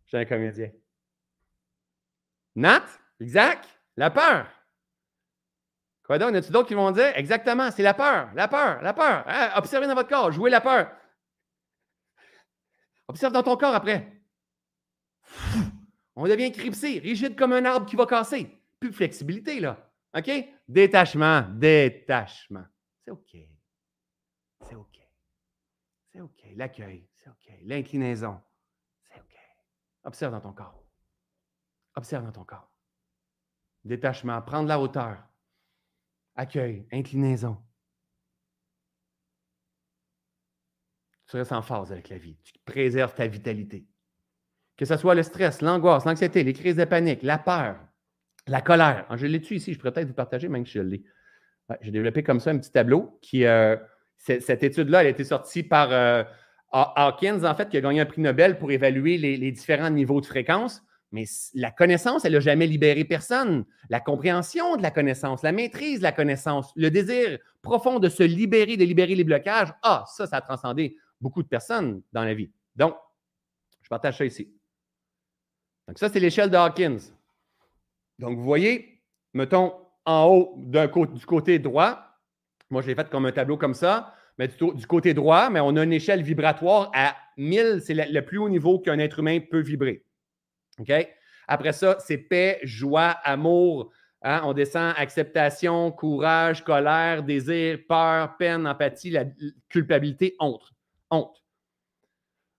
Je 0.06 0.08
suis 0.08 0.18
un 0.18 0.26
comédien. 0.26 0.72
Nat? 2.56 2.86
Exact? 3.20 3.68
La 3.98 4.10
peur? 4.10 4.48
Quoi 6.04 6.20
donc? 6.20 6.34
Y 6.34 6.38
a-t-il 6.38 6.52
d'autres 6.52 6.68
qui 6.68 6.74
vont 6.74 6.92
dire? 6.92 7.12
Exactement, 7.16 7.72
c'est 7.72 7.84
la 7.84 7.94
peur. 7.94 8.32
La 8.36 8.48
peur, 8.48 8.82
la 8.82 8.94
peur. 8.94 9.24
Hein? 9.28 9.52
Observez 9.56 9.88
dans 9.88 9.96
votre 9.96 10.10
corps, 10.10 10.32
jouez 10.32 10.50
la 10.50 10.62
peur. 10.62 10.92
Observe 13.08 13.34
dans 13.34 13.44
ton 13.44 13.58
corps 13.58 13.76
après. 13.76 14.12
On 16.16 16.28
devient 16.28 16.52
cripsé, 16.52 17.00
rigide 17.00 17.36
comme 17.36 17.54
un 17.54 17.66
arbre 17.66 17.86
qui 17.86 17.96
va 17.96 18.06
casser. 18.06 18.50
Plus 18.80 18.92
de 18.92 18.96
flexibilité, 18.96 19.60
là. 19.60 19.92
OK? 20.16 20.32
Détachement, 20.68 21.42
détachement. 21.42 22.66
C'est 23.04 23.12
OK. 23.12 23.36
C'est 24.62 24.76
OK. 24.76 25.00
C'est 26.16 26.22
OK. 26.22 26.46
L'accueil, 26.56 27.06
c'est 27.14 27.30
OK. 27.30 27.54
L'inclinaison, 27.64 28.40
c'est 29.04 29.20
OK. 29.20 29.36
Observe 30.06 30.32
dans 30.32 30.40
ton 30.40 30.54
corps. 30.54 30.82
Observe 31.96 32.24
dans 32.24 32.32
ton 32.32 32.46
corps. 32.46 32.72
Détachement, 33.84 34.42
prendre 34.42 34.70
la 34.70 34.80
hauteur. 34.80 35.18
Accueil, 36.36 36.88
inclinaison. 36.92 37.58
tu 41.28 41.38
restes 41.38 41.52
en 41.52 41.62
phase 41.62 41.92
avec 41.92 42.08
la 42.08 42.18
vie. 42.18 42.38
Tu 42.44 42.54
préserves 42.64 43.14
ta 43.14 43.28
vitalité. 43.28 43.86
Que 44.78 44.86
ce 44.86 44.96
soit 44.96 45.16
le 45.16 45.24
stress, 45.24 45.62
l'angoisse, 45.62 46.06
l'anxiété, 46.06 46.44
les 46.44 46.54
crises 46.54 46.76
de 46.78 46.86
panique, 46.86 47.24
la 47.24 47.40
peur, 47.40 47.78
la 48.48 48.62
colère. 48.62 49.06
Ah, 49.10 49.18
je 49.18 49.26
l'ai 49.26 49.42
tu 49.42 49.56
ici, 49.56 49.74
je 49.74 49.80
pourrais 49.80 49.92
peut-être 49.92 50.08
vous 50.08 50.14
partager, 50.14 50.48
même 50.48 50.66
si 50.66 50.74
je 50.74 50.82
l'ai. 50.82 51.04
J'ai 51.82 51.92
développé 51.92 52.24
comme 52.24 52.40
ça 52.40 52.52
un 52.52 52.58
petit 52.58 52.72
tableau 52.72 53.20
qui. 53.22 53.44
Euh, 53.44 53.76
cette 54.26 54.64
étude-là, 54.64 55.02
elle 55.02 55.08
a 55.08 55.12
été 55.12 55.24
sortie 55.24 55.64
par 55.64 55.92
euh, 55.92 56.24
Hawkins, 56.72 57.44
en 57.44 57.56
fait, 57.56 57.70
qui 57.70 57.78
a 57.78 57.82
gagné 57.82 58.02
un 58.02 58.06
prix 58.06 58.22
Nobel 58.22 58.58
pour 58.58 58.72
évaluer 58.72 59.18
les, 59.18 59.38
les 59.38 59.52
différents 59.52 59.90
niveaux 59.90 60.20
de 60.20 60.26
fréquence. 60.26 60.82
Mais 61.12 61.26
la 61.54 61.72
connaissance, 61.72 62.26
elle 62.26 62.34
n'a 62.34 62.40
jamais 62.40 62.68
libéré 62.68 63.06
personne. 63.06 63.66
La 63.90 64.00
compréhension 64.00 64.76
de 64.76 64.82
la 64.82 64.92
connaissance, 64.92 65.44
la 65.44 65.52
maîtrise 65.52 66.00
de 66.00 66.04
la 66.04 66.12
connaissance, 66.12 66.74
le 66.76 66.90
désir 66.90 67.40
profond 67.62 68.00
de 68.00 68.10
se 68.10 68.24
libérer, 68.24 68.76
de 68.76 68.84
libérer 68.84 69.16
les 69.16 69.24
blocages, 69.24 69.74
ah, 69.84 70.04
ça, 70.08 70.28
ça 70.28 70.38
a 70.38 70.42
transcendé 70.42 70.98
beaucoup 71.22 71.44
de 71.44 71.48
personnes 71.48 72.02
dans 72.12 72.24
la 72.24 72.34
vie. 72.34 72.52
Donc, 72.76 72.96
je 73.82 73.88
partage 73.88 74.18
ça 74.18 74.26
ici. 74.26 74.52
Donc, 75.88 76.00
ça, 76.00 76.10
c'est 76.10 76.20
l'échelle 76.20 76.50
de 76.50 76.58
Hawkins. 76.58 76.98
Donc, 78.20 78.38
vous 78.38 78.44
voyez, 78.44 79.02
mettons 79.34 79.74
en 80.06 80.26
haut 80.26 80.56
du 80.58 81.26
côté 81.26 81.60
droit, 81.60 82.15
moi, 82.70 82.82
je 82.82 82.88
l'ai 82.88 82.96
fait 82.96 83.10
comme 83.10 83.26
un 83.26 83.32
tableau 83.32 83.58
comme 83.58 83.74
ça, 83.74 84.14
mais 84.38 84.48
du, 84.48 84.88
côté 84.88 85.14
droit, 85.14 85.50
mais 85.50 85.60
on 85.60 85.76
a 85.76 85.84
une 85.84 85.94
échelle 85.94 86.22
vibratoire 86.22 86.92
à 86.94 87.16
1000, 87.38 87.82
c'est 87.84 87.94
le, 87.94 88.22
plus 88.22 88.38
haut 88.38 88.50
niveau 88.50 88.80
qu'un 88.80 89.00
être 89.00 89.20
humain 89.20 89.40
peut 89.40 89.62
vibrer. 89.62 90.04
Après 91.48 91.74
ça, 91.74 91.98
c'est 92.00 92.18
paix, 92.18 92.60
joie, 92.64 93.12
amour. 93.24 93.92
Hein? 94.24 94.42
On 94.44 94.54
descend 94.54 94.94
acceptation, 94.98 95.92
courage, 95.92 96.64
colère, 96.64 97.24
désir, 97.24 97.80
peur, 97.88 98.36
peine, 98.38 98.68
empathie, 98.68 99.16
culpabilité, 99.70 100.36
honte 100.40 100.76
honte. 101.10 101.44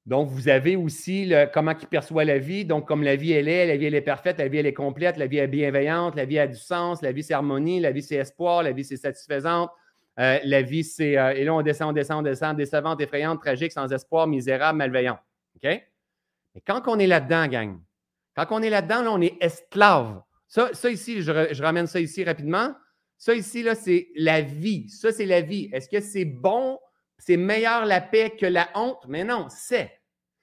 Donc, 0.04 0.28
vous 0.28 0.48
avez 0.48 0.76
aussi 0.76 1.26
le, 1.26 1.46
comment 1.52 1.72
il 1.80 1.86
perçoit 1.88 2.24
la 2.24 2.38
vie. 2.38 2.64
Donc, 2.64 2.86
comme 2.86 3.02
la 3.02 3.16
vie, 3.16 3.32
elle 3.32 3.48
est, 3.48 3.66
la 3.66 3.76
vie, 3.76 3.86
elle 3.86 3.94
est 3.94 4.00
parfaite, 4.00 4.38
la 4.38 4.46
vie, 4.46 4.58
elle 4.58 4.66
est 4.66 4.72
complète, 4.72 5.16
la 5.16 5.26
vie 5.26 5.38
est 5.38 5.48
bienveillante, 5.48 6.14
la 6.14 6.24
vie 6.24 6.38
a 6.38 6.46
du 6.46 6.56
sens, 6.56 7.02
la 7.02 7.10
vie, 7.10 7.24
c'est 7.24 7.34
harmonie, 7.34 7.80
la 7.80 7.90
vie, 7.90 8.02
c'est 8.02 8.16
espoir, 8.16 8.62
la 8.62 8.70
vie, 8.70 8.84
c'est 8.84 8.96
satisfaisante. 8.96 9.70
Euh, 10.18 10.38
la 10.44 10.62
vie, 10.62 10.84
c'est. 10.84 11.18
Euh, 11.18 11.34
et 11.34 11.44
là, 11.44 11.54
on 11.54 11.62
descend, 11.62 11.90
on 11.90 11.92
descend, 11.92 12.20
on 12.20 12.22
descend, 12.22 12.56
décevante, 12.56 13.00
effrayante, 13.00 13.40
tragique, 13.40 13.72
sans 13.72 13.90
espoir, 13.92 14.26
misérable, 14.26 14.78
malveillant. 14.78 15.18
OK? 15.56 15.64
Mais 16.54 16.62
quand 16.66 16.82
on 16.86 16.98
est 16.98 17.06
là-dedans, 17.06 17.46
gang, 17.48 17.78
quand 18.34 18.46
on 18.50 18.62
est 18.62 18.70
là-dedans, 18.70 19.02
là, 19.02 19.12
on 19.12 19.20
est 19.20 19.36
esclave. 19.40 20.22
Ça, 20.48 20.70
ça 20.72 20.90
ici, 20.90 21.22
je, 21.22 21.48
je 21.52 21.62
ramène 21.62 21.86
ça 21.86 22.00
ici 22.00 22.24
rapidement. 22.24 22.74
Ça 23.18 23.34
ici, 23.34 23.62
là, 23.62 23.74
c'est 23.74 24.08
la 24.14 24.42
vie. 24.42 24.88
Ça, 24.88 25.12
c'est 25.12 25.26
la 25.26 25.40
vie. 25.40 25.68
Est-ce 25.72 25.88
que 25.88 26.00
c'est 26.00 26.24
bon, 26.24 26.78
c'est 27.18 27.36
meilleur 27.36 27.84
la 27.84 28.00
paix 28.00 28.30
que 28.38 28.46
la 28.46 28.68
honte? 28.74 29.04
Mais 29.08 29.24
non, 29.24 29.46
c'est. 29.48 29.90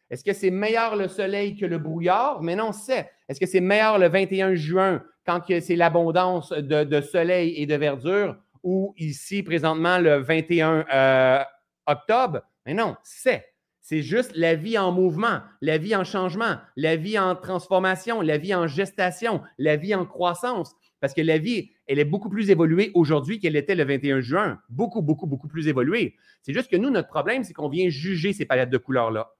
Est-ce 0.09 0.23
que 0.23 0.33
c'est 0.33 0.51
meilleur 0.51 0.95
le 0.95 1.07
soleil 1.07 1.55
que 1.55 1.65
le 1.65 1.77
brouillard? 1.77 2.41
Mais 2.41 2.55
non, 2.55 2.71
c'est. 2.71 3.09
Est-ce 3.27 3.39
que 3.39 3.45
c'est 3.45 3.61
meilleur 3.61 3.97
le 3.97 4.09
21 4.09 4.55
juin 4.55 5.03
quand 5.25 5.41
c'est 5.47 5.75
l'abondance 5.75 6.51
de, 6.51 7.01
soleil 7.01 7.55
et 7.57 7.65
de 7.65 7.75
verdure? 7.75 8.37
Ou 8.63 8.93
ici, 8.97 9.43
présentement, 9.43 9.99
le 9.99 10.17
21 10.17 10.85
euh, 10.91 11.43
octobre? 11.85 12.41
Mais 12.65 12.73
non, 12.73 12.95
c'est. 13.03 13.45
C'est 13.81 14.01
juste 14.01 14.31
la 14.35 14.55
vie 14.55 14.77
en 14.77 14.93
mouvement, 14.93 15.41
la 15.59 15.77
vie 15.77 15.93
en 15.93 16.05
changement, 16.05 16.55
la 16.77 16.95
vie 16.95 17.19
en 17.19 17.35
transformation, 17.35 18.21
la 18.21 18.37
vie 18.37 18.55
en 18.55 18.65
gestation, 18.65 19.41
la 19.57 19.75
vie 19.75 19.93
en 19.93 20.05
croissance. 20.05 20.73
Parce 21.01 21.13
que 21.13 21.19
la 21.19 21.37
vie, 21.37 21.71
elle 21.85 21.99
est 21.99 22.05
beaucoup 22.05 22.29
plus 22.29 22.49
évoluée 22.49 22.91
aujourd'hui 22.93 23.41
qu'elle 23.41 23.57
était 23.57 23.75
le 23.75 23.83
21 23.83 24.21
juin. 24.21 24.61
Beaucoup, 24.69 25.01
beaucoup, 25.01 25.27
beaucoup 25.27 25.49
plus 25.49 25.67
évoluée. 25.67 26.15
C'est 26.43 26.53
juste 26.53 26.71
que 26.71 26.77
nous, 26.77 26.89
notre 26.91 27.09
problème, 27.09 27.43
c'est 27.43 27.51
qu'on 27.51 27.67
vient 27.67 27.89
juger 27.89 28.31
ces 28.31 28.45
palettes 28.45 28.69
de 28.69 28.77
couleurs-là. 28.77 29.33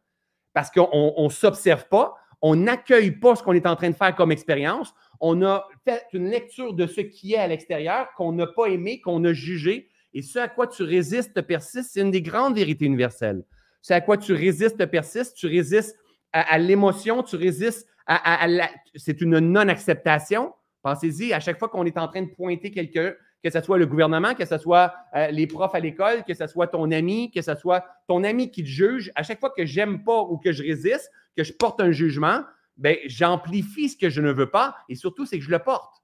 Parce 0.52 0.70
qu'on 0.70 1.14
ne 1.18 1.30
s'observe 1.30 1.88
pas, 1.88 2.16
on 2.46 2.58
n'accueille 2.58 3.12
pas 3.12 3.38
ce 3.38 3.42
qu'on 3.42 3.54
est 3.54 3.66
en 3.66 3.78
train 3.78 3.90
de 3.90 3.96
faire 3.96 4.14
comme 4.14 4.32
expérience. 4.32 4.94
On 5.22 5.42
a 5.44 5.66
fait 5.86 6.04
une 6.12 6.30
lecture 6.30 6.74
de 6.74 6.86
ce 6.86 7.00
qui 7.00 7.34
est 7.34 7.38
à 7.38 7.48
l'extérieur 7.48 8.10
qu'on 8.18 8.34
n'a 8.34 8.48
pas 8.48 8.66
aimé, 8.66 9.00
qu'on 9.00 9.24
a 9.24 9.32
jugé. 9.32 9.88
Et 10.14 10.22
ce 10.22 10.40
à 10.40 10.50
quoi 10.50 10.68
tu 10.68 10.84
résistes 10.84 11.42
persiste, 11.42 11.92
c'est 11.94 12.02
une 12.02 12.12
des 12.12 12.22
grandes 12.22 12.56
vérités 12.56 12.84
universelles. 12.84 13.46
Ce 13.82 13.94
à 13.94 14.02
quoi 14.02 14.18
tu 14.18 14.34
résistes 14.34 14.86
persiste, 14.88 15.38
tu 15.38 15.48
résistes 15.48 15.98
à, 16.34 16.58
l'émotion, 16.58 17.24
tu 17.24 17.38
résistes 17.38 17.88
à, 18.08 18.46
la. 18.46 18.70
C'est 18.96 19.22
une 19.22 19.40
non-acceptation. 19.40 20.54
Pensez-y, 20.82 21.32
à 21.32 21.40
chaque 21.40 21.58
fois 21.58 21.70
qu'on 21.70 21.86
est 21.86 21.98
en 21.98 22.10
train 22.10 22.24
de 22.24 22.32
pointer 22.32 22.72
quelqu'un, 22.72 23.14
que 23.42 23.50
ce 23.50 23.62
soit 23.62 23.78
le 23.78 23.86
gouvernement, 23.86 24.36
que 24.36 24.46
ce 24.46 24.58
soit 24.58 24.94
euh, 25.16 25.28
les 25.32 25.48
profs 25.48 25.76
à 25.76 25.80
l'école, 25.80 26.26
que 26.26 26.34
ce 26.34 26.48
soit 26.48 26.68
ton 26.68 26.92
ami, 26.92 27.32
que 27.32 27.42
ce 27.42 27.56
soit 27.56 27.86
ton 28.06 28.26
ami 28.26 28.52
qui 28.52 28.64
te 28.64 28.70
juge, 28.70 29.12
à 29.16 29.24
chaque 29.24 29.40
fois 29.40 29.50
que 29.50 29.66
j'aime 29.66 30.04
pas 30.04 30.22
ou 30.24 30.38
que 30.38 30.52
je 30.52 30.62
résiste, 30.62 31.10
que 31.36 31.44
je 31.44 31.54
porte 31.54 31.82
un 31.82 31.92
jugement, 31.92 32.44
ben, 32.78 32.98
j'amplifie 33.06 33.90
ce 33.90 33.98
que 33.98 34.10
je 34.10 34.22
ne 34.22 34.32
veux 34.32 34.50
pas 34.50 34.76
et 34.90 34.96
surtout, 34.96 35.26
c'est 35.26 35.38
que 35.38 35.46
je 35.46 35.52
le 35.52 35.60
porte. 35.60 36.04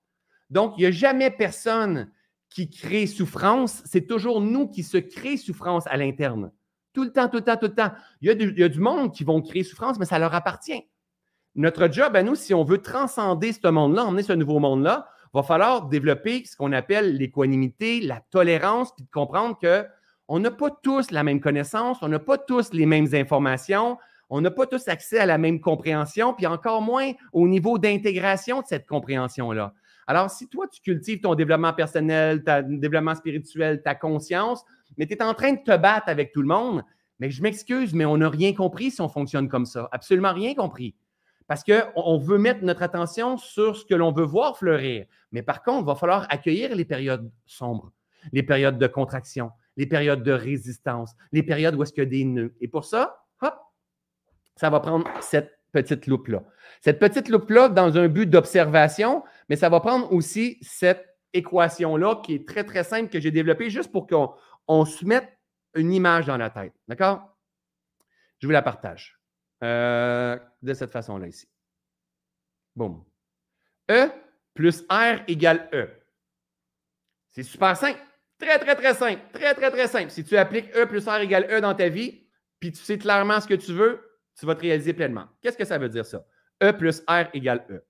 Donc, 0.50 0.74
il 0.78 0.82
n'y 0.82 0.88
a 0.88 0.92
jamais 0.92 1.32
personne 1.32 2.12
qui 2.50 2.70
crée 2.70 3.06
souffrance, 3.06 3.84
c'est 3.86 4.08
toujours 4.08 4.42
nous 4.42 4.68
qui 4.68 4.84
se 4.84 4.98
créons 4.98 5.38
souffrance 5.38 5.86
à 5.88 5.98
l'interne. 5.98 6.52
Tout 6.94 7.04
le 7.04 7.12
temps, 7.12 7.30
tout 7.30 7.38
le 7.38 7.44
temps, 7.44 7.58
tout 7.58 7.68
le 7.68 7.76
temps. 7.76 7.92
Il 8.22 8.28
y, 8.28 8.32
a 8.32 8.36
du, 8.36 8.50
il 8.50 8.60
y, 8.60 8.64
a 8.64 8.70
du, 8.70 8.80
monde 8.80 9.14
qui 9.14 9.24
vont 9.24 9.42
créer 9.42 9.64
souffrance, 9.64 10.00
mais 10.00 10.06
ça 10.06 10.18
leur 10.18 10.34
appartient. 10.34 10.84
Notre 11.56 11.92
job 11.92 12.16
à 12.16 12.24
nous, 12.24 12.36
si 12.36 12.54
on 12.54 12.64
veut 12.64 12.82
transcender 12.82 13.54
ce 13.54 13.68
monde-là, 13.68 14.06
emmener 14.06 14.24
ce 14.24 14.34
nouveau 14.34 14.60
monde-là, 14.60 15.08
va 15.34 15.44
falloir 15.44 15.88
développer 15.88 16.44
ce 16.46 16.56
qu'on 16.56 16.72
appelle 16.72 17.18
l'équanimité, 17.18 18.02
la 18.02 18.22
tolérance, 18.32 18.96
puis 18.96 19.06
de 19.06 19.12
comprendre 19.12 19.58
qu'on 19.60 20.40
n'a 20.40 20.52
pas 20.52 20.72
tous 20.72 21.12
la 21.12 21.24
même 21.24 21.40
connaissance, 21.40 22.00
on 22.02 22.08
n'a 22.08 22.20
pas 22.20 22.40
tous 22.40 22.74
les 22.74 22.88
mêmes 22.88 23.08
informations, 23.14 23.98
on 24.30 24.42
n'a 24.42 24.52
pas 24.52 24.66
tous 24.66 24.88
accès 24.88 25.20
à 25.20 25.26
la 25.26 25.38
même 25.38 25.60
compréhension, 25.60 26.34
puis 26.34 26.46
encore 26.48 26.82
moins 26.82 27.12
au 27.34 27.48
niveau 27.48 27.78
d'intégration 27.78 28.62
de 28.62 28.68
cette 28.68 28.88
compréhension-là. 28.88 29.74
Alors, 30.08 30.30
si 30.32 30.48
toi, 30.48 30.68
tu 30.68 30.82
cultives 30.82 31.22
ton 31.22 31.36
développement 31.36 31.74
personnel, 31.74 32.44
ton 32.44 32.64
développement 32.68 33.16
spirituel, 33.16 33.82
ta 33.84 33.94
conscience, 33.96 34.64
mais 34.98 35.06
tu 35.06 35.14
es 35.14 35.24
en 35.24 35.34
train 35.34 35.54
de 35.54 35.60
te 35.64 35.76
battre 35.78 36.10
avec 36.10 36.32
tout 36.32 36.42
le 36.42 36.48
monde, 36.48 36.84
mais 37.20 37.30
je 37.30 37.44
m'excuse, 37.44 37.94
mais 37.94 38.06
on 38.06 38.18
n'a 38.18 38.30
rien 38.30 38.54
compris 38.54 38.92
si 38.92 39.02
on 39.02 39.10
fonctionne 39.10 39.50
comme 39.50 39.66
ça. 39.66 39.88
Absolument 39.92 40.34
rien 40.34 40.56
compris. 40.56 40.96
Parce 41.48 41.64
qu'on 41.64 42.18
veut 42.18 42.38
mettre 42.38 42.64
notre 42.64 42.84
attention 42.84 43.38
sur 43.38 43.76
ce 43.76 43.86
que 43.86 43.96
l'on 43.96 44.12
veut 44.12 44.24
voir 44.24 44.58
fleurir. 44.58 45.06
Mais 45.32 45.42
par 45.42 45.64
contre, 45.64 45.84
il 45.84 45.86
va 45.86 45.96
falloir 45.96 46.28
accueillir 46.30 46.76
les 46.76 46.86
périodes 46.86 47.30
sombres, 47.46 47.92
les 48.32 48.44
périodes 48.44 48.78
de 48.78 48.88
contraction, 48.88 49.52
les 49.76 49.86
périodes 49.86 50.24
de 50.24 50.32
résistance, 50.32 51.16
les 51.32 51.44
périodes 51.44 51.76
où 51.76 51.84
est-ce 51.84 51.94
qu'il 51.94 52.04
y 52.04 52.08
a 52.08 52.10
des 52.10 52.24
nœuds. 52.24 52.56
Et 52.62 52.68
pour 52.68 52.86
ça, 52.86 53.26
hop, 53.42 53.56
ça 54.60 54.70
va 54.70 54.82
prendre 54.82 55.10
cette 55.22 55.58
petite 55.72 56.06
loupe-là. 56.06 56.44
Cette 56.82 57.00
petite 57.00 57.30
loupe-là 57.30 57.70
dans 57.70 57.98
un 57.98 58.10
but 58.10 58.26
d'observation, 58.26 59.24
mais 59.48 59.56
ça 59.56 59.70
va 59.70 59.80
prendre 59.80 60.12
aussi 60.12 60.58
cette 60.62 61.18
équation-là 61.32 62.18
qui 62.26 62.36
est 62.36 62.46
très, 62.46 62.66
très 62.66 62.84
simple 62.84 63.10
que 63.10 63.22
j'ai 63.22 63.32
développée 63.32 63.70
juste 63.70 63.90
pour 63.90 64.06
qu'on 64.06 64.86
se 64.86 65.06
mette 65.06 65.30
une 65.76 65.94
image 65.94 66.26
dans 66.26 66.36
la 66.36 66.50
tête. 66.50 66.74
D'accord? 66.90 67.38
Je 68.40 68.48
vous 68.48 68.52
la 68.52 68.62
partage. 68.62 69.18
Euh, 69.64 70.38
de 70.62 70.74
cette 70.74 70.92
façon-là 70.92 71.28
ici. 71.28 71.48
Boum. 72.76 73.06
E 73.90 74.10
plus 74.54 74.82
R 74.90 75.24
égale 75.30 75.70
E. 75.74 75.90
C'est 77.30 77.44
super 77.44 77.78
simple. 77.78 78.00
Très, 78.38 78.60
très, 78.60 78.76
très 78.76 78.94
simple. 78.94 79.22
Très, 79.32 79.54
très, 79.54 79.72
très 79.72 79.88
simple. 79.88 80.10
Si 80.10 80.26
tu 80.26 80.36
appliques 80.36 80.76
E 80.76 80.86
plus 80.86 81.08
R 81.08 81.16
égale 81.22 81.48
E 81.50 81.62
dans 81.62 81.76
ta 81.76 81.88
vie, 81.88 82.28
puis 82.60 82.74
tu 82.74 82.84
sais 82.84 82.98
clairement 82.98 83.40
ce 83.40 83.48
que 83.48 83.54
tu 83.54 83.72
veux, 83.72 84.09
tu 84.40 84.46
vas 84.46 84.56
te 84.56 84.62
réaliser 84.62 84.94
pleinement. 84.94 85.26
Qu'est-ce 85.42 85.58
que 85.58 85.66
ça 85.66 85.78
veut 85.78 85.90
dire 85.90 86.06
ça? 86.06 86.26
E 86.64 86.72
plus 86.72 87.02
R 87.08 87.28
égale 87.34 87.66
E. 87.70 87.84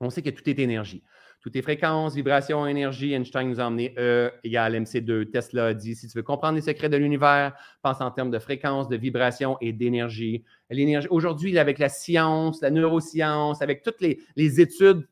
On 0.00 0.10
sait 0.10 0.22
que 0.22 0.30
tout 0.30 0.48
est 0.48 0.58
énergie. 0.58 1.02
Toutes 1.42 1.54
tes 1.54 1.62
fréquences, 1.62 2.14
vibrations, 2.14 2.66
énergie, 2.66 3.14
Einstein 3.14 3.48
nous 3.48 3.60
a 3.60 3.64
emmené 3.64 3.94
E 3.96 4.30
égale 4.44 4.74
MC2. 4.74 5.30
Tesla 5.30 5.66
a 5.68 5.74
dit 5.74 5.94
si 5.94 6.06
tu 6.06 6.18
veux 6.18 6.22
comprendre 6.22 6.56
les 6.56 6.60
secrets 6.60 6.90
de 6.90 6.98
l'univers, 6.98 7.54
pense 7.82 8.00
en 8.02 8.10
termes 8.10 8.30
de 8.30 8.38
fréquences, 8.38 8.88
de 8.88 8.96
vibrations 8.96 9.56
et 9.62 9.72
d'énergie. 9.72 10.44
Aujourd'hui, 11.08 11.58
avec 11.58 11.78
la 11.78 11.88
science, 11.88 12.60
la 12.60 12.70
neuroscience, 12.70 13.62
avec 13.62 13.82
toutes 13.82 14.02
les, 14.02 14.20
les 14.36 14.60
études 14.60 15.08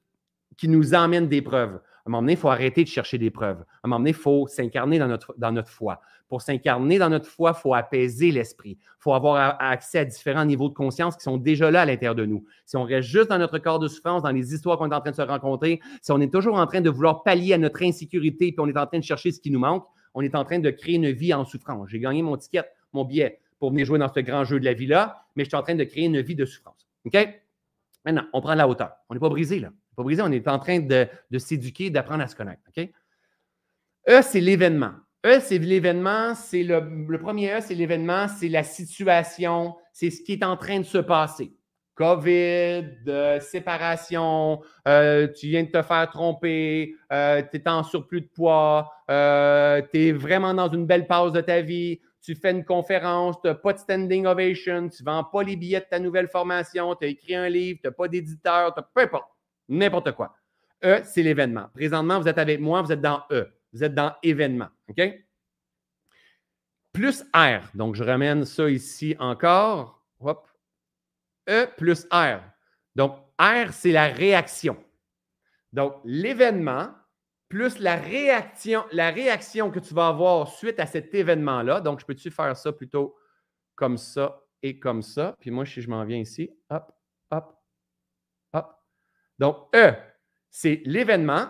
qui 0.59 0.69
nous 0.69 0.95
emmènent 0.95 1.29
des 1.29 1.41
preuves, 1.41 1.81
un 2.09 2.11
moment 2.11 2.23
donné, 2.23 2.33
il 2.33 2.39
faut 2.39 2.49
arrêter 2.49 2.85
de 2.85 2.89
chercher 2.89 3.19
des 3.19 3.31
preuves. 3.31 3.61
À 3.61 3.81
un 3.85 3.89
moment 3.89 3.99
donné, 3.99 4.11
il 4.11 4.17
faut 4.17 4.47
s'incarner 4.47 4.99
dans 4.99 5.53
notre, 5.53 5.71
foi. 5.71 6.01
Pour 6.29 6.43
s'incarner 6.43 6.99
dans 6.99 7.09
notre 7.09 7.27
foi, 7.27 7.55
il 7.57 7.61
faut 7.61 7.75
apaiser 7.75 8.31
l'esprit. 8.31 8.79
Il 8.81 9.01
faut 9.01 9.13
avoir 9.13 9.57
accès 9.61 9.99
à 9.99 10.05
différents 10.05 10.45
niveaux 10.45 10.69
de 10.69 10.75
conscience 10.75 11.17
qui 11.17 11.23
sont 11.23 11.37
déjà 11.37 11.71
là 11.71 11.83
à 11.83 11.85
l'intérieur 11.85 12.15
de 12.15 12.25
nous. 12.27 12.45
Si 12.67 12.77
on 12.77 12.85
reste 12.85 13.09
juste 13.09 13.29
dans 13.29 13.39
notre 13.39 13.59
corps 13.59 13.79
de 13.79 13.89
souffrance, 13.89 14.23
dans 14.23 14.31
les 14.31 14.55
histoires 14.55 14.79
qu'on 14.79 14.91
est 14.91 14.95
en 14.95 15.01
train 15.01 15.11
de 15.11 15.17
se 15.17 15.23
rencontrer, 15.23 15.81
si 16.03 16.13
on 16.13 16.21
est 16.21 16.33
toujours 16.33 16.57
en 16.57 16.67
train 16.67 16.81
de 16.81 16.91
vouloir 16.91 17.23
pallier 17.23 17.55
à 17.55 17.59
notre 17.59 17.83
insécurité, 17.83 18.53
puis 18.53 18.61
on 18.61 18.69
est 18.69 18.79
en 18.79 18.87
train 18.87 18.99
de 18.99 19.05
chercher 19.05 19.31
ce 19.31 19.41
qui 19.41 19.51
nous 19.51 19.61
manque, 19.61 19.85
on 20.15 20.23
est 20.23 20.35
en 20.35 20.45
train 20.45 20.59
de 20.59 20.71
créer 20.71 20.97
une 20.97 21.11
vie 21.11 21.33
en 21.35 21.45
souffrance. 21.45 21.89
J'ai 21.89 22.01
gagné 22.01 22.23
mon 22.23 22.37
ticket, 22.37 22.65
mon 22.93 23.05
billet 23.05 23.41
pour 23.59 23.71
venir 23.71 23.87
jouer 23.87 23.99
dans 23.99 24.13
ce 24.13 24.21
grand 24.21 24.45
jeu 24.45 24.61
de 24.61 24.65
la 24.65 24.73
vie-là, 24.73 25.25
mais 25.37 25.45
je 25.45 25.49
suis 25.49 25.57
en 25.57 25.63
train 25.63 25.75
de 25.75 25.85
créer 25.85 26.05
une 26.05 26.21
vie 26.21 26.37
de 26.37 26.45
souffrance. 26.45 26.87
OK? 27.05 27.17
Maintenant, 28.05 28.25
on 28.33 28.41
prend 28.41 28.55
la 28.55 28.69
hauteur. 28.69 28.93
On 29.09 29.15
n'est 29.15 29.21
pas 29.21 29.29
brisé, 29.29 29.59
là 29.59 29.71
on 29.99 30.33
est 30.33 30.49
en 30.49 30.59
train 30.59 30.81
de, 30.81 31.09
s'éduquer, 31.39 31.91
d'apprendre 31.91 32.23
à 32.23 32.27
se 32.27 32.37
connaître. 32.37 32.63
E, 32.77 34.23
c'est 34.23 34.41
l'événement. 34.41 34.93
E, 35.27 35.41
c'est 35.41 35.59
l'événement, 35.59 36.35
c'est 36.35 36.63
le, 36.63 37.19
premier 37.19 37.59
E, 37.59 37.61
c'est 37.61 37.75
l'événement, 37.75 38.27
c'est 38.29 38.49
la 38.49 38.63
situation, 38.63 39.77
c'est 39.93 40.11
ce 40.11 40.23
qui 40.23 40.33
est 40.35 40.45
en 40.45 40.57
train 40.57 40.79
de 40.79 40.85
se 40.85 40.99
passer. 40.99 41.53
COVID, 41.95 42.85
euh, 43.09 43.41
séparation, 43.41 44.63
euh, 44.87 45.27
tu 45.27 45.49
viens 45.49 45.65
de 45.65 45.71
te 45.71 45.83
faire 45.83 46.09
tromper, 46.11 46.95
euh, 47.13 47.43
tu 47.51 47.57
es 47.57 47.69
en 47.69 47.83
surplus 47.83 48.21
de 48.21 48.29
poids, 48.29 48.89
tu 49.09 49.15
es 49.15 50.13
vraiment 50.13 50.55
dans 50.55 50.71
une 50.71 50.87
belle 50.87 51.09
pause 51.09 51.33
de 51.33 51.41
ta 51.41 51.61
vie, 51.61 52.01
tu 52.23 52.37
fais 52.37 52.53
une 52.53 52.65
conférence, 52.65 53.41
tu 53.43 53.49
n'as 53.49 53.55
pas 53.55 53.73
de 53.73 53.79
standing 53.79 54.27
ovation, 54.27 54.89
tu 54.89 55.03
ne 55.03 55.11
vends 55.11 55.25
pas 55.25 55.43
les 55.43 55.57
billets 55.57 55.81
de 55.81 55.87
ta 55.91 55.99
nouvelle 55.99 56.29
formation, 56.29 56.95
tu 56.95 57.05
as 57.05 57.09
écrit 57.09 57.35
un 57.35 57.49
livre, 57.49 57.81
tu 57.83 57.89
n'as 57.89 57.93
pas 57.93 58.07
d'éditeur, 58.07 58.75
peu 58.95 59.03
importe 59.03 59.29
n'importe 59.69 60.13
quoi. 60.13 60.35
E, 60.85 61.01
c'est 61.05 61.23
l'événement. 61.23 61.69
Présentement, 61.75 62.21
vous 62.21 62.29
êtes 62.29 62.39
avec 62.39 62.61
moi, 62.61 62.83
vous 62.83 62.93
êtes 62.93 63.01
dans 63.01 63.23
E. 63.31 63.53
Vous 63.73 63.85
êtes 63.85 63.95
dans 63.95 64.15
événement. 64.23 64.69
OK? 64.89 65.01
Plus 66.93 67.23
R. 67.35 67.61
Donc, 67.75 67.95
je 67.95 68.05
ramène 68.05 68.45
ça 68.45 68.71
ici 68.71 69.15
encore. 69.19 70.05
Hop. 70.21 70.49
E 71.49 71.67
plus 71.77 72.07
R. 72.11 72.41
Donc, 72.95 73.17
R, 73.39 73.73
c'est 73.73 73.93
la 73.93 74.07
réaction. 74.07 74.77
Donc, 75.73 75.95
l'événement 76.05 76.93
plus 77.49 77.79
la 77.79 77.97
réaction, 77.97 78.85
la 78.93 79.11
réaction 79.11 79.71
que 79.71 79.79
tu 79.79 79.95
vas 79.95 80.09
avoir 80.09 80.49
suite 80.49 80.79
à 80.79 80.87
cet 80.87 81.15
événement-là. 81.15 81.81
Donc, 81.81 82.01
je 82.01 82.07
peux-tu 82.07 82.31
faire 82.31 82.57
ça 82.57 82.73
plutôt 82.73 83.17
comme 83.75 83.97
ça 83.97 84.43
et 84.63 84.79
comme 84.79 85.03
ça? 85.03 85.35
Puis 85.41 85.51
moi, 85.51 85.65
si 85.65 85.81
je 85.81 85.89
m'en 85.89 86.05
viens 86.05 86.19
ici, 86.19 86.51
hop, 86.69 86.93
hop, 87.31 87.58
donc, 89.39 89.57
E, 89.75 89.93
c'est 90.51 90.83
l'événement, 90.85 91.49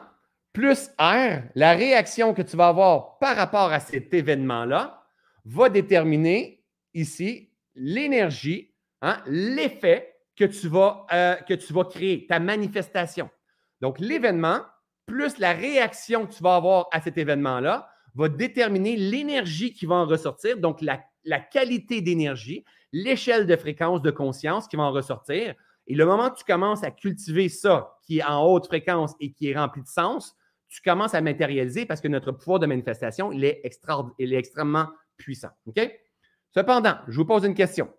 plus 0.53 0.91
R, 0.99 1.43
la 1.55 1.73
réaction 1.73 2.35
que 2.35 2.43
tu 2.43 2.57
vas 2.57 2.69
avoir 2.69 3.19
par 3.19 3.37
rapport 3.37 3.73
à 3.73 3.81
cet 3.81 4.13
événement-là, 4.13 5.03
va 5.45 5.69
déterminer 5.69 6.65
ici 6.95 7.51
l'énergie, 7.75 8.75
hein, 9.01 9.23
l'effet 9.27 10.17
que, 10.37 10.45
tu 10.45 10.69
vas, 10.69 11.07
euh, 11.13 11.37
que 11.37 11.55
tu 11.55 11.73
vas 11.73 11.85
créer, 11.85 12.27
ta 12.27 12.39
manifestation. 12.39 13.31
Donc, 13.81 13.99
l'événement 13.99 14.61
plus 15.07 15.39
la 15.39 15.53
réaction 15.53 16.27
que 16.27 16.35
tu 16.35 16.43
vas 16.43 16.57
avoir 16.57 16.89
à 16.93 17.01
cet 17.01 17.17
événement-là 17.17 17.89
va 18.15 18.29
déterminer 18.29 18.97
l'énergie 18.97 19.73
qui 19.73 19.87
va 19.87 19.95
en 19.97 20.07
ressortir, 20.07 20.59
donc 20.59 20.83
la 20.83 21.41
qualité 21.41 22.03
d'énergie, 22.03 22.65
l'échelle 22.93 23.47
de 23.47 23.57
fréquence 23.57 24.03
de 24.03 24.11
conscience 24.11 24.69
qui 24.69 24.77
va 24.77 24.85
en 24.85 24.93
ressortir. 24.93 25.55
Et 25.89 25.95
le 25.95 26.05
moment 26.05 26.31
que 26.31 26.39
tu 26.39 26.45
commences 26.45 26.85
à 26.85 26.91
cultiver 26.91 27.49
ça, 27.49 27.97
qui 28.03 28.19
est 28.19 28.25
en 28.25 28.45
haute 28.45 28.67
fréquence 28.67 29.15
et 29.21 29.33
qui 29.33 29.51
est 29.51 29.59
rempli 29.59 29.83
de 29.83 29.89
sens, 29.89 30.37
tu 30.69 30.83
commences 30.83 31.15
à 31.15 31.23
matérialiser 31.23 31.87
parce 31.87 32.03
que 32.03 32.09
notre 32.09 32.31
pouvoir 32.31 32.59
de 32.59 32.67
manifestation, 32.67 33.33
il 33.33 33.43
est, 33.43 33.63
il 34.19 34.35
est 34.35 34.37
extrêmement 34.37 34.89
puissant. 35.17 35.49
Cependant, 36.51 36.99
je 37.09 37.17
vous 37.17 37.25
pose 37.25 37.45
une 37.45 37.55
question. 37.55 37.93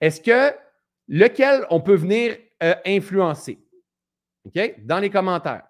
Est-ce 0.00 0.20
que 0.20 0.56
lequel 1.06 1.64
on 1.70 1.80
peut 1.80 1.94
venir 1.94 2.36
euh, 2.64 2.74
influencer? 2.84 3.64
Dans 4.78 4.98
les 4.98 5.08
commentaires. 5.08 5.64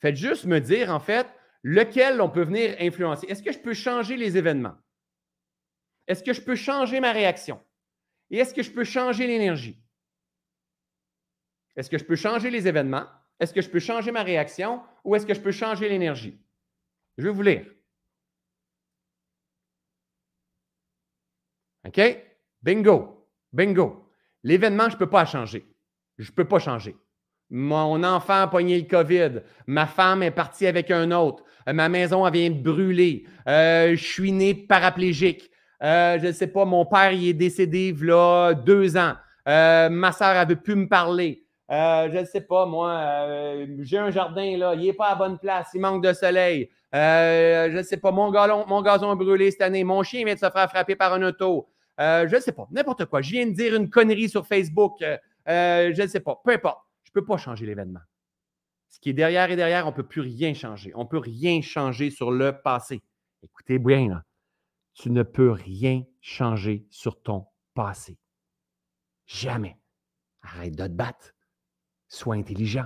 Faites 0.00 0.14
juste 0.14 0.44
me 0.44 0.60
dire, 0.60 0.90
en 0.90 1.00
fait, 1.00 1.26
lequel 1.64 2.20
on 2.20 2.28
peut 2.28 2.44
venir 2.44 2.76
influencer. 2.78 3.26
Est-ce 3.28 3.42
que 3.42 3.50
je 3.50 3.58
peux 3.58 3.74
changer 3.74 4.16
les 4.16 4.36
événements? 4.36 4.76
Est-ce 6.06 6.22
que 6.22 6.32
je 6.32 6.40
peux 6.40 6.54
changer 6.54 7.00
ma 7.00 7.10
réaction? 7.10 7.60
Et 8.30 8.38
est-ce 8.38 8.54
que 8.54 8.62
je 8.62 8.70
peux 8.70 8.84
changer 8.84 9.26
l'énergie? 9.26 9.81
Est-ce 11.76 11.90
que 11.90 11.98
je 11.98 12.04
peux 12.04 12.16
changer 12.16 12.50
les 12.50 12.68
événements? 12.68 13.06
Est-ce 13.40 13.52
que 13.52 13.62
je 13.62 13.68
peux 13.68 13.80
changer 13.80 14.12
ma 14.12 14.22
réaction? 14.22 14.82
Ou 15.04 15.16
est-ce 15.16 15.26
que 15.26 15.34
je 15.34 15.40
peux 15.40 15.52
changer 15.52 15.88
l'énergie? 15.88 16.38
Je 17.18 17.24
vais 17.24 17.30
vous 17.30 17.42
lire. 17.42 17.66
OK? 21.86 22.00
Bingo. 22.62 23.28
Bingo. 23.52 24.08
L'événement, 24.44 24.88
je 24.88 24.94
ne 24.94 24.98
peux 24.98 25.10
pas 25.10 25.24
changer. 25.24 25.66
Je 26.18 26.30
ne 26.30 26.34
peux 26.34 26.46
pas 26.46 26.58
changer. 26.58 26.96
Mon 27.50 28.02
enfant 28.02 28.42
a 28.42 28.46
pogné 28.46 28.80
le 28.80 28.86
COVID. 28.86 29.42
Ma 29.66 29.86
femme 29.86 30.22
est 30.22 30.30
partie 30.30 30.66
avec 30.66 30.90
un 30.90 31.10
autre. 31.10 31.44
Euh, 31.68 31.72
ma 31.74 31.88
maison 31.88 32.28
vient 32.30 32.48
de 32.48 32.62
brûler. 32.62 33.26
Euh, 33.46 33.94
je 33.94 34.02
suis 34.02 34.32
né 34.32 34.54
paraplégique. 34.54 35.50
Euh, 35.82 36.18
je 36.18 36.28
ne 36.28 36.32
sais 36.32 36.46
pas, 36.46 36.64
mon 36.64 36.86
père 36.86 37.12
il 37.12 37.28
est 37.28 37.34
décédé 37.34 37.88
il 37.88 38.06
y 38.06 38.10
a 38.10 38.54
deux 38.54 38.96
ans. 38.96 39.14
ma 39.44 40.12
soeur 40.12 40.36
avait 40.36 40.56
pu 40.56 40.74
me 40.74 40.88
parler. 40.88 41.41
Je 41.72 42.18
ne 42.18 42.24
sais 42.24 42.42
pas, 42.42 42.66
moi, 42.66 43.56
j'ai 43.80 43.98
un 43.98 44.10
jardin, 44.10 44.56
là, 44.56 44.74
il 44.74 44.82
n'est 44.82 44.92
pas 44.92 45.08
à 45.08 45.14
bonne 45.14 45.38
place, 45.38 45.70
il 45.74 45.80
manque 45.80 46.04
de 46.04 46.12
soleil. 46.12 46.70
je 46.92 47.76
ne 47.76 47.82
sais 47.82 47.96
pas, 47.96 48.12
mon, 48.12 48.30
galon, 48.30 48.64
mon 48.66 48.82
gazon 48.82 49.10
a 49.10 49.16
brûlé 49.16 49.50
cette 49.50 49.62
année. 49.62 49.82
Mon 49.82 50.02
chien 50.02 50.24
vient 50.24 50.34
de 50.34 50.38
se 50.38 50.50
faire 50.50 50.68
frapper 50.68 50.96
par 50.96 51.14
un 51.14 51.22
auto. 51.22 51.68
je 51.98 52.34
ne 52.34 52.40
sais 52.40 52.52
pas, 52.52 52.68
n'importe 52.70 53.06
quoi. 53.06 53.22
Je 53.22 53.30
viens 53.32 53.46
de 53.46 53.52
dire 53.52 53.74
une 53.74 53.90
connerie 53.90 54.28
sur 54.28 54.46
Facebook. 54.46 55.02
je 55.46 56.02
ne 56.02 56.06
sais 56.06 56.20
pas, 56.20 56.40
peu 56.44 56.52
importe. 56.52 56.80
Je 57.04 57.10
ne 57.10 57.20
peux 57.20 57.26
pas 57.26 57.36
changer 57.36 57.66
l'événement. 57.66 58.00
Ce 58.90 59.00
qui 59.00 59.10
est 59.10 59.14
derrière 59.14 59.50
et 59.50 59.56
derrière, 59.56 59.86
on 59.86 59.90
ne 59.90 59.96
peut 59.96 60.06
plus 60.06 60.20
rien 60.20 60.52
changer. 60.54 60.92
On 60.94 61.04
ne 61.04 61.08
peut 61.08 61.18
rien 61.18 61.62
changer 61.62 62.10
sur 62.10 62.30
le 62.30 62.52
passé. 62.60 63.02
Écoutez 63.42 63.78
bien, 63.78 64.08
là 64.08 64.22
tu 64.94 65.10
ne 65.10 65.22
peux 65.22 65.50
rien 65.50 66.04
changer 66.20 66.86
sur 66.90 67.20
ton 67.22 67.46
passé. 67.74 68.18
Jamais. 69.26 69.78
Arrête 70.42 70.76
de 70.76 70.86
te 70.86 70.92
battre. 70.92 71.32
Sois 72.12 72.34
intelligent. 72.34 72.84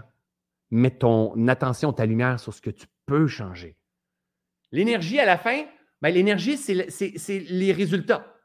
Mets 0.71 0.99
ton 0.99 1.49
attention, 1.49 1.93
ta 1.93 2.07
lumière 2.07 2.39
sur 2.39 2.55
ce 2.55 2.63
que 2.63 2.71
tu 2.71 2.87
peux 3.07 3.27
changer. 3.27 3.77
L'énergie, 4.71 5.19
à 5.19 5.25
la 5.25 5.37
fin, 5.37 5.65
ben, 6.01 6.11
l'énergie, 6.11 6.57
c'est 6.57 7.39
les 7.41 7.73
résultats. 7.73 8.37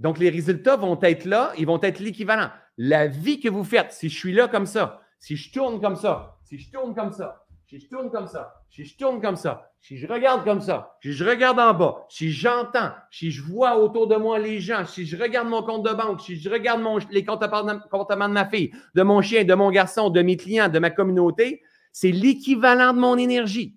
Donc, 0.00 0.18
les 0.18 0.30
résultats 0.30 0.76
vont 0.76 0.98
être 1.02 1.24
là, 1.24 1.52
ils 1.56 1.66
vont 1.66 1.80
être 1.80 2.00
l'équivalent. 2.00 2.50
La 2.76 3.06
vie 3.06 3.38
que 3.38 3.48
vous 3.48 3.62
faites, 3.62 3.92
si 3.92 4.08
je 4.08 4.18
suis 4.18 4.32
là 4.32 4.48
comme 4.48 4.66
ça, 4.66 5.02
si 5.20 5.36
je 5.36 5.52
tourne 5.52 5.80
comme 5.80 5.94
ça, 5.94 6.40
si 6.42 6.58
je 6.58 6.68
tourne 6.68 6.96
comme 6.96 7.12
ça, 7.12 7.43
si 7.66 7.80
je 7.80 7.88
tourne 7.88 8.10
comme 8.10 8.26
ça, 8.26 8.62
si 8.68 8.84
je 8.84 8.96
tourne 8.96 9.20
comme 9.20 9.36
ça, 9.36 9.70
si 9.80 9.96
je 9.96 10.06
regarde 10.06 10.44
comme 10.44 10.60
ça, 10.60 10.96
si 11.02 11.12
je 11.12 11.24
regarde 11.24 11.58
en 11.58 11.72
bas, 11.72 12.06
si 12.08 12.30
j'entends, 12.30 12.90
si 13.10 13.30
je 13.30 13.42
vois 13.42 13.78
autour 13.78 14.06
de 14.06 14.16
moi 14.16 14.38
les 14.38 14.60
gens, 14.60 14.84
si 14.84 15.06
je 15.06 15.16
regarde 15.16 15.48
mon 15.48 15.62
compte 15.62 15.84
de 15.84 15.92
banque, 15.92 16.20
si 16.20 16.36
je 16.36 16.50
regarde 16.50 16.82
les 17.10 17.24
comportements 17.24 18.28
de 18.28 18.34
ma 18.34 18.46
fille, 18.46 18.72
de 18.94 19.02
mon 19.02 19.22
chien, 19.22 19.44
de 19.44 19.54
mon 19.54 19.70
garçon, 19.70 20.10
de 20.10 20.22
mes 20.22 20.36
clients, 20.36 20.68
de 20.68 20.78
ma 20.78 20.90
communauté, 20.90 21.62
c'est 21.92 22.12
l'équivalent 22.12 22.92
de 22.92 22.98
mon 22.98 23.16
énergie. 23.16 23.76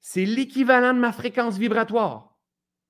C'est 0.00 0.24
l'équivalent 0.24 0.94
de 0.94 0.98
ma 0.98 1.12
fréquence 1.12 1.58
vibratoire. 1.58 2.38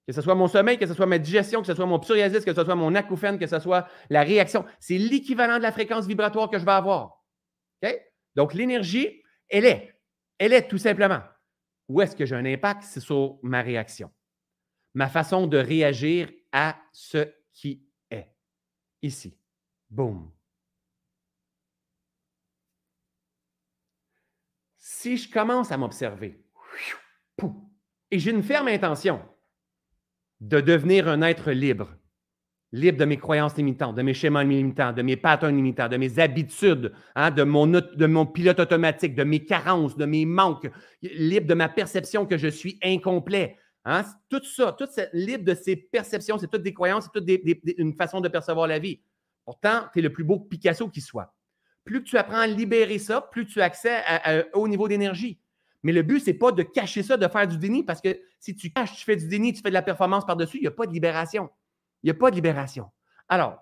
Que 0.06 0.12
ce 0.12 0.20
soit 0.20 0.34
mon 0.34 0.48
sommeil, 0.48 0.78
que 0.78 0.86
ce 0.86 0.94
soit 0.94 1.06
ma 1.06 1.18
digestion, 1.18 1.60
que 1.60 1.66
ce 1.66 1.74
soit 1.74 1.86
mon 1.86 1.98
psoriasis, 1.98 2.44
que 2.44 2.52
ce 2.52 2.62
soit 2.62 2.74
mon 2.74 2.94
acouphène, 2.94 3.38
que 3.38 3.46
ce 3.46 3.58
soit 3.58 3.88
la 4.10 4.22
réaction. 4.22 4.64
C'est 4.78 4.98
l'équivalent 4.98 5.56
de 5.56 5.62
la 5.62 5.72
fréquence 5.72 6.06
vibratoire 6.06 6.50
que 6.50 6.58
je 6.58 6.64
vais 6.64 6.72
avoir. 6.72 7.24
OK? 7.82 7.94
Donc, 8.34 8.54
l'énergie, 8.54 9.22
elle 9.48 9.64
est. 9.64 10.00
Elle 10.38 10.52
est 10.52 10.68
tout 10.68 10.78
simplement. 10.78 11.22
Où 11.88 12.00
est-ce 12.00 12.16
que 12.16 12.26
j'ai 12.26 12.34
un 12.34 12.44
impact? 12.44 12.82
C'est 12.82 13.00
sur 13.00 13.38
ma 13.42 13.62
réaction. 13.62 14.12
Ma 14.94 15.08
façon 15.08 15.46
de 15.46 15.58
réagir 15.58 16.30
à 16.52 16.76
ce 16.92 17.32
qui 17.52 17.86
est. 18.10 18.28
Ici. 19.02 19.38
Boum. 19.90 20.32
Si 24.76 25.16
je 25.16 25.30
commence 25.30 25.70
à 25.70 25.76
m'observer, 25.76 26.42
et 28.10 28.18
j'ai 28.18 28.30
une 28.30 28.42
ferme 28.42 28.68
intention 28.68 29.28
de 30.40 30.60
devenir 30.60 31.08
un 31.08 31.22
être 31.22 31.50
libre, 31.50 31.94
libre 32.74 32.98
de 32.98 33.04
mes 33.04 33.18
croyances 33.18 33.56
limitantes, 33.56 33.94
de 33.94 34.02
mes 34.02 34.14
schémas 34.14 34.42
limitants, 34.42 34.92
de 34.92 35.02
mes 35.02 35.16
patterns 35.16 35.54
limitants, 35.54 35.88
de 35.88 35.96
mes 35.96 36.18
habitudes, 36.18 36.92
hein, 37.14 37.30
de, 37.30 37.44
mon, 37.44 38.26
pilote 38.26 38.58
automatique, 38.58 39.14
de 39.14 39.22
mes 39.22 39.44
carences, 39.44 39.96
de 39.96 40.04
mes 40.04 40.26
manques, 40.26 40.68
libre 41.00 41.46
de 41.46 41.54
ma 41.54 41.68
perception 41.68 42.26
que 42.26 42.36
je 42.36 42.48
suis 42.48 42.80
incomplet. 42.82 43.56
Hein. 43.84 44.02
Tout 44.28 44.42
ça, 44.42 44.74
tout 44.76 44.88
libre 45.12 45.44
de 45.44 45.54
ces 45.54 45.76
perceptions, 45.76 46.36
c'est 46.36 46.48
toutes 46.48 46.64
des 46.64 46.74
croyances, 46.74 47.04
c'est 47.04 47.20
toute 47.20 47.30
une 47.78 47.94
façon 47.94 48.20
de 48.20 48.28
percevoir 48.28 48.66
la 48.66 48.80
vie. 48.80 49.00
Pourtant, 49.44 49.82
tu 49.92 50.00
es 50.00 50.02
le 50.02 50.12
plus 50.12 50.24
beau 50.24 50.40
Picasso 50.40 50.88
qui 50.88 51.00
soit. 51.00 51.32
Plus 51.84 52.02
tu 52.02 52.18
apprends 52.18 52.38
à 52.38 52.46
libérer 52.48 52.98
ça, 52.98 53.20
plus 53.20 53.46
tu 53.46 53.60
as 53.60 53.66
accès 53.66 54.02
au 54.52 54.66
niveau 54.66 54.88
d'énergie. 54.88 55.38
Mais 55.84 55.92
le 55.92 56.02
but, 56.02 56.18
ce 56.18 56.30
n'est 56.30 56.34
pas 56.34 56.50
de 56.50 56.64
cacher 56.64 57.04
ça, 57.04 57.16
de 57.16 57.28
faire 57.28 57.46
du 57.46 57.56
déni, 57.56 57.84
parce 57.84 58.00
que 58.00 58.18
si 58.40 58.56
tu 58.56 58.72
caches, 58.72 58.96
tu 58.96 59.04
fais 59.04 59.16
du 59.16 59.28
déni, 59.28 59.52
tu 59.52 59.60
fais 59.62 59.68
de 59.68 59.74
la 59.74 59.82
performance 59.82 60.26
par-dessus, 60.26 60.56
il 60.56 60.62
n'y 60.62 60.66
a 60.66 60.72
pas 60.72 60.86
de 60.86 60.92
libération. 60.92 61.50
Il 62.04 62.08
n'y 62.08 62.10
a 62.10 62.14
pas 62.14 62.30
de 62.30 62.36
libération. 62.36 62.90
Alors, 63.30 63.58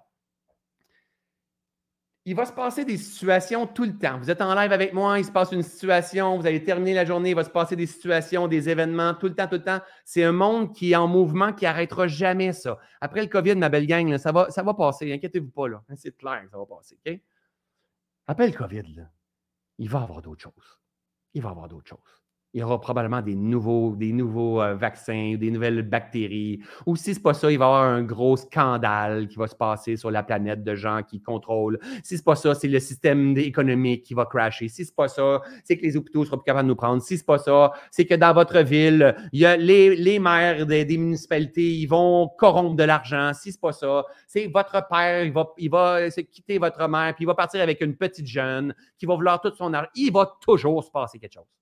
il 2.25 2.35
va 2.35 2.45
se 2.45 2.53
passer 2.53 2.85
des 2.85 2.99
situations 2.99 3.69
tout 3.69 3.85
le 3.85 3.97
temps. 3.97 4.19
Vous 4.19 4.33
êtes 4.33 4.43
en 4.43 4.53
live 4.57 4.73
avec 4.73 4.93
moi, 4.93 5.21
il 5.21 5.25
se 5.25 5.31
passe 5.31 5.53
une 5.53 5.63
situation, 5.63 6.37
vous 6.37 6.47
allez 6.47 6.65
terminer 6.65 6.93
la 6.93 7.05
journée, 7.05 7.31
il 7.31 7.37
va 7.37 7.45
se 7.45 7.51
passer 7.51 7.77
des 7.77 7.87
situations, 7.87 8.49
des 8.49 8.69
événements, 8.69 9.15
tout 9.15 9.29
le 9.29 9.37
temps, 9.37 9.47
tout 9.47 9.55
le 9.55 9.63
temps. 9.63 9.81
C'est 10.05 10.25
un 10.25 10.33
monde 10.33 10.75
qui 10.75 10.91
est 10.91 10.97
en 10.97 11.07
mouvement, 11.07 11.53
qui 11.53 11.67
n'arrêtera 11.67 12.09
jamais 12.09 12.53
ça. 12.53 12.79
Après 13.01 13.23
le 13.23 13.29
COVID, 13.29 13.55
ma 13.55 13.69
belle 13.69 13.87
gang, 13.87 14.19
ça, 14.19 14.33
va, 14.33 14.51
ça 14.51 14.65
va 14.65 14.75
passer, 14.75 15.13
inquiétez-vous 15.13 15.51
pas, 15.51 15.69
là. 15.69 15.85
C'est 15.95 16.17
clair 16.17 16.43
que 16.45 16.51
ça 16.51 16.59
va 16.59 16.67
passer, 16.67 16.99
OK? 17.07 17.21
Après 18.27 18.49
le 18.49 18.57
COVID, 18.57 19.07
il 19.79 19.89
va 19.89 20.01
y 20.01 20.03
avoir 20.03 20.21
d'autres 20.21 20.43
choses. 20.43 20.81
Il 21.35 21.43
va 21.43 21.51
y 21.51 21.53
avoir 21.53 21.69
d'autres 21.69 21.89
choses 21.89 22.22
il 22.55 22.61
y 22.61 22.63
aura 22.63 22.81
probablement 22.81 23.23
des 23.23 23.35
nouveaux, 23.35 23.97
des 23.97 24.13
nouveaux 24.13 24.61
euh, 24.61 24.75
vaccins, 24.75 25.37
des 25.39 25.51
nouvelles 25.51 25.83
bactéries. 25.83 26.61
Ou 26.87 26.97
si 26.97 27.15
ce 27.15 27.19
n'est 27.19 27.23
pas 27.23 27.33
ça, 27.33 27.51
il 27.51 27.59
va 27.59 27.65
y 27.65 27.69
avoir 27.69 27.85
un 27.85 28.03
gros 28.03 28.37
scandale 28.37 29.29
qui 29.29 29.37
va 29.37 29.47
se 29.47 29.55
passer 29.55 29.97
sur 29.97 30.11
la 30.11 30.23
planète 30.23 30.63
de 30.63 30.75
gens 30.75 31.03
qui 31.03 31.23
contrôlent. 31.23 31.79
Si 32.03 32.17
ce 32.17 32.21
n'est 32.21 32.25
pas 32.25 32.35
ça, 32.35 32.55
c'est 32.55 32.69
le 32.69 32.79
système 32.79 33.37
économique 33.39 34.03
qui 34.03 34.13
va 34.13 34.27
crasher. 34.27 34.69
Si 34.69 34.85
ce 34.85 34.91
n'est 34.91 34.95
pas 34.95 35.09
ça, 35.09 35.41
c'est 35.65 35.79
que 35.79 35.83
les 35.83 35.97
hôpitaux 35.97 36.21
ne 36.21 36.25
seront 36.27 36.37
plus 36.39 36.45
capables 36.45 36.67
de 36.67 36.73
nous 36.73 36.77
prendre. 36.77 37.03
Si 37.03 37.17
ce 37.17 37.23
n'est 37.23 37.27
pas 37.27 37.39
ça, 37.39 37.73
c'est 37.91 38.05
que 38.05 38.15
dans 38.15 38.35
votre 38.35 38.61
ville, 38.61 39.15
il 39.33 39.41
y 39.41 39.47
a 39.47 39.57
les, 39.57 39.97
les 39.97 40.19
maires 40.19 40.67
des, 40.67 40.85
municipalités, 40.85 41.73
ils 41.73 41.87
vont 41.87 42.29
corrompre 42.39 42.77
de 42.77 42.85
l'argent. 42.85 43.33
Si 43.33 43.51
ce 43.51 43.57
n'est 43.57 43.61
pas 43.61 43.73
ça, 43.73 44.05
c'est 44.27 44.47
votre 44.49 44.87
père, 44.89 45.25
il 45.25 45.33
va, 45.33 45.49
il 45.57 45.71
va 45.71 46.11
quitter 46.31 46.59
votre 46.59 46.87
mère, 46.87 47.15
puis 47.15 47.25
il 47.25 47.27
va 47.27 47.35
partir 47.35 47.63
avec 47.63 47.81
une 47.81 47.97
petite 47.97 48.27
jeune 48.27 48.75
qui 48.99 49.07
va 49.07 49.15
vouloir 49.15 49.41
tout 49.41 49.55
son 49.55 49.73
argent. 49.73 49.89
Il 49.95 50.13
va 50.13 50.31
toujours 50.43 50.85
se 50.85 50.91
passer 50.91 51.19
quelque 51.19 51.33
chose. 51.35 51.62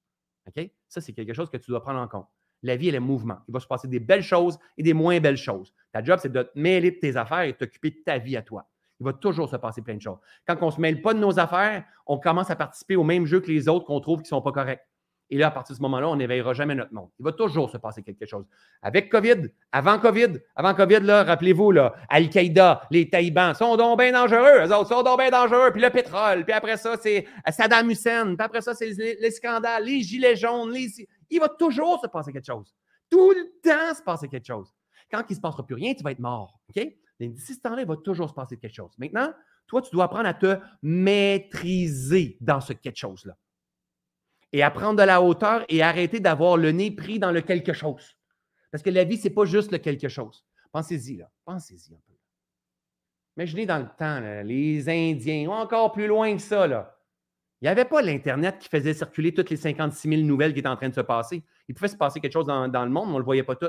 Ça, 0.89 1.01
c'est 1.01 1.13
quelque 1.13 1.33
chose 1.33 1.51
que 1.51 1.57
tu 1.57 1.71
dois 1.71 1.81
prendre 1.81 2.01
en 2.01 2.09
compte. 2.09 2.27
La 2.63 2.77
vie, 2.77 2.89
elle 2.89 2.95
est 2.95 3.01
mouvement. 3.01 3.39
Il 3.49 3.53
va 3.53 3.61
se 3.61 3.67
passer 3.67 3.89
des 3.89 4.01
belles 4.01 4.23
choses 4.23 4.59
et 4.77 4.83
des 4.83 4.93
moins 4.93 5.19
belles 5.21 5.37
choses. 5.37 5.73
Ta 5.93 6.03
job, 6.05 6.19
c'est 6.21 6.31
de 6.31 6.43
te 6.43 6.59
mêler 6.59 6.91
de 6.91 6.99
tes 6.99 7.17
affaires 7.17 7.43
et 7.43 7.53
de 7.53 7.57
t'occuper 7.57 7.91
de 7.91 8.03
ta 8.05 8.19
vie 8.19 8.37
à 8.37 8.43
toi. 8.43 8.69
Il 9.01 9.05
va 9.05 9.15
toujours 9.15 9.49
se 9.49 9.57
passer 9.57 9.81
plein 9.81 9.95
de 9.95 10.03
choses. 10.03 10.19
Quand 10.47 10.57
on 10.61 10.67
ne 10.67 10.71
se 10.71 10.81
mêle 10.81 11.01
pas 11.01 11.15
de 11.15 11.19
nos 11.19 11.39
affaires, 11.39 11.85
on 12.07 12.19
commence 12.19 12.51
à 12.51 12.57
participer 12.57 12.97
au 12.97 13.05
même 13.05 13.25
jeu 13.25 13.41
que 13.41 13.51
les 13.51 13.67
autres 13.67 13.87
qu'on 13.87 14.01
trouve 14.01 14.19
qui 14.19 14.25
ne 14.25 14.29
sont 14.29 14.43
pas 14.43 14.53
corrects. 14.53 14.87
Et 15.31 15.39
là, 15.39 15.47
à 15.47 15.51
partir 15.53 15.75
de 15.75 15.77
ce 15.77 15.83
moment-là, 15.83 16.09
on 16.09 16.17
n'éveillera 16.17 16.53
jamais 16.55 16.75
notre 16.75 16.93
monde. 16.93 17.09
Il 17.21 17.25
va 17.25 17.33
toujours 17.33 17.71
se 17.71 17.77
passer 17.77 18.03
quelque 18.03 18.27
chose. 18.27 18.45
Avec 18.83 19.09
COVID, 19.11 19.49
avant 19.71 19.99
COVID, 20.01 20.41
avant 20.57 20.75
COVID, 20.75 21.01
là, 21.01 21.23
rappelez-vous, 21.23 21.71
là, 21.71 21.95
Al-Qaïda, 22.09 22.83
les 22.91 23.09
Taïbans 23.09 23.55
sont 23.55 23.77
donc 23.77 24.01
bien 24.01 24.11
dangereux. 24.11 24.67
Eux 24.67 24.75
autres 24.75 24.89
sont 24.89 25.03
donc 25.05 25.21
bien 25.21 25.31
dangereux. 25.31 25.71
Puis 25.71 25.81
le 25.81 25.91
pétrole. 25.91 26.45
Puis 26.45 26.53
après 26.53 26.77
ça, 26.77 26.97
c'est 27.01 27.27
Saddam 27.49 27.89
Hussein. 27.91 28.35
Puis 28.35 28.45
après 28.45 28.61
ça, 28.61 28.75
c'est 28.75 28.91
les, 28.91 29.31
scandales, 29.31 29.85
les 29.85 30.01
gilets 30.01 30.35
jaunes. 30.35 30.75
Il 31.31 31.39
va 31.39 31.49
toujours 31.49 32.01
se 32.01 32.09
passer 32.09 32.33
quelque 32.33 32.47
chose. 32.47 32.75
Tout 33.09 33.31
le 33.31 33.53
temps 33.63 33.95
se 33.95 34.03
passer 34.03 34.29
quelque 34.29 34.47
chose. 34.47 34.75
Quand 35.13 35.23
il 35.29 35.33
ne 35.33 35.37
se 35.37 35.41
passera 35.41 35.65
plus 35.65 35.77
rien, 35.77 35.95
tu 35.95 36.03
vas 36.03 36.11
être 36.11 36.19
mort. 36.19 36.61
OK? 36.69 36.85
D'ici 37.21 37.55
ce 37.55 37.61
temps-là, 37.61 37.83
il 37.83 37.89
va 37.89 37.97
toujours 37.97 38.29
se 38.29 38.35
passer 38.35 38.57
quelque 38.57 38.75
chose. 38.75 38.93
Maintenant, 38.99 39.33
toi, 39.69 39.81
tu 39.81 39.91
dois 39.93 40.05
apprendre 40.05 40.27
à 40.27 40.35
te 40.35 40.59
maîtriser 40.83 42.37
dans 42.41 42.61
ce 42.61 42.73
quelque 42.73 42.97
chose-là 42.97 43.37
et 44.53 44.63
à 44.63 44.71
prendre 44.71 44.99
de 44.99 45.05
la 45.05 45.23
hauteur 45.23 45.65
et 45.69 45.83
arrêter 45.83 46.21
d'avoir 46.21 46.57
le 46.57 46.73
nez 46.73 46.91
pris 46.91 47.19
dans 47.19 47.33
le 47.33 47.41
quelque 47.41 47.73
chose. 47.73 48.17
Parce 48.71 48.83
que 48.83 48.91
la 48.91 49.05
vie, 49.05 49.17
ce 49.17 49.29
n'est 49.29 49.35
pas 49.35 49.45
juste 49.45 49.73
le 49.73 49.79
quelque 49.79 50.09
chose. 50.09 50.45
Pensez-y, 50.73 51.17
là. 51.17 51.31
Pensez-y 51.45 51.95
un 51.95 52.01
peu. 52.07 52.15
Imaginez 53.37 53.67
dans 53.67 53.79
le 53.79 53.89
temps, 53.99 54.21
les 54.45 54.89
Indiens, 54.89 55.51
encore 55.51 55.93
plus 55.93 56.07
loin 56.07 56.35
que 56.35 56.43
ça, 56.43 56.67
là. 56.67 56.97
Il 57.61 57.67
n'y 57.67 57.69
avait 57.69 57.85
pas 57.85 58.01
l'Internet 58.01 58.59
qui 58.59 58.69
faisait 58.69 58.95
circuler 58.95 59.35
toutes 59.35 59.51
les 59.51 59.57
56 59.57 60.09
000 60.09 60.23
nouvelles 60.23 60.55
qui 60.55 60.61
étaient 60.61 60.69
en 60.69 60.77
train 60.77 60.89
de 60.89 60.95
se 60.95 61.03
passer. 61.03 61.43
Il 61.69 61.75
pouvait 61.75 61.89
se 61.89 61.97
passer 61.97 62.19
quelque 62.19 62.33
chose 62.33 62.47
dans, 62.47 62.67
le 62.67 62.91
monde, 62.91 63.09
mais 63.09 63.13
on 63.13 63.15
ne 63.15 63.19
le 63.19 63.25
voyait 63.25 63.43
pas 63.43 63.55
tout. 63.55 63.69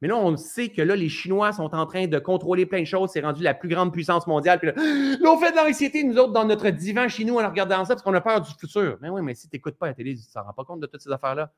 Mais 0.00 0.08
là, 0.08 0.16
on 0.16 0.36
sait 0.36 0.68
que 0.68 0.80
là, 0.80 0.94
les 0.94 1.08
Chinois 1.08 1.52
sont 1.52 1.74
en 1.74 1.86
train 1.86 2.06
de 2.06 2.18
contrôler 2.18 2.66
plein 2.66 2.80
de 2.80 2.86
choses. 2.86 3.10
C'est 3.12 3.20
rendu 3.20 3.42
la 3.42 3.54
plus 3.54 3.68
grande 3.68 3.92
puissance 3.92 4.26
mondiale. 4.26 4.60
Puis 4.60 4.68
là, 4.68 4.74
on 4.76 5.38
fait 5.38 5.50
de 5.50 5.56
l'anxiété, 5.56 6.04
nous 6.04 6.16
autres, 6.18 6.32
dans 6.32 6.44
notre 6.44 6.70
divan 6.70 7.08
chez 7.08 7.24
nous, 7.24 7.38
en 7.38 7.48
regardant 7.48 7.84
ça, 7.84 7.94
parce 7.94 8.02
qu'on 8.02 8.14
a 8.14 8.20
peur 8.20 8.40
du 8.40 8.50
futur. 8.52 8.96
Mais 9.00 9.08
oui, 9.08 9.22
mais 9.22 9.34
si 9.34 9.48
tu 9.48 9.56
n'écoutes 9.56 9.76
pas 9.76 9.86
la 9.86 9.94
télé, 9.94 10.14
tu 10.14 10.20
ne 10.20 10.32
t'en 10.32 10.44
rends 10.44 10.52
pas 10.52 10.64
compte 10.64 10.80
de 10.80 10.86
toutes 10.86 11.00
ces 11.00 11.10
affaires-là. 11.10 11.52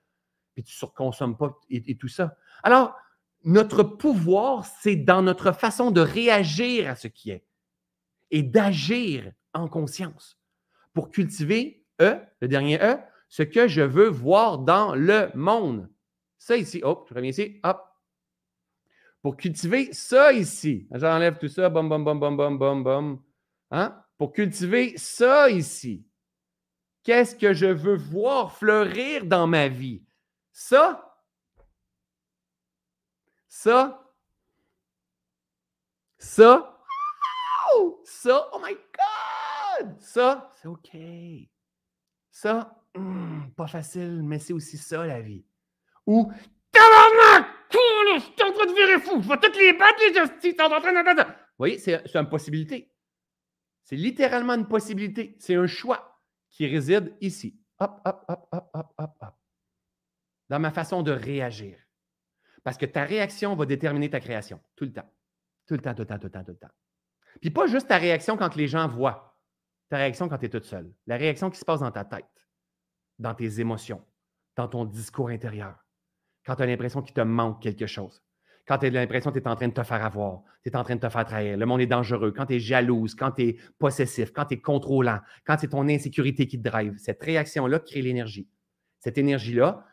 Puis 0.54 0.64
tu 0.64 0.72
ne 0.72 0.78
surconsommes 0.78 1.36
pas 1.36 1.54
et, 1.68 1.96
tout 1.96 2.08
ça. 2.08 2.36
Alors, 2.62 2.94
notre 3.44 3.82
pouvoir, 3.82 4.64
c'est 4.64 4.96
dans 4.96 5.22
notre 5.22 5.52
façon 5.52 5.90
de 5.90 6.00
réagir 6.00 6.88
à 6.88 6.96
ce 6.96 7.08
qui 7.08 7.30
est 7.30 7.44
et 8.30 8.42
d'agir 8.42 9.32
en 9.52 9.68
conscience 9.68 10.38
pour 10.94 11.10
cultiver, 11.10 11.84
E, 12.00 12.18
le 12.40 12.48
dernier 12.48 12.80
E, 12.82 12.96
ce 13.28 13.42
que 13.42 13.68
je 13.68 13.82
veux 13.82 14.08
voir 14.08 14.58
dans 14.58 14.94
le 14.94 15.30
monde. 15.34 15.88
Ça 16.38 16.56
ici, 16.56 16.80
hop, 16.82 17.06
je 17.08 17.14
reviens 17.14 17.30
ici, 17.30 17.60
hop, 17.62 17.89
pour 19.22 19.36
cultiver 19.36 19.92
ça 19.92 20.32
ici. 20.32 20.86
J'enlève 20.92 21.38
tout 21.38 21.48
ça, 21.48 21.68
bum, 21.68 21.88
bum, 21.88 22.04
bum, 22.04 22.18
bum, 22.18 22.58
bum, 22.58 22.84
bum. 22.84 23.22
Hein? 23.70 24.02
Pour 24.16 24.32
cultiver 24.32 24.96
ça 24.96 25.50
ici. 25.50 26.06
Qu'est-ce 27.02 27.34
que 27.34 27.52
je 27.52 27.66
veux 27.66 27.96
voir 27.96 28.52
fleurir 28.52 29.24
dans 29.24 29.46
ma 29.46 29.68
vie? 29.68 30.02
Ça, 30.52 31.18
ça, 33.48 34.12
ça, 36.18 36.78
ça, 38.04 38.50
oh 38.52 38.60
my 38.62 38.74
God! 38.74 39.98
Ça, 40.00 40.52
c'est 40.56 40.68
OK. 40.68 40.90
Ça, 42.30 42.82
hmm, 42.94 43.50
pas 43.56 43.66
facile, 43.66 44.22
mais 44.22 44.38
c'est 44.38 44.52
aussi 44.52 44.76
ça 44.76 45.06
la 45.06 45.20
vie. 45.20 45.44
Ou, 46.06 46.30
tabarnak! 48.04 48.20
je 48.20 48.42
suis 48.42 48.50
en 48.50 48.52
train 48.52 48.66
de 48.66 48.74
virer 48.74 49.00
fou. 49.00 49.22
Je 49.22 49.28
vais 49.28 49.38
toutes 49.38 49.56
les 49.56 49.72
battre, 49.72 50.00
les 50.00 50.14
justices. 50.14 50.60
en 50.60 50.80
train 50.80 51.14
de. 51.14 51.22
Vous 51.22 51.34
voyez, 51.58 51.78
c'est 51.78 52.14
une 52.14 52.28
possibilité. 52.28 52.92
C'est 53.84 53.96
littéralement 53.96 54.54
une 54.54 54.68
possibilité. 54.68 55.36
C'est 55.38 55.54
un 55.54 55.66
choix 55.66 56.20
qui 56.50 56.66
réside 56.66 57.16
ici. 57.20 57.60
Hop, 57.78 58.00
hop, 58.04 58.24
hop, 58.28 58.48
hop, 58.52 58.70
hop, 58.74 58.94
hop, 58.98 59.16
hop. 59.20 59.34
Dans 60.48 60.58
ma 60.58 60.70
façon 60.70 61.02
de 61.02 61.12
réagir. 61.12 61.78
Parce 62.62 62.76
que 62.76 62.86
ta 62.86 63.04
réaction 63.04 63.54
va 63.56 63.66
déterminer 63.66 64.10
ta 64.10 64.20
création. 64.20 64.60
Tout 64.76 64.84
le 64.84 64.92
temps. 64.92 65.10
Tout 65.66 65.74
le 65.74 65.80
temps, 65.80 65.94
tout 65.94 66.02
le 66.02 66.06
temps, 66.06 66.18
tout 66.18 66.26
le 66.26 66.30
temps, 66.30 66.44
tout 66.44 66.52
le 66.52 66.58
temps. 66.58 66.74
Puis 67.40 67.50
pas 67.50 67.66
juste 67.66 67.88
ta 67.88 67.96
réaction 67.96 68.36
quand 68.36 68.54
les 68.56 68.68
gens 68.68 68.86
voient. 68.88 69.38
Ta 69.88 69.96
réaction 69.96 70.28
quand 70.28 70.38
tu 70.38 70.46
es 70.46 70.50
toute 70.50 70.64
seule. 70.64 70.92
La 71.06 71.16
réaction 71.16 71.50
qui 71.50 71.58
se 71.58 71.64
passe 71.64 71.80
dans 71.80 71.90
ta 71.90 72.04
tête, 72.04 72.48
dans 73.18 73.34
tes 73.34 73.60
émotions, 73.60 74.04
dans 74.56 74.68
ton 74.68 74.84
discours 74.84 75.28
intérieur 75.28 75.78
quand 76.46 76.56
tu 76.56 76.62
as 76.62 76.66
l'impression 76.66 77.02
qu'il 77.02 77.14
te 77.14 77.20
manque 77.20 77.62
quelque 77.62 77.86
chose, 77.86 78.22
quand 78.66 78.78
tu 78.78 78.86
as 78.86 78.90
l'impression 78.90 79.30
que 79.32 79.38
tu 79.38 79.44
es 79.44 79.48
en 79.48 79.56
train 79.56 79.68
de 79.68 79.74
te 79.74 79.82
faire 79.82 80.04
avoir, 80.04 80.42
tu 80.62 80.68
es 80.68 80.76
en 80.76 80.84
train 80.84 80.94
de 80.94 81.00
te 81.00 81.08
faire 81.08 81.24
trahir, 81.24 81.56
le 81.56 81.66
monde 81.66 81.80
est 81.80 81.86
dangereux, 81.86 82.32
quand 82.32 82.46
tu 82.46 82.54
es 82.54 82.60
jalouse, 82.60 83.14
quand 83.14 83.32
tu 83.32 83.42
es 83.42 83.56
possessif, 83.78 84.32
quand 84.32 84.44
tu 84.44 84.54
es 84.54 84.60
contrôlant, 84.60 85.18
quand 85.46 85.56
c'est 85.58 85.68
ton 85.68 85.88
insécurité 85.88 86.46
qui 86.46 86.60
te 86.60 86.68
drive, 86.68 86.94
cette 86.98 87.22
réaction-là 87.22 87.80
crée 87.80 88.02
l'énergie. 88.02 88.48
Cette 89.00 89.18
énergie-là, 89.18 89.84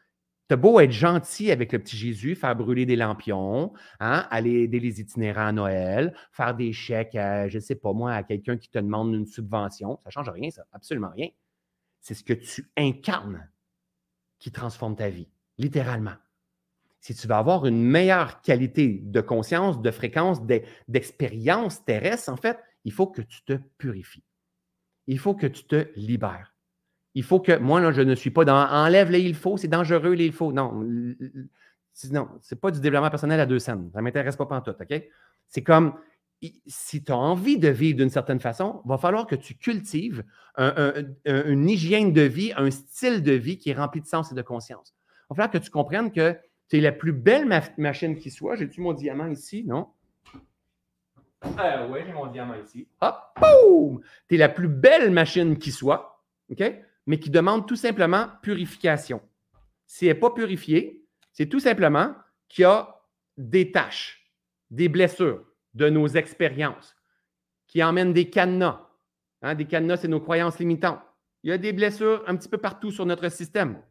tu 0.48 0.54
as 0.54 0.58
beau 0.58 0.80
être 0.80 0.92
gentil 0.92 1.52
avec 1.52 1.72
le 1.72 1.80
petit 1.80 1.98
Jésus, 1.98 2.36
faire 2.36 2.56
brûler 2.56 2.86
des 2.86 2.96
lampions, 2.96 3.74
hein, 4.00 4.28
aller 4.30 4.64
aider 4.64 4.80
les 4.80 5.02
itinérants 5.02 5.48
à 5.48 5.52
Noël, 5.52 6.14
faire 6.32 6.56
des 6.56 6.72
chèques, 6.72 7.16
à, 7.16 7.50
je 7.50 7.58
ne 7.58 7.62
sais 7.62 7.76
pas 7.76 7.94
moi, 7.94 8.14
à 8.14 8.24
quelqu'un 8.24 8.58
qui 8.58 8.70
te 8.70 8.80
demande 8.80 9.14
une 9.14 9.26
subvention. 9.26 10.00
Ça 10.04 10.10
ne 10.10 10.12
change 10.12 10.30
rien, 10.30 10.50
ça, 10.52 10.64
absolument 10.72 11.10
rien. 11.16 11.30
C'est 12.00 12.14
ce 12.14 12.24
que 12.24 12.34
tu 12.34 12.70
incarnes 12.78 13.50
qui 14.40 14.52
transforme 14.52 14.96
ta 14.96 15.10
vie, 15.10 15.30
littéralement 15.58 16.16
si 17.08 17.16
tu 17.16 17.26
veux 17.26 17.36
avoir 17.36 17.66
une 17.66 17.82
meilleure 17.82 18.42
qualité 18.42 19.00
de 19.02 19.22
conscience, 19.22 19.82
de 19.82 19.92
fréquence, 19.92 20.42
d'expérience 20.90 21.86
terrestre, 21.86 22.30
en 22.30 22.36
fait, 22.36 22.60
il 22.84 22.92
faut 22.92 23.08
que 23.08 23.22
tu 23.22 23.46
te 23.46 23.54
purifies. 23.78 24.26
Il 25.08 25.18
faut 25.18 25.34
que 25.34 25.48
tu 25.48 25.64
te 25.64 25.88
libères. 25.96 26.54
Il 27.14 27.24
faut 27.24 27.40
que, 27.40 27.58
moi, 27.58 27.80
là, 27.80 27.94
je 27.94 28.02
ne 28.02 28.14
suis 28.14 28.30
pas 28.30 28.44
dans 28.44 28.58
enlève 28.58 29.10
les 29.10 29.22
il 29.22 29.36
faut, 29.36 29.56
c'est 29.56 29.70
dangereux 29.70 30.12
les 30.16 30.26
il 30.26 30.34
faut. 30.34 30.52
Non, 30.52 30.86
non, 32.12 32.28
c'est 32.42 32.60
pas 32.60 32.72
du 32.72 32.82
développement 32.82 33.10
personnel 33.10 33.40
à 33.40 33.46
deux 33.46 33.60
scènes. 33.60 33.90
Ça 33.94 34.00
ne 34.00 34.04
m'intéresse 34.04 34.36
pas 34.36 34.46
tout, 34.60 34.72
OK? 34.72 35.04
C'est 35.48 35.64
comme, 35.64 35.94
si 36.66 37.06
tu 37.06 37.12
as 37.14 37.18
envie 37.18 37.58
de 37.58 37.70
vivre 37.70 38.00
d'une 38.00 38.10
certaine 38.10 38.42
façon, 38.42 38.82
il 38.84 38.90
va 38.90 38.98
falloir 38.98 39.28
que 39.28 39.36
tu 39.36 39.56
cultives 39.56 40.26
une 40.58 41.70
hygiène 41.70 42.12
de 42.12 42.24
vie, 42.24 42.52
un 42.58 42.70
style 42.70 43.24
de 43.24 43.32
vie 43.32 43.58
qui 43.58 43.70
est 43.70 43.76
rempli 43.76 44.02
de 44.02 44.08
sens 44.08 44.30
et 44.34 44.36
de 44.36 44.42
conscience. 44.42 44.94
Il 45.00 45.28
va 45.30 45.36
falloir 45.38 45.52
que 45.52 45.58
tu 45.58 45.70
comprennes 45.70 46.12
que 46.12 46.38
c'est 46.68 46.82
la 46.82 46.92
plus 46.92 47.14
belle 47.14 47.46
machine 47.78 48.18
qui 48.18 48.30
soit. 48.30 48.56
J'ai-tu 48.56 48.82
mon 48.82 48.94
diamant 48.94 49.28
ici? 49.28 49.64
Non? 49.64 49.88
Ah 51.42 51.88
oui, 51.90 52.00
j'ai 52.06 52.14
mon 52.14 52.28
diamant 52.28 52.56
ici. 52.56 52.88
Hop, 53.00 53.16
boum! 53.40 54.02
Tu 54.28 54.36
es 54.36 54.38
la 54.38 54.50
plus 54.50 54.68
belle 54.68 55.12
machine 55.12 55.58
qui 55.58 55.72
soit, 55.72 56.24
OK? 56.52 56.64
Mais 57.06 57.20
qui 57.20 57.30
demande 57.30 57.68
tout 57.68 57.76
simplement 57.76 58.28
purification. 58.42 59.22
Si 59.86 60.08
elle 60.08 60.16
n'est 60.16 60.20
pas 60.20 60.32
purifiée, 60.32 61.06
c'est 61.32 61.48
tout 61.48 61.60
simplement 61.60 62.14
qu'il 62.50 62.64
y 62.64 62.66
a 62.66 63.02
des 63.38 63.72
tâches, 63.72 64.30
des 64.70 64.90
blessures 64.90 65.46
de 65.74 65.90
nos 65.90 66.08
expériences 66.08 66.96
qui 67.68 67.82
emmènent 67.84 68.14
des 68.14 68.30
cadenas. 68.30 68.82
Hein, 69.42 69.56
des 69.56 69.66
cadenas, 69.66 69.98
c'est 69.98 70.08
nos 70.08 70.20
croyances 70.20 70.60
limitantes. 70.60 71.00
Il 71.44 71.50
y 71.50 71.54
a 71.54 71.58
des 71.58 71.72
blessures 71.72 72.24
un 72.28 72.36
petit 72.36 72.50
peu 72.50 72.58
partout 72.58 72.92
sur 72.92 73.06
notre 73.06 73.30
système 73.30 73.82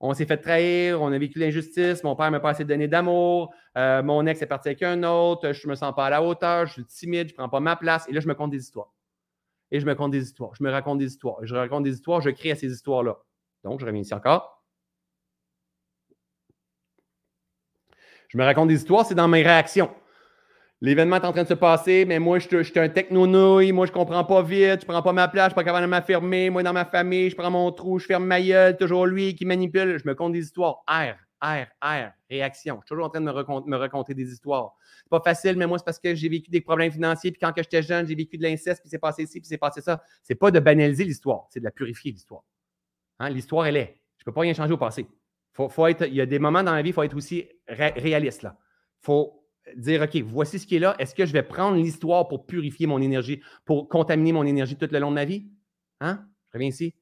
on 0.00 0.14
s'est 0.14 0.26
fait 0.26 0.36
trahir, 0.36 1.02
on 1.02 1.12
a 1.12 1.18
vécu 1.18 1.38
l'injustice, 1.38 2.04
mon 2.04 2.14
père 2.14 2.26
ne 2.26 2.32
m'a 2.32 2.40
pas 2.40 2.50
assez 2.50 2.64
donné 2.64 2.86
d'amour, 2.86 3.52
euh, 3.76 4.02
mon 4.02 4.26
ex 4.26 4.40
est 4.40 4.46
parti 4.46 4.68
avec 4.68 4.82
un 4.82 5.02
autre, 5.02 5.52
je 5.52 5.66
ne 5.66 5.70
me 5.70 5.74
sens 5.74 5.94
pas 5.94 6.06
à 6.06 6.10
la 6.10 6.22
hauteur, 6.22 6.66
je 6.66 6.74
suis 6.74 6.84
timide, 6.84 7.28
je 7.28 7.32
ne 7.32 7.36
prends 7.38 7.48
pas 7.48 7.60
ma 7.60 7.76
place. 7.76 8.08
Et 8.08 8.12
là, 8.12 8.20
je 8.20 8.28
me 8.28 8.34
compte 8.34 8.50
des 8.50 8.58
histoires. 8.58 8.92
Et 9.70 9.80
je 9.80 9.86
me 9.86 9.94
compte 9.94 10.12
des 10.12 10.22
histoires, 10.22 10.54
je 10.54 10.62
me 10.62 10.70
raconte 10.70 10.98
des 10.98 11.06
histoires. 11.06 11.38
Je 11.42 11.54
raconte 11.54 11.84
des 11.84 11.92
histoires, 11.92 12.20
je 12.20 12.30
crée 12.30 12.52
à 12.52 12.56
ces 12.56 12.72
histoires-là. 12.72 13.18
Donc, 13.64 13.80
je 13.80 13.86
reviens 13.86 14.00
ici 14.00 14.14
encore. 14.14 14.64
Je 18.28 18.38
me 18.38 18.44
raconte 18.44 18.68
des 18.68 18.76
histoires, 18.76 19.04
c'est 19.04 19.14
dans 19.14 19.28
mes 19.28 19.42
réactions. 19.42 19.90
L'événement 20.80 21.16
est 21.16 21.24
en 21.24 21.32
train 21.32 21.42
de 21.42 21.48
se 21.48 21.54
passer, 21.54 22.04
mais 22.04 22.20
moi, 22.20 22.38
je, 22.38 22.62
suis 22.62 22.78
un 22.78 22.88
techno-nouille, 22.88 23.72
moi, 23.72 23.86
je 23.86 23.90
comprends 23.90 24.24
pas 24.24 24.42
vite, 24.42 24.82
je 24.82 24.86
prends 24.86 25.02
pas 25.02 25.12
ma 25.12 25.26
place, 25.26 25.46
je 25.46 25.50
suis 25.50 25.54
pas 25.56 25.64
capable 25.64 25.86
de 25.86 25.90
m'affirmer. 25.90 26.50
Moi, 26.50 26.62
dans 26.62 26.72
ma 26.72 26.84
famille, 26.84 27.30
je 27.30 27.36
prends 27.36 27.50
mon 27.50 27.72
trou, 27.72 27.98
je 27.98 28.06
ferme 28.06 28.24
ma 28.24 28.40
gueule, 28.40 28.76
toujours 28.76 29.06
lui 29.06 29.34
qui 29.34 29.44
manipule. 29.44 29.98
Je 29.98 30.08
me 30.08 30.14
compte 30.14 30.32
des 30.32 30.44
histoires. 30.44 30.84
R, 30.86 31.16
R, 31.42 31.66
R, 31.82 32.12
réaction. 32.30 32.76
Je 32.76 32.80
suis 32.82 32.88
toujours 32.90 33.06
en 33.06 33.08
train 33.08 33.20
de 33.20 33.26
me, 33.26 33.76
raconter 33.76 34.14
des 34.14 34.30
histoires. 34.30 34.76
C'est 34.98 35.10
pas 35.10 35.20
facile, 35.20 35.56
mais 35.56 35.66
moi, 35.66 35.78
c'est 35.78 35.84
parce 35.84 35.98
que 35.98 36.14
j'ai 36.14 36.28
vécu 36.28 36.48
des 36.48 36.60
problèmes 36.60 36.92
financiers, 36.92 37.32
puis 37.32 37.40
quand 37.40 37.52
j'étais 37.56 37.82
jeune, 37.82 38.06
j'ai 38.06 38.14
vécu 38.14 38.38
de 38.38 38.44
l'inceste, 38.44 38.80
puis 38.80 38.88
c'est 38.88 38.98
passé 39.00 39.24
ici, 39.24 39.40
puis 39.40 39.48
c'est 39.48 39.58
passé 39.58 39.80
ça. 39.80 40.00
C'est 40.22 40.36
pas 40.36 40.52
de 40.52 40.60
banaliser 40.60 41.02
l'histoire, 41.02 41.46
c'est 41.50 41.58
de 41.58 41.64
la 41.64 41.72
purifier, 41.72 42.12
l'histoire. 42.12 42.44
Hein? 43.18 43.30
L'histoire, 43.30 43.66
elle 43.66 43.78
est. 43.78 44.00
Je 44.18 44.24
peux 44.24 44.32
pas 44.32 44.42
rien 44.42 44.54
changer 44.54 44.74
au 44.74 44.78
passé. 44.78 45.08
Il 45.58 46.14
y 46.14 46.20
a 46.20 46.26
des 46.26 46.38
moments 46.38 46.62
dans 46.62 46.74
la 46.74 46.82
vie, 46.82 46.90
il 46.90 46.92
faut 46.92 47.02
être 47.02 47.16
aussi 47.16 47.48
réaliste. 47.66 48.42
Là. 48.42 48.56
faut 49.00 49.37
dire, 49.76 50.02
OK, 50.02 50.16
voici 50.22 50.58
ce 50.58 50.66
qui 50.66 50.76
est 50.76 50.80
là. 50.80 50.94
Est-ce 50.98 51.14
que 51.14 51.26
je 51.26 51.32
vais 51.32 51.42
prendre 51.42 51.76
l'histoire 51.76 52.28
pour 52.28 52.46
purifier 52.46 52.86
mon 52.86 53.00
énergie, 53.00 53.40
pour 53.64 53.88
contaminer 53.88 54.32
mon 54.32 54.44
énergie 54.44 54.76
tout 54.76 54.88
le 54.90 54.98
long 54.98 55.10
de 55.10 55.14
ma 55.14 55.24
vie? 55.24 55.46
Hein? 56.00 56.26
Je 56.48 56.52
reviens 56.54 56.68
ici. 56.68 56.94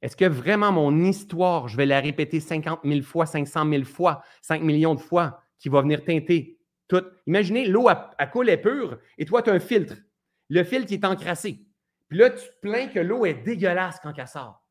Est-ce 0.00 0.16
que 0.16 0.24
vraiment 0.24 0.70
mon 0.70 0.96
histoire, 1.04 1.68
je 1.68 1.76
vais 1.76 1.86
la 1.86 2.00
répéter 2.00 2.40
50 2.40 2.80
000 2.84 3.02
fois, 3.02 3.26
500 3.26 3.68
000 3.68 3.84
fois, 3.84 4.22
5 4.42 4.62
millions 4.62 4.94
de 4.94 5.00
fois, 5.00 5.42
qui 5.58 5.68
va 5.68 5.82
venir 5.82 6.04
teinter 6.04 6.58
tout? 6.86 7.04
Imaginez, 7.26 7.66
l'eau, 7.66 7.88
à 7.88 8.26
coule 8.26 8.48
est 8.48 8.58
pure 8.58 8.98
et 9.18 9.24
toi, 9.24 9.42
tu 9.42 9.50
as 9.50 9.54
un 9.54 9.60
filtre. 9.60 9.96
Le 10.48 10.62
filtre 10.62 10.92
est 10.92 11.04
encrassé. 11.04 11.66
Puis 12.08 12.18
là, 12.18 12.30
tu 12.30 12.38
te 12.38 12.60
plains 12.62 12.86
que 12.86 13.00
l'eau 13.00 13.26
est 13.26 13.34
dégueulasse 13.34 13.98
quand 14.00 14.12
elle 14.16 14.28
sort. 14.28 14.64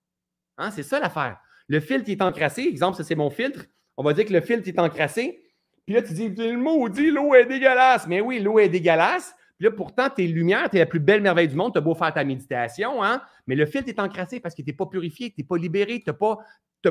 Hein? 0.57 0.71
C'est 0.71 0.83
ça 0.83 0.99
l'affaire. 0.99 1.37
Le 1.67 1.79
filtre 1.79 2.09
est 2.09 2.21
encrassé. 2.21 2.63
Exemple, 2.63 2.97
ça, 2.97 3.03
c'est 3.03 3.15
mon 3.15 3.29
filtre. 3.29 3.65
On 3.97 4.03
va 4.03 4.13
dire 4.13 4.25
que 4.25 4.33
le 4.33 4.41
filtre 4.41 4.67
est 4.67 4.79
encrassé. 4.79 5.43
Puis 5.87 5.95
là, 5.95 6.01
tu 6.01 6.13
dis, 6.13 6.27
le 6.27 6.57
mot 6.57 6.89
dit, 6.89 7.09
l'eau 7.09 7.33
est 7.33 7.45
dégueulasse. 7.45 8.07
Mais 8.07 8.19
oui, 8.19 8.39
l'eau 8.41 8.59
est 8.59 8.67
dégueulasse. 8.67 9.33
Puis 9.57 9.69
là, 9.69 9.71
pourtant, 9.71 10.09
tes 10.09 10.27
lumières, 10.27 10.69
tu 10.69 10.75
es 10.75 10.79
la 10.79 10.85
plus 10.85 10.99
belle 10.99 11.21
merveille 11.21 11.47
du 11.47 11.55
monde. 11.55 11.71
Tu 11.71 11.77
as 11.77 11.81
beau 11.81 11.95
faire 11.95 12.13
ta 12.13 12.25
méditation, 12.25 13.01
hein? 13.01 13.21
mais 13.47 13.55
le 13.55 13.65
filtre 13.65 13.87
est 13.87 13.99
encrassé 13.99 14.41
parce 14.41 14.53
qu'il 14.53 14.65
n'est 14.65 14.73
pas 14.73 14.85
purifié, 14.85 15.31
tu 15.31 15.39
n'es 15.39 15.47
pas 15.47 15.57
libéré, 15.57 16.03
n'es 16.05 16.13
pas, 16.13 16.39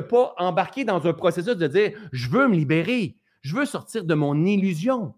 pas 0.01 0.33
embarqué 0.37 0.83
dans 0.83 1.05
un 1.05 1.13
processus 1.13 1.55
de 1.55 1.67
dire, 1.67 1.91
je 2.11 2.27
veux 2.27 2.47
me 2.47 2.55
libérer, 2.55 3.15
je 3.41 3.55
veux 3.55 3.65
sortir 3.65 4.03
de 4.03 4.13
mon 4.15 4.43
illusion. 4.45 5.13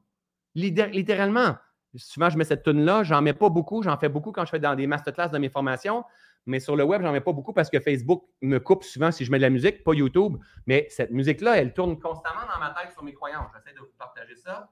Littéralement. 0.55 1.55
Souvent, 1.95 2.29
je 2.29 2.37
mets 2.37 2.43
cette 2.43 2.63
tune-là, 2.63 3.03
j'en 3.03 3.21
mets 3.21 3.33
pas 3.33 3.49
beaucoup, 3.49 3.81
j'en 3.81 3.97
fais 3.97 4.09
beaucoup 4.09 4.33
quand 4.33 4.43
je 4.45 4.51
fais 4.51 4.59
dans 4.59 4.75
des 4.75 4.87
masterclass 4.87 5.29
de 5.29 5.37
mes 5.37 5.49
formations. 5.49 6.03
Mais 6.49 6.59
sur 6.59 6.75
le 6.75 6.83
web, 6.83 7.03
j'en 7.03 7.11
mets 7.11 7.21
pas 7.21 7.31
beaucoup 7.31 7.53
parce 7.53 7.69
que 7.69 7.79
Facebook 7.79 8.23
me 8.41 8.57
coupe 8.57 8.83
souvent 8.83 9.11
si 9.11 9.23
je 9.23 9.31
mets 9.31 9.37
de 9.37 9.43
la 9.43 9.51
musique, 9.51 9.83
pas 9.83 9.93
YouTube. 9.93 10.37
Mais 10.65 10.87
cette 10.89 11.11
musique-là, 11.11 11.57
elle 11.57 11.73
tourne 11.73 11.99
constamment 11.99 12.41
dans 12.51 12.59
ma 12.59 12.71
tête 12.71 12.91
sur 12.91 13.03
mes 13.03 13.13
croyances. 13.13 13.51
J'essaie 13.55 13.75
de 13.75 13.81
vous 13.81 13.93
partager 13.99 14.35
ça. 14.35 14.67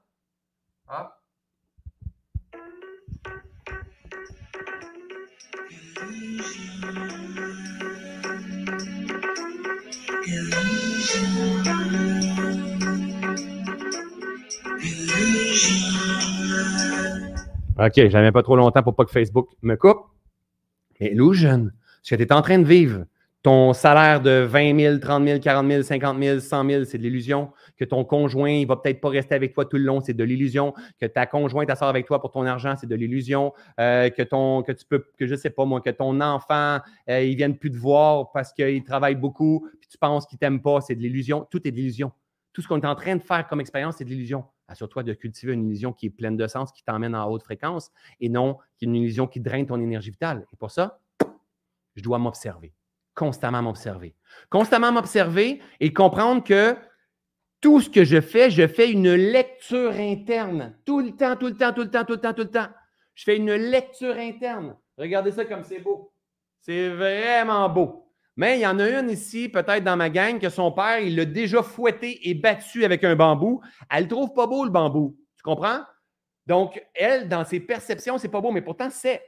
Hop. 0.88 1.12
OK, 17.80 18.08
j'avais 18.08 18.32
pas 18.32 18.42
trop 18.42 18.56
longtemps 18.56 18.82
pour 18.82 18.96
pas 18.96 19.04
que 19.04 19.12
Facebook 19.12 19.48
me 19.62 19.76
coupe. 19.76 20.17
Mais 21.00 21.12
Illusion, 21.12 21.70
ce 22.02 22.14
que 22.14 22.22
tu 22.22 22.28
es 22.28 22.32
en 22.32 22.42
train 22.42 22.58
de 22.58 22.66
vivre, 22.66 23.04
ton 23.42 23.72
salaire 23.72 24.20
de 24.20 24.42
20 24.42 24.78
000, 24.78 24.98
30 24.98 25.24
000, 25.24 25.38
40 25.40 25.70
000, 25.70 25.82
50 25.82 26.22
000, 26.22 26.40
100 26.40 26.70
000, 26.70 26.84
c'est 26.84 26.98
de 26.98 27.02
l'illusion. 27.04 27.52
Que 27.76 27.84
ton 27.84 28.04
conjoint, 28.04 28.50
il 28.50 28.66
va 28.66 28.76
peut-être 28.76 29.00
pas 29.00 29.10
rester 29.10 29.34
avec 29.34 29.54
toi 29.54 29.64
tout 29.64 29.76
le 29.76 29.84
long, 29.84 30.00
c'est 30.00 30.12
de 30.12 30.24
l'illusion. 30.24 30.74
Que 31.00 31.06
ta 31.06 31.24
conjointe, 31.24 31.70
elle 31.70 31.76
avec 31.88 32.06
toi 32.06 32.20
pour 32.20 32.32
ton 32.32 32.44
argent, 32.44 32.74
c'est 32.78 32.88
de 32.88 32.96
l'illusion. 32.96 33.52
Euh, 33.78 34.10
que 34.10 34.22
ton, 34.22 34.62
que 34.62 34.72
tu 34.72 34.84
peux, 34.84 35.04
que 35.16 35.26
je 35.26 35.36
sais 35.36 35.50
pas 35.50 35.64
moi, 35.64 35.80
que 35.80 35.90
ton 35.90 36.20
enfant, 36.20 36.80
euh, 37.08 37.22
il 37.22 37.36
vienne 37.36 37.56
plus 37.56 37.70
te 37.70 37.76
voir 37.76 38.32
parce 38.32 38.52
qu'il 38.52 38.82
travaille 38.82 39.14
beaucoup, 39.14 39.68
puis 39.80 39.88
tu 39.88 39.98
penses 39.98 40.26
qu'il 40.26 40.38
t'aime 40.38 40.60
pas, 40.60 40.80
c'est 40.80 40.96
de 40.96 41.00
l'illusion. 41.00 41.46
Tout 41.48 41.66
est 41.66 41.70
de 41.70 41.76
l'illusion. 41.76 42.10
Tout 42.52 42.60
ce 42.60 42.66
qu'on 42.66 42.80
est 42.80 42.86
en 42.86 42.96
train 42.96 43.14
de 43.14 43.22
faire 43.22 43.46
comme 43.46 43.60
expérience, 43.60 43.96
c'est 43.98 44.04
de 44.04 44.10
l'illusion. 44.10 44.44
Assure-toi 44.68 45.02
de 45.02 45.14
cultiver 45.14 45.54
une 45.54 45.66
illusion 45.66 45.92
qui 45.92 46.06
est 46.06 46.10
pleine 46.10 46.36
de 46.36 46.46
sens, 46.46 46.72
qui 46.72 46.84
t'emmène 46.84 47.14
en 47.14 47.28
haute 47.30 47.42
fréquence 47.42 47.90
et 48.20 48.28
non 48.28 48.58
une 48.82 48.94
illusion 48.94 49.26
qui 49.26 49.40
draine 49.40 49.66
ton 49.66 49.80
énergie 49.80 50.10
vitale. 50.10 50.46
Et 50.52 50.56
pour 50.56 50.70
ça, 50.70 51.00
je 51.96 52.02
dois 52.02 52.18
m'observer, 52.18 52.74
constamment 53.14 53.62
m'observer. 53.62 54.14
Constamment 54.50 54.92
m'observer 54.92 55.60
et 55.80 55.92
comprendre 55.92 56.44
que 56.44 56.76
tout 57.60 57.80
ce 57.80 57.90
que 57.90 58.04
je 58.04 58.20
fais, 58.20 58.50
je 58.50 58.68
fais 58.68 58.92
une 58.92 59.14
lecture 59.14 59.92
interne. 59.92 60.76
Tout 60.84 61.00
le 61.00 61.16
temps, 61.16 61.34
tout 61.36 61.46
le 61.46 61.56
temps, 61.56 61.72
tout 61.72 61.82
le 61.82 61.90
temps, 61.90 62.04
tout 62.04 62.12
le 62.12 62.20
temps, 62.20 62.34
tout 62.34 62.42
le 62.42 62.50
temps. 62.50 62.68
Je 63.14 63.24
fais 63.24 63.36
une 63.36 63.52
lecture 63.52 64.16
interne. 64.16 64.76
Regardez 64.96 65.32
ça 65.32 65.44
comme 65.44 65.64
c'est 65.64 65.80
beau. 65.80 66.12
C'est 66.60 66.90
vraiment 66.90 67.68
beau. 67.68 68.07
Mais 68.38 68.56
il 68.56 68.62
y 68.62 68.66
en 68.68 68.78
a 68.78 68.88
une 68.88 69.10
ici, 69.10 69.48
peut-être 69.48 69.82
dans 69.82 69.96
ma 69.96 70.10
gang, 70.10 70.38
que 70.38 70.48
son 70.48 70.70
père, 70.70 71.00
il 71.00 71.16
l'a 71.16 71.24
déjà 71.24 71.60
fouetté 71.60 72.30
et 72.30 72.34
battu 72.34 72.84
avec 72.84 73.02
un 73.02 73.16
bambou. 73.16 73.60
Elle 73.90 74.06
trouve 74.06 74.32
pas 74.32 74.46
beau, 74.46 74.64
le 74.64 74.70
bambou. 74.70 75.18
Tu 75.36 75.42
comprends? 75.42 75.80
Donc, 76.46 76.80
elle, 76.94 77.28
dans 77.28 77.44
ses 77.44 77.58
perceptions, 77.58 78.16
c'est 78.16 78.28
pas 78.28 78.40
beau, 78.40 78.52
mais 78.52 78.62
pourtant, 78.62 78.90
c'est. 78.90 79.20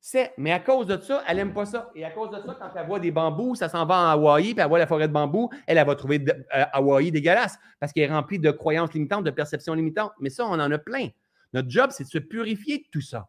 C'est. 0.00 0.32
Mais 0.38 0.52
à 0.52 0.60
cause 0.60 0.86
de 0.86 0.96
ça, 0.98 1.24
elle 1.26 1.38
n'aime 1.38 1.52
pas 1.52 1.66
ça. 1.66 1.90
Et 1.96 2.04
à 2.04 2.12
cause 2.12 2.30
de 2.30 2.36
ça, 2.36 2.56
quand 2.60 2.70
elle 2.76 2.86
voit 2.86 3.00
des 3.00 3.10
bambous, 3.10 3.56
ça 3.56 3.68
s'en 3.68 3.84
va 3.84 3.96
en 3.96 4.08
Hawaï, 4.10 4.54
puis 4.54 4.62
elle 4.62 4.68
voit 4.68 4.78
la 4.78 4.86
forêt 4.86 5.08
de 5.08 5.12
bambou, 5.12 5.50
elle, 5.66 5.76
elle 5.76 5.86
va 5.86 5.96
trouver 5.96 6.24
euh, 6.28 6.64
Hawaï 6.72 7.10
dégueulasse 7.10 7.58
parce 7.80 7.92
qu'elle 7.92 8.04
est 8.04 8.14
remplie 8.14 8.38
de 8.38 8.52
croyances 8.52 8.92
limitantes, 8.92 9.24
de 9.24 9.32
perceptions 9.32 9.74
limitantes. 9.74 10.12
Mais 10.20 10.30
ça, 10.30 10.46
on 10.46 10.60
en 10.60 10.70
a 10.70 10.78
plein. 10.78 11.08
Notre 11.54 11.68
job, 11.68 11.90
c'est 11.90 12.04
de 12.04 12.08
se 12.08 12.18
purifier 12.18 12.78
de 12.78 12.84
tout 12.92 13.00
ça. 13.00 13.28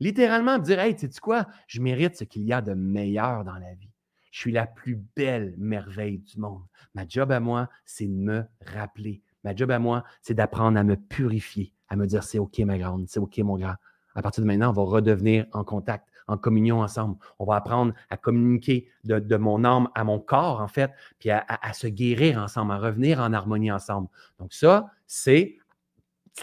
Littéralement, 0.00 0.58
dire 0.58 0.80
Hey, 0.80 0.98
sais-tu 0.98 1.18
quoi? 1.18 1.46
Je 1.66 1.80
mérite 1.80 2.14
ce 2.14 2.24
qu'il 2.24 2.42
y 2.42 2.52
a 2.52 2.60
de 2.60 2.74
meilleur 2.74 3.42
dans 3.42 3.54
la 3.54 3.72
vie. 3.72 3.93
Je 4.34 4.40
suis 4.40 4.50
la 4.50 4.66
plus 4.66 5.00
belle 5.14 5.54
merveille 5.58 6.18
du 6.18 6.40
monde. 6.40 6.64
Ma 6.92 7.06
job 7.06 7.30
à 7.30 7.38
moi, 7.38 7.68
c'est 7.84 8.06
de 8.06 8.12
me 8.12 8.42
rappeler. 8.66 9.22
Ma 9.44 9.54
job 9.54 9.70
à 9.70 9.78
moi, 9.78 10.02
c'est 10.22 10.34
d'apprendre 10.34 10.76
à 10.76 10.82
me 10.82 10.96
purifier, 10.96 11.72
à 11.88 11.94
me 11.94 12.04
dire 12.04 12.24
c'est 12.24 12.40
OK, 12.40 12.58
ma 12.58 12.76
grande, 12.76 13.06
c'est 13.06 13.20
OK, 13.20 13.38
mon 13.38 13.56
grand. 13.56 13.76
À 14.16 14.22
partir 14.22 14.42
de 14.42 14.48
maintenant, 14.48 14.70
on 14.70 14.72
va 14.72 14.82
redevenir 14.82 15.46
en 15.52 15.62
contact, 15.62 16.08
en 16.26 16.36
communion 16.36 16.80
ensemble. 16.80 17.16
On 17.38 17.44
va 17.44 17.54
apprendre 17.54 17.94
à 18.10 18.16
communiquer 18.16 18.88
de, 19.04 19.36
mon 19.36 19.62
âme 19.62 19.88
à 19.94 20.02
mon 20.02 20.18
corps, 20.18 20.60
en 20.60 20.66
fait, 20.66 20.90
puis 21.20 21.30
à, 21.30 21.72
se 21.72 21.86
guérir 21.86 22.38
ensemble, 22.38 22.72
à 22.72 22.78
revenir 22.78 23.20
en 23.20 23.32
harmonie 23.32 23.70
ensemble. 23.70 24.08
Donc, 24.40 24.52
ça, 24.52 24.90
c'est 25.06 25.58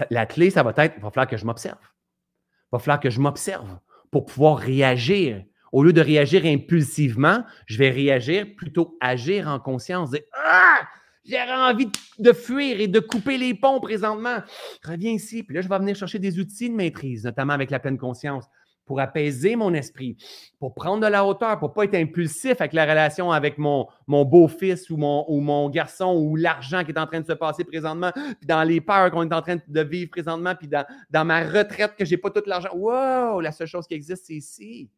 la 0.09 0.25
clé, 0.25 0.49
ça 0.49 0.63
va 0.63 0.71
être 0.77 0.93
il 0.95 1.03
va 1.03 1.11
falloir 1.11 1.27
que 1.27 1.35
je 1.35 1.45
m'observe. 1.45 1.81
Il 1.81 2.69
va 2.71 2.79
falloir 2.79 3.01
que 3.01 3.09
je 3.09 3.19
m'observe 3.19 3.79
pour 4.11 4.25
pouvoir 4.27 4.59
réagir 4.59 5.43
au 5.71 5.83
lieu 5.83 5.93
de 5.93 6.01
réagir 6.01 6.45
impulsivement, 6.45 7.43
je 7.65 7.77
vais 7.77 7.89
réagir 7.89 8.45
plutôt 8.55 8.97
agir 8.99 9.47
en 9.47 9.59
conscience. 9.59 10.11
ah! 10.33 10.79
J'aurais 11.23 11.53
envie 11.53 11.87
de 12.17 12.33
fuir 12.33 12.81
et 12.81 12.87
de 12.87 12.99
couper 12.99 13.37
les 13.37 13.53
ponts 13.53 13.79
présentement. 13.79 14.37
Reviens 14.83 15.11
ici. 15.11 15.43
Puis 15.43 15.55
là, 15.55 15.61
je 15.61 15.69
vais 15.69 15.77
venir 15.77 15.95
chercher 15.95 16.17
des 16.17 16.39
outils 16.39 16.69
de 16.69 16.75
maîtrise, 16.75 17.25
notamment 17.25 17.53
avec 17.53 17.69
la 17.69 17.79
pleine 17.79 17.99
conscience, 17.99 18.45
pour 18.87 18.99
apaiser 18.99 19.55
mon 19.55 19.71
esprit, 19.75 20.17
pour 20.59 20.73
prendre 20.73 21.05
de 21.05 21.11
la 21.11 21.23
hauteur, 21.23 21.59
pour 21.59 21.69
ne 21.69 21.73
pas 21.75 21.83
être 21.83 21.93
impulsif 21.93 22.59
avec 22.59 22.73
la 22.73 22.85
relation 22.85 23.31
avec 23.31 23.59
mon, 23.59 23.87
beau-fils 24.07 24.89
ou 24.89 24.97
mon, 24.97 25.23
ou 25.29 25.41
mon 25.41 25.69
garçon 25.69 26.15
ou 26.17 26.35
l'argent 26.35 26.83
qui 26.83 26.91
est 26.91 26.99
en 26.99 27.05
train 27.05 27.21
de 27.21 27.27
se 27.27 27.33
passer 27.33 27.63
présentement, 27.63 28.11
puis 28.13 28.47
dans 28.47 28.63
les 28.63 28.81
peurs 28.81 29.11
qu'on 29.11 29.29
est 29.29 29.33
en 29.33 29.43
train 29.43 29.57
de 29.65 29.81
vivre 29.81 30.09
présentement, 30.09 30.55
puis 30.55 30.67
dans, 30.67 30.85
dans 31.11 31.23
ma 31.23 31.43
retraite 31.43 31.95
que 31.95 32.03
je 32.03 32.11
n'ai 32.11 32.17
pas 32.17 32.31
tout 32.31 32.41
l'argent. 32.47 32.69
Wow! 32.73 33.41
La 33.41 33.51
seule 33.51 33.67
chose 33.67 33.85
qui 33.85 33.93
existe, 33.93 34.25
c'est 34.25 34.33
ici 34.33 34.89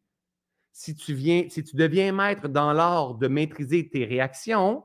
si 0.74 0.96
tu 0.96 1.14
deviens 1.14 2.12
maître 2.12 2.48
dans 2.48 2.72
l'art 2.72 3.14
de 3.14 3.28
maîtriser 3.28 3.88
tes 3.88 4.04
réactions, 4.04 4.84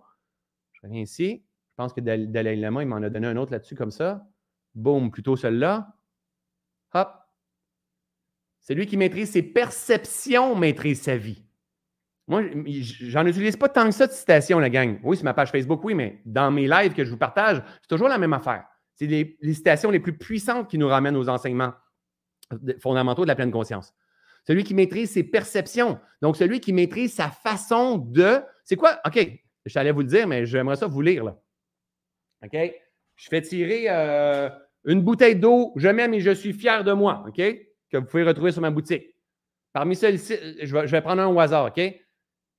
je 0.74 0.82
reviens 0.84 1.02
ici. 1.02 1.44
Je 1.72 1.76
pense 1.76 1.94
que 1.94 2.00
Dalai 2.00 2.56
Lama, 2.56 2.84
il 2.84 2.88
m'en 2.88 2.98
a 2.98 3.10
donné 3.10 3.26
un 3.26 3.36
autre 3.38 3.52
là-dessus 3.52 3.74
comme 3.74 3.90
ça. 3.90 4.28
Boum, 4.76 5.10
plutôt 5.10 5.36
celui-là. 5.36 5.96
Hop. 6.94 7.10
Celui 8.60 8.86
qui 8.86 8.98
maîtrise 8.98 9.32
ses 9.32 9.42
perceptions 9.42 10.56
maîtrise 10.56 11.02
sa 11.02 11.18
vie. 11.18 11.44
Moi, 12.28 12.44
j'en 12.68 13.26
utilise 13.26 13.58
pas 13.58 13.70
tant 13.70 13.86
que 13.86 13.92
ça 13.92 14.06
de 14.06 14.12
citations, 14.12 14.60
la 14.60 14.70
gang. 14.70 15.00
Oui, 15.04 15.18
c'est 15.18 15.24
ma 15.24 15.34
page 15.34 15.50
Facebook, 15.50 15.84
oui, 15.84 15.96
mais 15.96 16.22
dans 16.24 16.52
mes 16.52 16.68
lives 16.68 16.94
que 16.94 17.04
je 17.04 17.10
vous 17.10 17.18
partage, 17.18 17.64
c'est 17.82 17.88
toujours 17.88 18.10
la 18.10 18.20
même 18.20 18.34
affaire. 18.34 18.66
C'est 18.94 19.08
les, 19.08 19.38
les 19.42 19.54
citations 19.56 19.90
les 19.90 20.00
plus 20.00 20.16
puissantes 20.16 20.70
qui 20.70 20.78
nous 20.78 20.88
ramènent 20.88 21.16
aux 21.16 21.30
enseignements 21.30 21.74
fondamentaux 22.80 23.24
de 23.24 23.28
la 23.28 23.36
pleine 23.36 23.52
conscience 23.52 23.96
celui 24.50 24.64
qui 24.64 24.74
maîtrise 24.74 25.12
ses 25.12 25.22
perceptions. 25.22 26.00
Donc, 26.24 26.36
celui 26.36 26.60
qui 26.60 26.74
maîtrise 26.74 27.14
sa 27.14 27.30
façon 27.30 28.00
de. 28.00 28.42
C'est 28.64 28.78
quoi? 28.78 29.00
OK, 29.06 29.44
je 29.64 29.78
allais 29.78 29.92
vous 29.92 30.00
le 30.00 30.08
dire, 30.08 30.28
mais 30.28 30.48
j'aimerais 30.48 30.76
ça 30.76 30.88
vous 30.88 31.02
lire. 31.02 31.24
Là. 31.24 31.40
OK? 32.44 32.58
Je 33.16 33.28
fais 33.30 33.44
tirer 33.44 33.86
euh, 33.90 34.50
une 34.86 35.04
bouteille 35.04 35.36
d'eau, 35.36 35.72
je 35.76 35.88
m'aime 35.90 36.16
et 36.16 36.20
je 36.20 36.32
suis 36.32 36.54
fier 36.54 36.84
de 36.84 36.94
moi. 36.94 37.24
OK? 37.28 37.36
Que 37.36 37.98
vous 37.98 38.06
pouvez 38.06 38.24
retrouver 38.24 38.52
sur 38.52 38.62
ma 38.64 38.72
boutique. 38.72 39.16
Parmi 39.72 39.96
celles-ci, 39.96 40.36
je 40.64 40.76
vais, 40.76 41.02
prendre 41.02 41.22
un 41.22 41.28
au 41.28 41.40
hasard. 41.40 41.68
OK? 41.68 41.80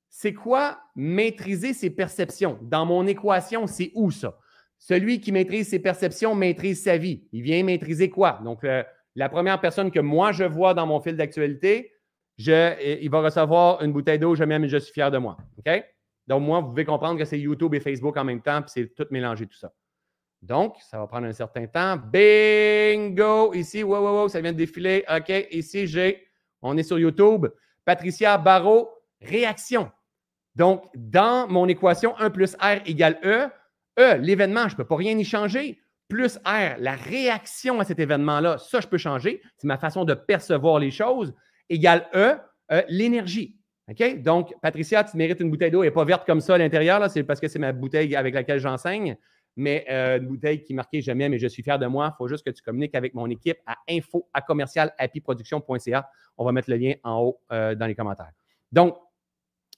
C'est 0.08 0.32
quoi 0.32 0.78
maîtriser 0.94 1.72
ses 1.72 1.90
perceptions? 1.90 2.60
Dans 2.62 2.86
mon 2.86 3.04
équation, 3.08 3.66
c'est 3.66 3.90
où 3.96 4.12
ça? 4.12 4.38
Celui 4.78 5.20
qui 5.20 5.32
maîtrise 5.32 5.70
ses 5.70 5.80
perceptions 5.80 6.36
maîtrise 6.36 6.84
sa 6.84 6.96
vie. 6.98 7.24
Il 7.32 7.42
vient 7.42 7.64
maîtriser 7.64 8.10
quoi? 8.10 8.40
Donc, 8.44 8.64
la 9.20 9.28
première 9.28 9.60
personne 9.60 9.90
que 9.90 10.00
moi 10.00 10.32
je 10.32 10.44
vois 10.44 10.72
dans 10.72 10.86
mon 10.86 10.98
fil 10.98 11.14
d'actualité, 11.14 11.92
il 12.38 13.08
va 13.10 13.20
recevoir 13.20 13.82
une 13.84 13.92
bouteille 13.92 14.18
d'eau, 14.18 14.34
je 14.34 14.44
m'aime 14.44 14.64
et 14.64 14.68
je 14.68 14.78
suis 14.78 14.94
fier 14.94 15.10
de 15.10 15.18
moi. 15.18 15.36
Donc, 16.26 16.42
moi, 16.42 16.60
vous 16.60 16.68
pouvez 16.68 16.86
comprendre 16.86 17.18
que 17.18 17.26
c'est 17.26 17.38
YouTube 17.38 17.74
et 17.74 17.80
Facebook 17.80 18.16
en 18.16 18.24
même 18.24 18.40
temps, 18.40 18.62
puis 18.62 18.70
c'est 18.72 18.94
tout 18.94 19.06
mélangé, 19.10 19.46
tout 19.46 19.58
ça. 19.58 19.74
Donc, 20.40 20.76
ça 20.80 20.98
va 20.98 21.06
prendre 21.06 21.26
un 21.26 21.34
certain 21.34 21.66
temps. 21.66 21.98
Bingo! 21.98 23.52
Ici, 23.52 23.82
wow, 23.82 24.00
wow, 24.00 24.22
wow, 24.22 24.28
ça 24.28 24.40
vient 24.40 24.52
de 24.52 24.56
défiler. 24.56 25.04
OK, 25.14 25.30
ici, 25.50 25.86
j'ai, 25.86 26.26
on 26.62 26.78
est 26.78 26.82
sur 26.82 26.98
YouTube. 26.98 27.46
Patricia 27.84 28.38
Barrault, 28.38 28.88
réaction. 29.20 29.92
Donc, 30.54 30.84
dans 30.94 31.46
mon 31.46 31.68
équation 31.68 32.16
1 32.18 32.30
plus 32.30 32.54
R 32.54 32.80
égale 32.86 33.18
E, 33.22 33.48
E, 33.98 34.16
l'événement, 34.16 34.66
je 34.66 34.74
ne 34.74 34.76
peux 34.78 34.86
pas 34.86 34.96
rien 34.96 35.18
y 35.18 35.24
changer 35.26 35.78
plus 36.10 36.36
R, 36.44 36.76
la 36.78 36.94
réaction 36.94 37.80
à 37.80 37.84
cet 37.84 37.98
événement-là, 37.98 38.58
ça, 38.58 38.80
je 38.80 38.86
peux 38.86 38.98
changer. 38.98 39.40
C'est 39.56 39.66
ma 39.66 39.78
façon 39.78 40.04
de 40.04 40.12
percevoir 40.12 40.78
les 40.78 40.90
choses. 40.90 41.32
Égale 41.70 42.06
E, 42.14 42.36
euh, 42.72 42.82
l'énergie. 42.88 43.56
Donc, 44.18 44.54
Patricia, 44.60 45.02
tu 45.02 45.16
mérites 45.16 45.40
une 45.40 45.50
bouteille 45.50 45.70
d'eau. 45.70 45.82
Elle 45.82 45.88
n'est 45.88 45.94
pas 45.94 46.04
verte 46.04 46.26
comme 46.26 46.40
ça 46.40 46.54
à 46.54 46.58
l'intérieur. 46.58 47.10
C'est 47.10 47.24
parce 47.24 47.40
que 47.40 47.48
c'est 47.48 47.58
ma 47.58 47.72
bouteille 47.72 48.14
avec 48.14 48.34
laquelle 48.34 48.60
j'enseigne. 48.60 49.16
Mais 49.56 49.84
euh, 49.90 50.18
une 50.18 50.28
bouteille 50.28 50.62
qui 50.62 50.74
Je 51.02 51.12
m'aime 51.12 51.34
et 51.34 51.38
je 51.38 51.46
suis 51.46 51.62
fier 51.62 51.78
de 51.78 51.86
moi. 51.86 52.12
Il 52.14 52.16
faut 52.18 52.28
juste 52.28 52.44
que 52.44 52.50
tu 52.50 52.62
communiques 52.62 52.94
avec 52.94 53.14
mon 53.14 53.28
équipe 53.28 53.58
à 53.66 53.76
info 53.88 54.28
à 54.32 54.42
commercial 54.42 54.92
On 56.38 56.44
va 56.44 56.52
mettre 56.52 56.70
le 56.70 56.76
lien 56.76 56.94
en 57.02 57.20
haut 57.20 57.40
euh, 57.50 57.74
dans 57.74 57.86
les 57.86 57.94
commentaires. 57.94 58.30
Donc, 58.70 58.96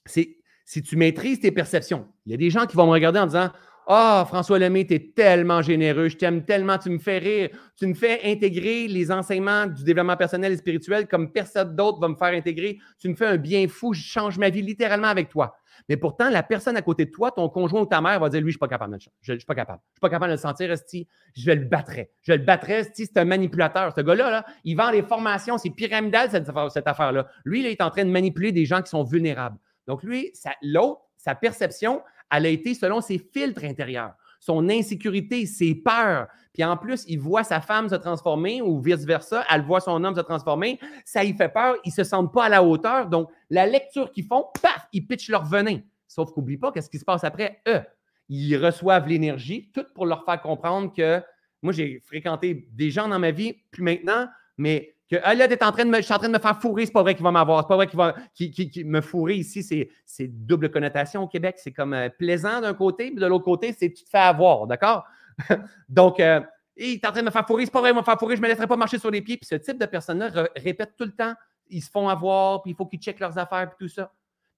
si 0.05 0.37
tu 0.83 0.95
maîtrises 0.95 1.39
tes 1.39 1.51
perceptions, 1.51 2.07
il 2.25 2.31
y 2.33 2.35
a 2.35 2.37
des 2.37 2.49
gens 2.49 2.67
qui 2.67 2.75
vont 2.75 2.85
me 2.85 2.91
regarder 2.91 3.19
en 3.19 3.25
disant 3.25 3.49
ah, 3.87 4.21
oh, 4.23 4.27
François 4.27 4.59
Lemay, 4.59 4.85
tu 4.85 4.93
es 4.93 5.11
tellement 5.15 5.61
généreux, 5.61 6.09
je 6.09 6.17
t'aime 6.17 6.45
tellement, 6.45 6.77
tu 6.77 6.89
me 6.89 6.99
fais 6.99 7.17
rire, 7.17 7.49
tu 7.75 7.87
me 7.87 7.93
fais 7.93 8.21
intégrer 8.23 8.87
les 8.87 9.11
enseignements 9.11 9.67
du 9.67 9.83
développement 9.83 10.15
personnel 10.15 10.53
et 10.53 10.57
spirituel 10.57 11.07
comme 11.07 11.31
personne 11.31 11.75
d'autre 11.75 11.99
va 11.99 12.07
me 12.07 12.15
faire 12.15 12.33
intégrer. 12.33 12.79
Tu 12.99 13.09
me 13.09 13.15
fais 13.15 13.25
un 13.25 13.37
bien 13.37 13.67
fou, 13.67 13.93
je 13.93 14.01
change 14.01 14.37
ma 14.37 14.49
vie 14.49 14.61
littéralement 14.61 15.07
avec 15.07 15.29
toi. 15.29 15.55
Mais 15.89 15.97
pourtant, 15.97 16.29
la 16.29 16.43
personne 16.43 16.77
à 16.77 16.81
côté 16.81 17.05
de 17.05 17.11
toi, 17.11 17.31
ton 17.31 17.49
conjoint 17.49 17.81
ou 17.81 17.85
ta 17.85 17.99
mère, 17.99 18.19
va 18.19 18.29
dire 18.29 18.39
Lui, 18.39 18.45
je 18.45 18.47
ne 18.47 18.51
suis 18.51 18.59
pas 18.59 18.67
capable 18.67 18.93
de 18.93 18.97
le. 18.97 19.11
Je 19.21 19.33
ne 19.33 19.37
suis 19.37 19.45
pas 19.45 19.55
capable. 19.55 19.79
Je 19.91 19.95
suis 19.95 20.01
pas 20.01 20.09
capable 20.09 20.31
de 20.31 20.35
le 20.35 20.41
sentir, 20.41 20.71
Esti. 20.71 21.07
Je 21.35 21.51
le 21.51 21.65
battrais. 21.65 22.11
Je 22.21 22.33
le 22.33 22.39
battrais, 22.39 22.81
Esti. 22.81 23.05
C'est 23.05 23.17
un 23.17 23.25
manipulateur. 23.25 23.93
Ce 23.95 24.01
gars-là, 24.01 24.29
là, 24.29 24.45
il 24.63 24.75
vend 24.75 24.91
des 24.91 25.01
formations. 25.01 25.57
C'est 25.57 25.71
pyramidal, 25.71 26.29
cette 26.29 26.87
affaire-là. 26.87 27.27
Lui, 27.43 27.61
il 27.61 27.65
est 27.65 27.81
en 27.81 27.89
train 27.89 28.05
de 28.05 28.11
manipuler 28.11 28.51
des 28.51 28.65
gens 28.65 28.81
qui 28.81 28.89
sont 28.89 29.03
vulnérables. 29.03 29.57
Donc, 29.87 30.03
lui, 30.03 30.31
l'autre, 30.61 31.01
sa 31.17 31.35
perception, 31.35 32.01
elle 32.33 32.45
a 32.47 32.49
été 32.49 32.73
selon 32.73 32.99
ses 32.99 33.19
filtres 33.19 33.63
intérieurs, 33.63 34.13
son 34.39 34.67
insécurité, 34.69 35.45
ses 35.45 35.75
peurs. 35.75 36.27
Puis 36.53 36.63
en 36.63 36.75
plus, 36.77 37.05
il 37.07 37.19
voit 37.19 37.43
sa 37.43 37.61
femme 37.61 37.87
se 37.89 37.95
transformer 37.95 38.61
ou 38.61 38.81
vice-versa, 38.81 39.45
elle 39.49 39.61
voit 39.61 39.79
son 39.79 40.03
homme 40.03 40.15
se 40.15 40.21
transformer, 40.21 40.79
ça 41.05 41.23
y 41.23 41.33
fait 41.33 41.49
peur, 41.49 41.75
ils 41.85 41.89
ne 41.89 41.93
se 41.93 42.03
sentent 42.03 42.33
pas 42.33 42.45
à 42.45 42.49
la 42.49 42.63
hauteur. 42.63 43.07
Donc, 43.07 43.29
la 43.49 43.65
lecture 43.65 44.11
qu'ils 44.11 44.25
font, 44.25 44.45
paf, 44.61 44.87
ils 44.91 45.05
pitchent 45.05 45.29
leur 45.29 45.45
venin. 45.45 45.79
Sauf 46.07 46.31
qu'oublie 46.31 46.57
pas 46.57 46.71
qu'est-ce 46.71 46.89
qui 46.89 46.99
se 46.99 47.05
passe 47.05 47.23
après. 47.23 47.61
Eux, 47.67 47.81
ils 48.29 48.55
reçoivent 48.57 49.07
l'énergie, 49.07 49.71
tout 49.73 49.85
pour 49.93 50.05
leur 50.05 50.25
faire 50.25 50.41
comprendre 50.41 50.93
que 50.93 51.21
moi, 51.61 51.71
j'ai 51.71 52.01
fréquenté 52.05 52.67
des 52.73 52.91
gens 52.91 53.07
dans 53.07 53.19
ma 53.19 53.31
vie, 53.31 53.53
plus 53.71 53.83
maintenant, 53.83 54.27
mais 54.57 54.95
que 55.13 55.21
ah, 55.23 55.67
en 55.67 55.71
train 55.71 55.85
de 55.85 55.89
me, 55.89 55.97
je 55.97 56.01
suis 56.01 56.13
en 56.13 56.17
train 56.17 56.27
de 56.27 56.33
me 56.33 56.39
faire 56.39 56.59
fourrer, 56.59 56.85
c'est 56.85 56.91
pas 56.91 57.03
vrai 57.03 57.13
qu'il 57.13 57.23
va 57.23 57.31
m'avoir, 57.31 57.61
c'est 57.61 57.67
pas 57.67 57.75
vrai 57.75 57.87
qu'il 57.87 57.97
va 57.97 58.15
me 58.39 59.01
fourrer 59.01 59.35
ici, 59.35 59.63
c'est 60.05 60.27
double 60.27 60.71
connotation 60.71 61.23
au 61.23 61.27
Québec. 61.27 61.55
C'est 61.59 61.71
comme 61.71 61.93
euh, 61.93 62.09
plaisant 62.09 62.61
d'un 62.61 62.73
côté, 62.73 63.11
puis 63.11 63.19
de 63.19 63.25
l'autre 63.25 63.45
côté, 63.45 63.73
c'est 63.73 63.91
tu 63.91 64.03
te 64.03 64.09
fais 64.09 64.17
avoir, 64.17 64.65
d'accord? 64.67 65.05
Donc, 65.89 66.19
euh, 66.19 66.41
il 66.75 66.93
est 66.93 67.05
en 67.05 67.11
train 67.11 67.21
de 67.21 67.25
me 67.27 67.31
faire 67.31 67.45
fourrer, 67.45 67.65
c'est 67.65 67.71
pas 67.71 67.81
vrai, 67.81 67.91
il 67.91 67.93
va 67.93 68.01
me 68.01 68.05
faire 68.05 68.17
fourrer, 68.17 68.35
je 68.35 68.41
me 68.41 68.47
laisserai 68.47 68.67
pas 68.67 68.75
marcher 68.75 68.97
sur 68.97 69.11
les 69.11 69.21
pieds. 69.21 69.37
Puis 69.37 69.45
ce 69.45 69.55
type 69.55 69.77
de 69.77 69.85
personnes-là 69.85 70.47
répète 70.55 70.95
tout 70.97 71.05
le 71.05 71.11
temps, 71.11 71.35
ils 71.69 71.81
se 71.81 71.91
font 71.91 72.09
avoir, 72.09 72.63
puis 72.63 72.71
il 72.71 72.75
faut 72.75 72.85
qu'ils 72.85 72.99
checkent 72.99 73.19
leurs 73.19 73.37
affaires, 73.37 73.69
puis 73.69 73.87
tout 73.87 73.93
ça. 73.93 74.11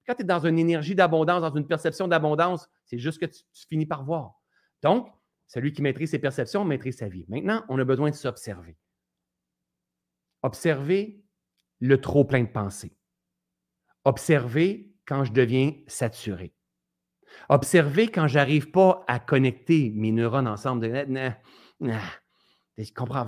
Quand 0.06 0.14
tu 0.14 0.22
es 0.22 0.24
dans 0.24 0.46
une 0.46 0.58
énergie 0.58 0.94
d'abondance, 0.94 1.42
dans 1.42 1.54
une 1.54 1.66
perception 1.66 2.08
d'abondance, 2.08 2.68
c'est 2.84 2.98
juste 2.98 3.18
que 3.18 3.26
tu, 3.26 3.42
finis 3.68 3.86
par 3.86 4.04
voir. 4.04 4.40
Donc, 4.82 5.08
celui 5.48 5.72
qui 5.72 5.82
maîtrise 5.82 6.10
ses 6.10 6.18
perceptions 6.18 6.64
maîtrise 6.64 6.96
sa 6.96 7.08
vie. 7.08 7.26
Maintenant, 7.28 7.64
on 7.68 7.78
a 7.78 7.84
besoin 7.84 8.10
de 8.10 8.14
s'observer. 8.14 8.76
Observer 10.46 11.24
le 11.80 12.00
trop 12.00 12.24
plein 12.24 12.44
de 12.44 12.48
pensées. 12.48 12.96
Observer 14.04 14.94
quand 15.04 15.24
je 15.24 15.32
deviens 15.32 15.72
saturé. 15.88 16.54
Observer 17.48 18.06
quand 18.06 18.28
je 18.28 18.36
n'arrive 18.36 18.70
pas 18.70 19.04
à 19.08 19.18
connecter 19.18 19.90
mes 19.96 20.12
neurones 20.12 20.46
ensemble. 20.46 20.86
je 21.80 22.92
comprends. 22.94 23.26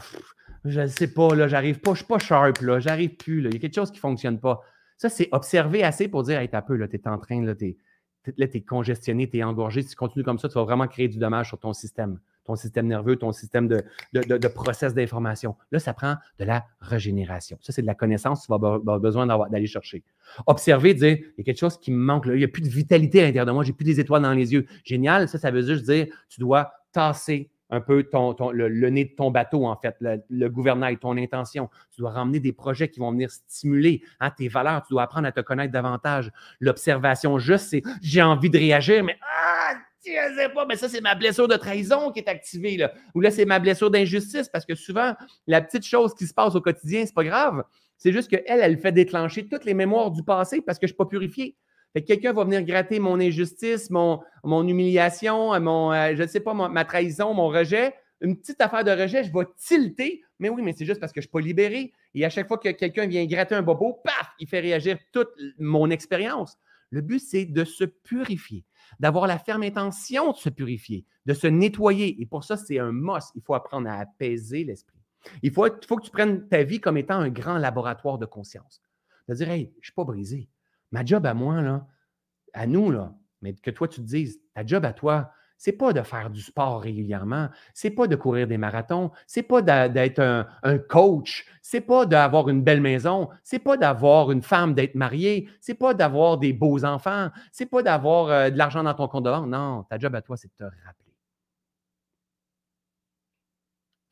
Je 0.64 0.80
ne 0.80 0.86
sais 0.86 1.12
pas, 1.12 1.34
là, 1.34 1.48
j'arrive 1.48 1.80
pas, 1.80 1.90
je 1.90 1.94
ne 1.94 1.96
suis 1.96 2.06
pas 2.06 2.20
sharp, 2.20 2.60
là, 2.60 2.78
j'arrive 2.78 3.16
plus, 3.16 3.40
là, 3.40 3.48
il 3.48 3.54
y 3.54 3.56
a 3.56 3.60
quelque 3.60 3.74
chose 3.74 3.90
qui 3.90 3.96
ne 3.96 4.02
fonctionne 4.02 4.38
pas. 4.38 4.60
Ça, 4.96 5.08
c'est 5.08 5.28
observer 5.32 5.82
assez 5.82 6.06
pour 6.06 6.22
dire, 6.22 6.38
hey, 6.38 6.48
t'as 6.48 6.62
peu, 6.62 6.76
là, 6.76 6.86
tu 6.86 6.94
es 6.94 7.08
en 7.08 7.18
train, 7.18 7.44
là, 7.44 7.56
tu 7.56 7.76
es, 8.38 8.60
congestionné, 8.60 9.28
tu 9.28 9.38
es 9.38 9.42
engorgé. 9.42 9.82
Si 9.82 9.88
tu 9.88 9.96
continues 9.96 10.24
comme 10.24 10.38
ça, 10.38 10.48
tu 10.48 10.54
vas 10.54 10.62
vraiment 10.62 10.86
créer 10.86 11.08
du 11.08 11.18
dommage 11.18 11.48
sur 11.48 11.58
ton 11.58 11.72
système, 11.72 12.20
ton 12.48 12.56
système 12.56 12.86
nerveux, 12.86 13.16
ton 13.16 13.30
système 13.30 13.68
de, 13.68 13.84
de, 14.14 14.48
process 14.48 14.94
d'information. 14.94 15.54
Là, 15.70 15.78
ça 15.78 15.92
prend 15.92 16.16
de 16.38 16.44
la 16.46 16.64
régénération. 16.80 17.58
Ça, 17.60 17.74
c'est 17.74 17.82
de 17.82 17.86
la 17.86 17.94
connaissance 17.94 18.42
tu 18.42 18.48
vas 18.48 18.54
avoir 18.54 18.80
besoin 18.98 19.26
d'aller 19.26 19.66
chercher. 19.66 20.02
Observer, 20.46 20.94
dire, 20.94 21.18
il 21.18 21.34
y 21.36 21.40
a 21.42 21.44
quelque 21.44 21.58
chose 21.58 21.78
qui 21.78 21.92
me 21.92 21.98
manque, 21.98 22.24
là. 22.24 22.34
il 22.34 22.38
n'y 22.38 22.44
a 22.44 22.48
plus 22.48 22.62
de 22.62 22.68
vitalité 22.68 23.20
à 23.20 23.24
l'intérieur 23.24 23.44
de 23.44 23.52
moi, 23.52 23.64
j'ai 23.64 23.74
plus 23.74 23.84
des 23.84 24.00
étoiles 24.00 24.22
dans 24.22 24.32
les 24.32 24.54
yeux. 24.54 24.66
Génial, 24.82 25.28
ça, 25.28 25.38
ça 25.38 25.50
veut 25.50 25.60
juste 25.60 25.84
dire, 25.84 26.06
tu 26.30 26.40
dois 26.40 26.72
tasser 26.90 27.50
un 27.70 27.80
peu 27.80 28.02
ton, 28.04 28.34
le, 28.50 28.88
nez 28.88 29.04
de 29.04 29.14
ton 29.14 29.30
bateau, 29.30 29.66
en 29.66 29.76
fait, 29.76 29.94
le, 30.00 30.48
gouvernail, 30.48 30.96
ton 30.96 31.16
intention. 31.18 31.68
Tu 31.94 32.00
dois 32.00 32.12
ramener 32.12 32.40
des 32.40 32.52
projets 32.52 32.88
qui 32.88 32.98
vont 32.98 33.12
venir 33.12 33.30
stimuler 33.30 34.02
hein, 34.20 34.30
tes 34.30 34.48
valeurs. 34.48 34.82
Tu 34.82 34.94
dois 34.94 35.02
apprendre 35.02 35.26
à 35.26 35.32
te 35.32 35.40
connaître 35.40 35.72
davantage. 35.72 36.32
L'observation 36.60 37.38
juste, 37.38 37.68
c'est 37.68 37.82
j'ai 38.00 38.22
envie 38.22 38.48
de 38.48 38.56
réagir, 38.56 39.04
mais 39.04 39.16
ah, 39.20 39.37
je 40.12 40.36
sais 40.36 40.48
pas, 40.48 40.66
mais 40.66 40.76
ça, 40.76 40.88
c'est 40.88 41.00
ma 41.00 41.14
blessure 41.14 41.48
de 41.48 41.56
trahison 41.56 42.10
qui 42.12 42.20
est 42.20 42.28
activée. 42.28 42.76
Là. 42.76 42.92
Ou 43.14 43.20
là, 43.20 43.30
c'est 43.30 43.44
ma 43.44 43.58
blessure 43.58 43.90
d'injustice, 43.90 44.48
parce 44.48 44.64
que 44.64 44.74
souvent, 44.74 45.14
la 45.46 45.60
petite 45.60 45.84
chose 45.84 46.14
qui 46.14 46.26
se 46.26 46.34
passe 46.34 46.54
au 46.54 46.60
quotidien, 46.60 47.04
c'est 47.06 47.14
pas 47.14 47.24
grave. 47.24 47.64
C'est 47.98 48.12
juste 48.12 48.28
qu'elle, 48.30 48.60
elle 48.60 48.78
fait 48.78 48.92
déclencher 48.92 49.46
toutes 49.48 49.64
les 49.64 49.74
mémoires 49.74 50.10
du 50.10 50.22
passé 50.22 50.62
parce 50.62 50.78
que 50.78 50.86
je 50.86 50.92
ne 50.92 50.94
suis 50.94 50.96
pas 50.96 51.06
purifié. 51.06 51.56
Quelqu'un 52.06 52.32
va 52.32 52.44
venir 52.44 52.62
gratter 52.62 53.00
mon 53.00 53.18
injustice, 53.18 53.90
mon, 53.90 54.20
mon 54.44 54.66
humiliation, 54.66 55.58
mon, 55.60 55.92
euh, 55.92 56.14
je 56.14 56.22
ne 56.22 56.28
sais 56.28 56.40
pas, 56.40 56.54
ma 56.54 56.84
trahison, 56.84 57.34
mon 57.34 57.48
rejet. 57.48 57.94
Une 58.20 58.36
petite 58.36 58.60
affaire 58.60 58.84
de 58.84 58.90
rejet, 58.90 59.24
je 59.24 59.32
vais 59.32 59.46
tilter. 59.56 60.22
Mais 60.38 60.48
oui, 60.48 60.62
mais 60.62 60.74
c'est 60.76 60.84
juste 60.84 61.00
parce 61.00 61.12
que 61.12 61.20
je 61.20 61.26
ne 61.26 61.28
suis 61.28 61.32
pas 61.32 61.40
libéré. 61.40 61.92
Et 62.14 62.24
à 62.24 62.30
chaque 62.30 62.46
fois 62.46 62.58
que 62.58 62.68
quelqu'un 62.68 63.06
vient 63.06 63.24
gratter 63.26 63.54
un 63.56 63.62
bobo, 63.62 64.00
paf, 64.04 64.28
il 64.38 64.46
fait 64.46 64.60
réagir 64.60 64.98
toute 65.12 65.30
mon 65.58 65.90
expérience. 65.90 66.56
Le 66.90 67.00
but, 67.00 67.18
c'est 67.18 67.44
de 67.44 67.64
se 67.64 67.84
purifier, 67.84 68.64
d'avoir 68.98 69.26
la 69.26 69.38
ferme 69.38 69.62
intention 69.62 70.32
de 70.32 70.36
se 70.36 70.48
purifier, 70.48 71.04
de 71.26 71.34
se 71.34 71.46
nettoyer. 71.46 72.20
Et 72.20 72.26
pour 72.26 72.44
ça, 72.44 72.56
c'est 72.56 72.78
un 72.78 72.92
must. 72.92 73.30
Il 73.34 73.42
faut 73.42 73.54
apprendre 73.54 73.88
à 73.88 73.94
apaiser 73.94 74.64
l'esprit. 74.64 74.98
Il 75.42 75.52
faut, 75.52 75.68
que 75.68 76.02
tu 76.02 76.10
prennes 76.10 76.48
ta 76.48 76.62
vie 76.62 76.80
comme 76.80 76.96
étant 76.96 77.18
un 77.18 77.28
grand 77.28 77.58
laboratoire 77.58 78.18
de 78.18 78.26
conscience. 78.26 78.80
De 79.28 79.34
dire, 79.34 79.50
hey, 79.50 79.70
je 79.74 79.78
ne 79.78 79.84
suis 79.84 79.92
pas 79.92 80.04
brisé. 80.04 80.48
Ma 80.90 81.04
job 81.04 81.26
à 81.26 81.34
moi, 81.34 81.60
là, 81.60 81.86
à 82.54 82.66
nous, 82.66 82.90
là, 82.90 83.14
mais 83.42 83.54
que 83.54 83.70
toi, 83.70 83.88
tu 83.88 84.00
te 84.00 84.06
dises, 84.06 84.40
ta 84.54 84.64
job 84.64 84.84
à 84.84 84.92
toi, 84.92 85.30
c'est 85.58 85.72
pas 85.72 85.92
de 85.92 86.02
faire 86.02 86.30
du 86.30 86.40
sport 86.40 86.80
régulièrement, 86.80 87.48
c'est 87.74 87.90
pas 87.90 88.06
de 88.06 88.16
courir 88.16 88.46
des 88.46 88.56
marathons, 88.56 89.10
c'est 89.26 89.42
pas 89.42 89.60
d'être 89.60 90.20
un, 90.20 90.46
un, 90.62 90.78
coach, 90.78 91.44
c'est 91.60 91.80
pas 91.80 92.06
d'avoir 92.06 92.48
une 92.48 92.62
belle 92.62 92.80
maison, 92.80 93.28
c'est 93.42 93.58
pas 93.58 93.76
d'avoir 93.76 94.30
une 94.30 94.40
femme, 94.42 94.72
d'être 94.72 94.94
mariée, 94.94 95.48
c'est 95.60 95.74
pas 95.74 95.94
d'avoir 95.94 96.38
des 96.38 96.52
beaux 96.52 96.84
enfants, 96.84 97.30
c'est 97.50 97.66
pas 97.66 97.82
d'avoir 97.82 98.28
euh, 98.28 98.50
de 98.50 98.56
l'argent 98.56 98.84
dans 98.84 98.94
ton 98.94 99.08
compte 99.08 99.24
de 99.24 99.30
banque. 99.30 99.48
Non, 99.48 99.82
ta 99.82 99.98
job 99.98 100.14
à 100.14 100.22
toi, 100.22 100.36
c'est 100.36 100.48
de 100.48 100.54
te 100.54 100.64
rappeler. 100.64 101.14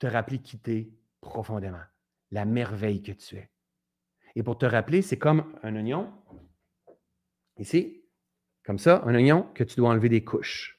Te 0.01 0.07
rappeler 0.09 0.39
qui 0.41 0.59
t'es 0.59 0.91
profondément, 1.21 1.85
la 2.33 2.45
merveille 2.45 3.03
que 3.03 3.13
tu 3.13 3.37
es. 3.37 3.49
Et 4.35 4.43
pour 4.43 4.59
te 4.59 4.67
rappeler, 4.67 5.01
c'est 5.01 5.17
comme 5.17 5.55
un 5.63 5.75
oignon. 5.77 6.13
Ici, 7.59 8.03
comme 8.65 8.79
ça, 8.79 9.03
un 9.07 9.15
oignon 9.15 9.47
que 9.55 9.65
tu 9.65 9.77
dois 9.77 9.91
enlever 9.91 10.09
des 10.09 10.25
couches, 10.25 10.76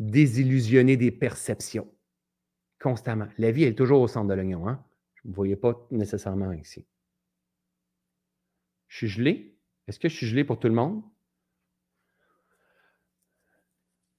désillusionner 0.00 0.96
des 0.96 1.10
perceptions 1.12 1.86
constamment. 2.80 3.28
La 3.38 3.52
vie 3.52 3.64
est 3.64 3.76
toujours 3.76 4.00
au 4.00 4.08
centre 4.08 4.28
de 4.28 4.34
l'oignon. 4.34 4.66
Hein? 4.66 4.82
Vous 5.22 5.30
ne 5.30 5.34
voyez 5.34 5.56
pas 5.56 5.86
nécessairement 5.90 6.50
ici. 6.52 6.86
Je 8.88 8.96
suis 8.96 9.08
gelé. 9.08 9.54
Est-ce 9.86 10.00
que 10.00 10.08
je 10.08 10.16
suis 10.16 10.26
gelé 10.26 10.42
pour 10.42 10.58
tout 10.58 10.68
le 10.68 10.74
monde? 10.74 11.02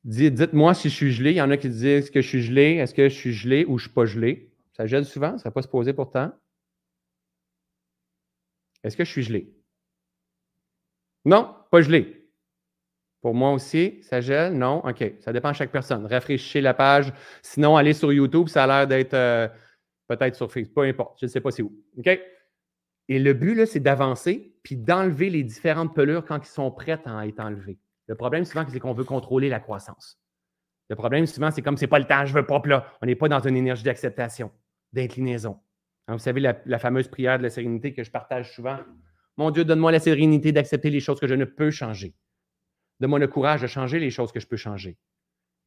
Dites-moi 0.03 0.73
si 0.73 0.89
je 0.89 0.95
suis 0.95 1.11
gelé. 1.11 1.31
Il 1.31 1.37
y 1.37 1.41
en 1.41 1.49
a 1.49 1.57
qui 1.57 1.69
disent 1.69 2.11
que 2.11 2.21
je 2.21 2.27
suis 2.27 2.43
gelé. 2.43 2.75
Est-ce 2.75 2.93
que 2.93 3.09
je 3.09 3.15
suis 3.15 3.33
gelé 3.33 3.65
ou 3.65 3.77
je 3.77 3.85
ne 3.85 3.87
suis 3.87 3.93
pas 3.93 4.05
gelé? 4.05 4.53
Ça 4.73 4.85
gèle 4.85 5.05
souvent, 5.05 5.37
ça 5.37 5.43
ne 5.43 5.43
va 5.45 5.51
pas 5.51 5.61
se 5.63 5.67
poser 5.67 5.93
pourtant. 5.93 6.31
Est-ce 8.83 8.95
que 8.95 9.03
je 9.03 9.11
suis 9.11 9.23
gelé? 9.23 9.53
Non, 11.25 11.55
pas 11.71 11.81
gelé. 11.81 12.20
Pour 13.21 13.35
moi 13.35 13.51
aussi, 13.51 13.99
ça 14.01 14.19
gèle? 14.19 14.53
Non? 14.53 14.83
OK. 14.85 15.13
Ça 15.19 15.31
dépend 15.31 15.51
de 15.51 15.55
chaque 15.55 15.71
personne. 15.71 16.05
Rafraîchissez 16.07 16.59
la 16.59 16.73
page. 16.73 17.13
Sinon, 17.43 17.77
allez 17.77 17.93
sur 17.93 18.11
YouTube. 18.11 18.47
Ça 18.47 18.63
a 18.63 18.67
l'air 18.67 18.87
d'être 18.87 19.13
euh, 19.13 19.47
peut-être 20.07 20.35
sur 20.35 20.51
Facebook. 20.51 20.73
Peu 20.73 20.81
importe. 20.81 21.19
Je 21.19 21.27
ne 21.27 21.31
sais 21.31 21.39
pas 21.39 21.51
c'est 21.51 21.61
où. 21.61 21.71
OK? 21.97 22.19
Et 23.07 23.19
le 23.19 23.33
but, 23.33 23.65
c'est 23.67 23.79
d'avancer 23.79 24.55
puis 24.63 24.75
d'enlever 24.75 25.29
les 25.29 25.43
différentes 25.43 25.93
pelures 25.93 26.25
quand 26.25 26.39
ils 26.43 26.49
sont 26.49 26.71
prêtes 26.71 27.05
à 27.05 27.27
être 27.27 27.39
enlevées. 27.39 27.77
Le 28.07 28.15
problème, 28.15 28.45
souvent, 28.45 28.65
c'est 28.67 28.79
qu'on 28.79 28.93
veut 28.93 29.03
contrôler 29.03 29.49
la 29.49 29.59
croissance. 29.59 30.19
Le 30.89 30.95
problème, 30.95 31.25
souvent, 31.25 31.51
c'est 31.51 31.61
comme 31.61 31.77
c'est 31.77 31.87
pas 31.87 31.99
le 31.99 32.05
temps, 32.05 32.25
je 32.25 32.33
veux 32.33 32.45
pas, 32.45 32.61
là. 32.65 32.85
On 33.01 33.05
n'est 33.05 33.15
pas 33.15 33.29
dans 33.29 33.39
une 33.39 33.55
énergie 33.55 33.83
d'acceptation, 33.83 34.51
d'inclinaison. 34.93 35.59
Hein, 36.07 36.13
vous 36.13 36.19
savez, 36.19 36.41
la 36.41 36.79
fameuse 36.79 37.07
prière 37.07 37.37
de 37.37 37.43
la 37.43 37.49
sérénité 37.49 37.93
que 37.93 38.03
je 38.03 38.11
partage 38.11 38.53
souvent. 38.53 38.77
Mon 39.37 39.51
Dieu, 39.51 39.63
donne-moi 39.63 39.91
la 39.91 39.99
sérénité 39.99 40.51
d'accepter 40.51 40.89
les 40.89 40.99
choses 40.99 41.19
que 41.19 41.27
je 41.27 41.35
ne 41.35 41.45
peux 41.45 41.71
changer. 41.71 42.13
Donne-moi 43.01 43.17
le 43.17 43.27
courage 43.27 43.63
de 43.63 43.67
changer 43.67 43.99
les 43.99 44.11
choses 44.11 44.31
que 44.31 44.39
je 44.39 44.45
peux 44.45 44.57
changer. 44.57 44.95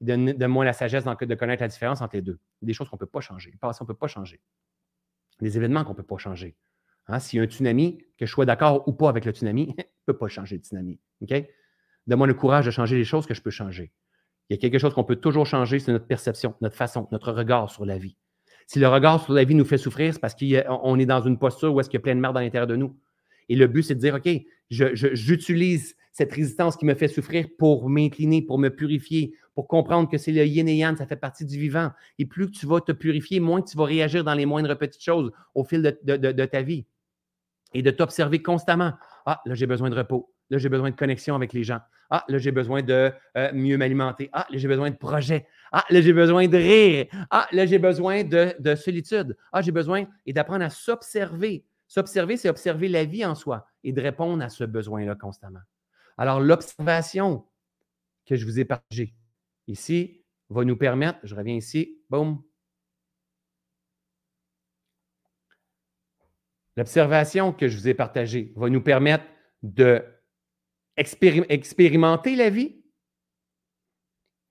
Donne-moi 0.00 0.64
la 0.64 0.72
sagesse 0.72 1.04
de 1.04 1.34
connaître 1.34 1.62
la 1.62 1.68
différence 1.68 2.00
entre 2.00 2.14
les 2.14 2.22
deux. 2.22 2.38
Des 2.62 2.72
choses 2.72 2.88
qu'on 2.88 2.94
ne 2.94 3.00
peut 3.00 3.06
pas 3.06 3.20
changer. 3.20 3.50
Le 3.50 3.58
passé, 3.58 3.78
on 3.82 3.84
ne 3.84 3.88
peut 3.88 3.94
pas 3.94 4.06
changer. 4.06 4.40
Des 5.40 5.56
événements 5.56 5.82
qu'on 5.82 5.90
ne 5.90 5.96
peut 5.96 6.04
pas 6.04 6.16
changer. 6.16 6.54
Hein, 7.08 7.18
S'il 7.18 7.38
y 7.38 7.40
a 7.40 7.42
un 7.42 7.46
tsunami, 7.46 7.98
que 8.16 8.24
je 8.24 8.30
sois 8.30 8.46
d'accord 8.46 8.86
ou 8.86 8.92
pas 8.92 9.08
avec 9.08 9.24
le 9.24 9.32
tsunami, 9.32 9.74
je 9.76 9.82
ne 9.82 9.86
peux 10.06 10.16
pas 10.16 10.28
changer 10.28 10.58
le 10.58 10.62
tsunami. 10.62 11.00
Donne-moi 12.06 12.28
le 12.28 12.34
courage 12.34 12.66
de 12.66 12.70
changer 12.70 12.96
les 12.96 13.04
choses 13.04 13.26
que 13.26 13.34
je 13.34 13.42
peux 13.42 13.50
changer. 13.50 13.92
Il 14.48 14.54
y 14.54 14.56
a 14.56 14.60
quelque 14.60 14.78
chose 14.78 14.94
qu'on 14.94 15.02
peut 15.02 15.16
toujours 15.16 15.46
changer, 15.46 15.80
c'est 15.80 15.90
notre 15.90 16.06
perception, 16.06 16.54
notre 16.60 16.76
façon, 16.76 17.08
notre 17.10 17.32
regard 17.32 17.68
sur 17.68 17.84
la 17.84 17.98
vie. 17.98 18.16
Si 18.68 18.78
le 18.78 18.86
regard 18.86 19.24
sur 19.24 19.32
la 19.32 19.42
vie 19.42 19.56
nous 19.56 19.64
fait 19.64 19.78
souffrir, 19.78 20.14
c'est 20.14 20.20
parce 20.20 20.36
qu'on 20.36 20.98
est 21.00 21.06
dans 21.06 21.22
une 21.22 21.38
posture 21.38 21.74
où 21.74 21.80
est-ce 21.80 21.90
qu'il 21.90 21.98
y 21.98 22.02
a 22.02 22.04
plein 22.04 22.14
de 22.14 22.20
merde 22.20 22.36
à 22.38 22.42
l'intérieur 22.42 22.68
de 22.68 22.76
nous. 22.76 22.96
Et 23.48 23.56
le 23.56 23.66
but, 23.66 23.82
c'est 23.82 23.94
de 23.94 24.00
dire, 24.00 24.14
OK, 24.14 24.28
j'utilise 24.70 25.96
cette 26.12 26.32
résistance 26.32 26.76
qui 26.76 26.86
me 26.86 26.94
fait 26.94 27.08
souffrir 27.08 27.46
pour 27.58 27.88
m'incliner, 27.88 28.40
pour 28.40 28.58
me 28.58 28.70
purifier, 28.70 29.34
pour 29.54 29.66
comprendre 29.66 30.08
que 30.08 30.16
c'est 30.16 30.32
le 30.32 30.44
yin 30.46 30.68
et 30.68 30.76
yang, 30.76 30.96
ça 30.96 31.06
fait 31.06 31.16
partie 31.16 31.44
du 31.44 31.58
vivant. 31.58 31.90
Et 32.18 32.24
plus 32.24 32.50
tu 32.50 32.66
vas 32.66 32.80
te 32.80 32.92
purifier, 32.92 33.40
moins 33.40 33.62
tu 33.62 33.76
vas 33.76 33.84
réagir 33.84 34.24
dans 34.24 34.34
les 34.34 34.46
moindres 34.46 34.76
petites 34.78 35.02
choses 35.02 35.32
au 35.54 35.64
fil 35.64 35.82
de, 35.82 36.44
ta 36.44 36.62
vie. 36.62 36.86
Et 37.72 37.82
de 37.82 37.90
t'observer 37.90 38.42
constamment. 38.42 38.92
Ah, 39.26 39.40
là, 39.44 39.54
j'ai 39.54 39.66
besoin 39.66 39.90
de 39.90 39.96
repos. 39.96 40.32
Là, 40.50 40.58
j'ai 40.58 40.68
besoin 40.68 40.90
de 40.90 40.96
connexion 40.96 41.34
avec 41.34 41.52
les 41.52 41.64
gens. 41.64 41.80
Ah, 42.10 42.24
là, 42.28 42.38
j'ai 42.38 42.52
besoin 42.52 42.82
de 42.82 43.12
euh, 43.36 43.50
mieux 43.52 43.76
m'alimenter. 43.76 44.30
Ah, 44.32 44.46
là, 44.50 44.58
j'ai 44.58 44.68
besoin 44.68 44.90
de 44.90 44.96
projets. 44.96 45.46
Ah, 45.72 45.84
là, 45.90 46.00
j'ai 46.00 46.12
besoin 46.12 46.46
de 46.46 46.56
rire. 46.56 47.06
Ah, 47.30 47.48
là, 47.50 47.66
j'ai 47.66 47.80
besoin 47.80 48.22
de, 48.22 48.54
de 48.60 48.74
solitude. 48.76 49.36
Ah, 49.52 49.62
j'ai 49.62 49.72
besoin 49.72 50.04
et 50.26 50.32
d'apprendre 50.32 50.64
à 50.64 50.70
s'observer 50.70 51.64
S'observer, 51.94 52.36
c'est 52.36 52.48
observer 52.48 52.88
la 52.88 53.04
vie 53.04 53.24
en 53.24 53.36
soi 53.36 53.68
et 53.84 53.92
de 53.92 54.02
répondre 54.02 54.42
à 54.42 54.48
ce 54.48 54.64
besoin-là 54.64 55.14
constamment. 55.14 55.60
Alors, 56.18 56.40
l'observation 56.40 57.46
que 58.26 58.34
je 58.34 58.44
vous 58.44 58.58
ai 58.58 58.64
partagée 58.64 59.14
ici 59.68 60.24
va 60.48 60.64
nous 60.64 60.76
permettre, 60.76 61.20
je 61.22 61.36
reviens 61.36 61.54
ici, 61.54 62.02
boum. 62.10 62.42
L'observation 66.76 67.52
que 67.52 67.68
je 67.68 67.78
vous 67.78 67.86
ai 67.86 67.94
partagée 67.94 68.52
va 68.56 68.68
nous 68.70 68.82
permettre 68.82 69.26
de 69.62 70.04
expérimenter 70.96 72.34
la 72.34 72.50
vie, 72.50 72.82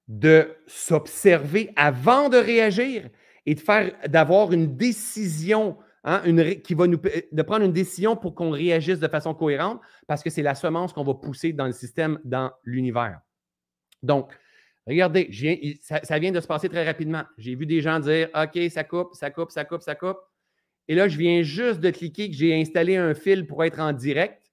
de 0.08 0.56
s'observer 0.66 1.74
avant 1.76 2.30
de 2.30 2.38
réagir 2.38 3.10
et 3.46 3.56
d'avoir 4.08 4.54
une 4.54 4.78
décision 4.78 5.78
hein, 6.04 6.22
une, 6.26 6.62
qui 6.62 6.74
va 6.74 6.88
nous 6.88 6.97
de 6.97 7.41
prendre 7.41 7.66
une 7.66 7.72
décision 7.74 8.16
pour 8.16 8.36
qu'on 8.36 8.51
réagisse 8.51 8.99
de 8.99 9.08
façon 9.08 9.34
cohérente 9.34 9.82
parce 10.08 10.24
que 10.24 10.30
c'est 10.30 10.41
la 10.41 10.56
semence 10.56 10.93
qu'on 10.93 11.04
va 11.04 11.14
pousser 11.14 11.54
dans 11.54 11.66
le 11.66 11.72
système, 11.72 12.20
dans 12.24 12.51
l'univers. 12.64 13.22
Donc, 14.01 14.32
regardez, 14.86 15.30
ça, 15.82 16.01
ça, 16.04 16.20
vient 16.20 16.32
de 16.32 16.39
se 16.39 16.47
passer 16.47 16.70
très 16.70 16.86
rapidement. 16.86 17.24
J'ai 17.38 17.56
vu 17.56 17.66
des 17.66 17.82
gens 17.82 17.99
dire 17.99 18.30
OK, 18.36 18.60
ça 18.70 18.84
coupe, 18.84 19.14
ça 19.14 19.32
coupe, 19.32 19.51
ça 19.51 19.66
coupe, 19.66 19.82
ça 19.82 19.95
coupe. 19.95 20.20
Et 20.88 20.95
là, 20.95 21.08
je 21.08 21.18
viens 21.18 21.41
juste 21.43 21.80
de 21.80 21.89
cliquer 21.89 22.30
que 22.30 22.36
j'ai 22.36 22.60
installé 22.60 22.97
un 22.97 23.14
fil 23.14 23.47
pour 23.47 23.64
être 23.64 23.80
en 23.80 23.93
direct, 23.93 24.51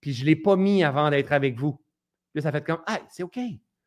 puis 0.00 0.12
je 0.12 0.22
ne 0.22 0.26
l'ai 0.26 0.36
pas 0.36 0.56
mis 0.56 0.84
avant 0.84 1.10
d'être 1.10 1.32
avec 1.32 1.58
vous. 1.58 1.80
Là, 2.34 2.42
ça 2.42 2.52
fait 2.52 2.64
comme 2.64 2.82
Ah, 2.86 3.00
c'est 3.08 3.22
OK. 3.22 3.38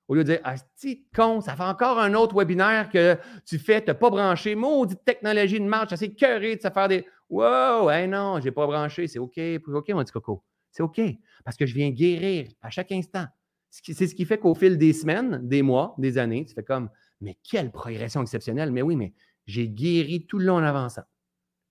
Au 0.08 0.16
lieu 0.16 0.24
de 0.24 0.34
dire, 0.34 0.42
ah, 0.44 0.56
c'est 0.76 1.02
con, 1.16 1.42
ça 1.42 1.56
fait 1.56 1.64
encore 1.64 2.00
un 2.00 2.14
autre 2.14 2.36
webinaire 2.36 2.90
que 2.90 3.18
tu 3.46 3.58
fais, 3.58 3.82
tu 3.82 3.88
n'as 3.88 3.96
pas 3.96 4.10
branché, 4.10 4.54
maudite 4.54 5.04
technologie 5.04 5.60
de 5.60 5.66
marche, 5.66 5.96
c'est 5.96 6.14
curé 6.14 6.56
de 6.56 6.62
se 6.62 6.70
faire 6.70 6.88
des. 6.88 7.06
Wow, 7.30 7.90
hey 7.90 8.08
non, 8.08 8.40
je 8.40 8.46
n'ai 8.46 8.52
pas 8.52 8.68
branché, 8.68 9.08
c'est 9.08 9.18
OK, 9.18 9.40
OK, 9.68 9.90
mon 9.90 10.04
petit 10.04 10.12
coco. 10.12 10.44
C'est 10.72 10.84
OK, 10.84 11.02
parce 11.44 11.58
que 11.58 11.66
je 11.66 11.74
viens 11.74 11.90
guérir 11.90 12.48
à 12.62 12.70
chaque 12.70 12.92
instant. 12.92 13.26
C'est 13.72 14.08
ce 14.08 14.16
qui 14.16 14.26
fait 14.26 14.38
qu'au 14.38 14.54
fil 14.54 14.78
des 14.78 14.94
semaines, 14.94 15.40
des 15.44 15.62
mois, 15.62 15.96
des 15.98 16.18
années, 16.18 16.46
tu 16.46 16.54
fais 16.54 16.64
comme, 16.64 16.90
mais 17.20 17.38
quelle 17.44 17.72
progression 17.72 18.22
exceptionnelle. 18.22 18.72
Mais 18.72 18.82
oui, 18.82 18.96
mais 18.96 19.14
j'ai 19.48 19.68
guéri 19.68 20.26
tout 20.28 20.38
le 20.38 20.46
long 20.46 20.56
en 20.56 20.64
avançant. 20.64 21.04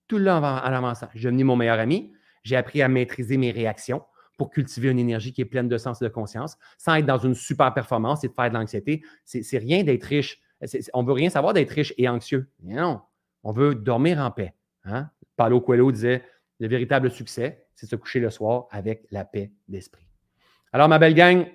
Tout 0.07 0.17
le 0.17 0.25
long 0.25 0.37
en 0.37 0.41
avançant. 0.43 1.07
Je 1.13 1.19
suis 1.19 1.25
devenu 1.25 1.43
mon 1.45 1.55
meilleur 1.55 1.79
ami. 1.79 2.11
J'ai 2.43 2.57
appris 2.57 2.81
à 2.81 2.87
maîtriser 2.87 3.37
mes 3.37 3.51
réactions 3.51 4.03
pour 4.37 4.49
cultiver 4.49 4.89
une 4.89 4.99
énergie 4.99 5.33
qui 5.33 5.41
est 5.41 5.45
pleine 5.45 5.69
de 5.69 5.77
sens 5.77 6.01
et 6.01 6.05
de 6.05 6.09
conscience, 6.09 6.57
sans 6.77 6.95
être 6.95 7.05
dans 7.05 7.17
une 7.17 7.35
super 7.35 7.73
performance 7.73 8.23
et 8.23 8.27
de 8.27 8.33
faire 8.33 8.49
de 8.49 8.55
l'anxiété. 8.55 9.03
C'est 9.23 9.57
rien 9.57 9.83
d'être 9.83 10.03
riche. 10.03 10.41
On 10.93 11.03
ne 11.03 11.07
veut 11.07 11.13
rien 11.13 11.29
savoir 11.29 11.53
d'être 11.53 11.71
riche 11.71 11.93
et 11.97 12.07
anxieux. 12.09 12.49
non, 12.63 13.01
on 13.43 13.51
veut 13.51 13.75
dormir 13.75 14.19
en 14.19 14.31
paix. 14.31 14.53
Hein? 14.83 15.09
Paulo 15.37 15.61
Coelho 15.61 15.91
disait 15.91 16.23
le 16.59 16.67
véritable 16.67 17.11
succès, 17.11 17.67
c'est 17.75 17.85
se 17.85 17.95
coucher 17.95 18.19
le 18.19 18.29
soir 18.29 18.67
avec 18.71 19.05
la 19.11 19.25
paix 19.25 19.51
d'esprit. 19.67 20.07
Alors, 20.71 20.89
ma 20.89 20.99
belle 20.99 21.13
gang, 21.13 21.45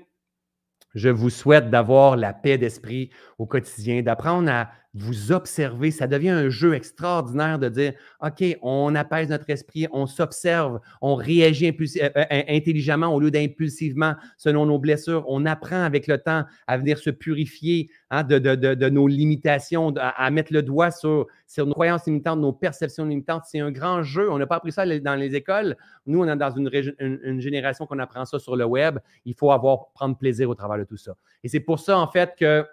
je 0.94 1.08
vous 1.08 1.30
souhaite 1.30 1.70
d'avoir 1.70 2.16
la 2.16 2.32
paix 2.32 2.58
d'esprit 2.58 3.10
au 3.38 3.46
quotidien, 3.46 4.02
d'apprendre 4.02 4.50
à 4.50 4.70
vous 4.94 5.30
observez, 5.30 5.92
ça 5.92 6.08
devient 6.08 6.30
un 6.30 6.48
jeu 6.48 6.74
extraordinaire 6.74 7.60
de 7.60 7.68
dire, 7.68 7.92
OK, 8.20 8.42
on 8.60 8.94
apaise 8.96 9.28
notre 9.28 9.48
esprit, 9.48 9.86
on 9.92 10.06
s'observe, 10.06 10.80
on 11.00 11.14
réagit 11.14 11.68
euh, 11.68 12.10
euh, 12.16 12.42
intelligemment 12.48 13.14
au 13.14 13.20
lieu 13.20 13.30
d'impulsivement 13.30 14.14
selon 14.36 14.66
nos 14.66 14.80
blessures. 14.80 15.24
On 15.28 15.46
apprend 15.46 15.82
avec 15.82 16.08
le 16.08 16.18
temps 16.18 16.44
à 16.66 16.76
venir 16.76 16.98
se 16.98 17.10
purifier 17.10 17.88
hein, 18.10 18.24
de, 18.24 18.88
nos 18.88 19.06
limitations, 19.06 19.94
à, 19.96 20.28
mettre 20.30 20.52
le 20.52 20.62
doigt 20.62 20.90
sur, 20.90 21.26
nos 21.58 21.72
croyances 21.72 22.06
limitantes, 22.06 22.40
nos 22.40 22.52
perceptions 22.52 23.04
limitantes. 23.04 23.44
C'est 23.46 23.60
un 23.60 23.70
grand 23.70 24.02
jeu. 24.02 24.28
On 24.30 24.38
n'a 24.38 24.46
pas 24.46 24.56
appris 24.56 24.72
ça 24.72 24.84
dans 24.98 25.14
les 25.14 25.36
écoles. 25.36 25.76
Nous, 26.06 26.20
on 26.20 26.28
est 26.28 26.36
dans 26.36 26.50
une, 26.50 26.68
une 26.98 27.40
génération 27.40 27.86
qu'on 27.86 28.00
apprend 28.00 28.24
ça 28.24 28.40
sur 28.40 28.56
le 28.56 28.64
web. 28.64 28.98
Il 29.24 29.34
faut 29.34 29.52
avoir, 29.52 29.92
prendre 29.94 30.18
plaisir 30.18 30.50
au 30.50 30.54
travers 30.56 30.78
de 30.78 30.84
tout 30.84 30.96
ça. 30.96 31.14
Et 31.44 31.48
c'est 31.48 31.60
pour 31.60 31.78
ça, 31.78 31.96
en 31.96 32.08
fait, 32.08 32.34
que 32.36 32.66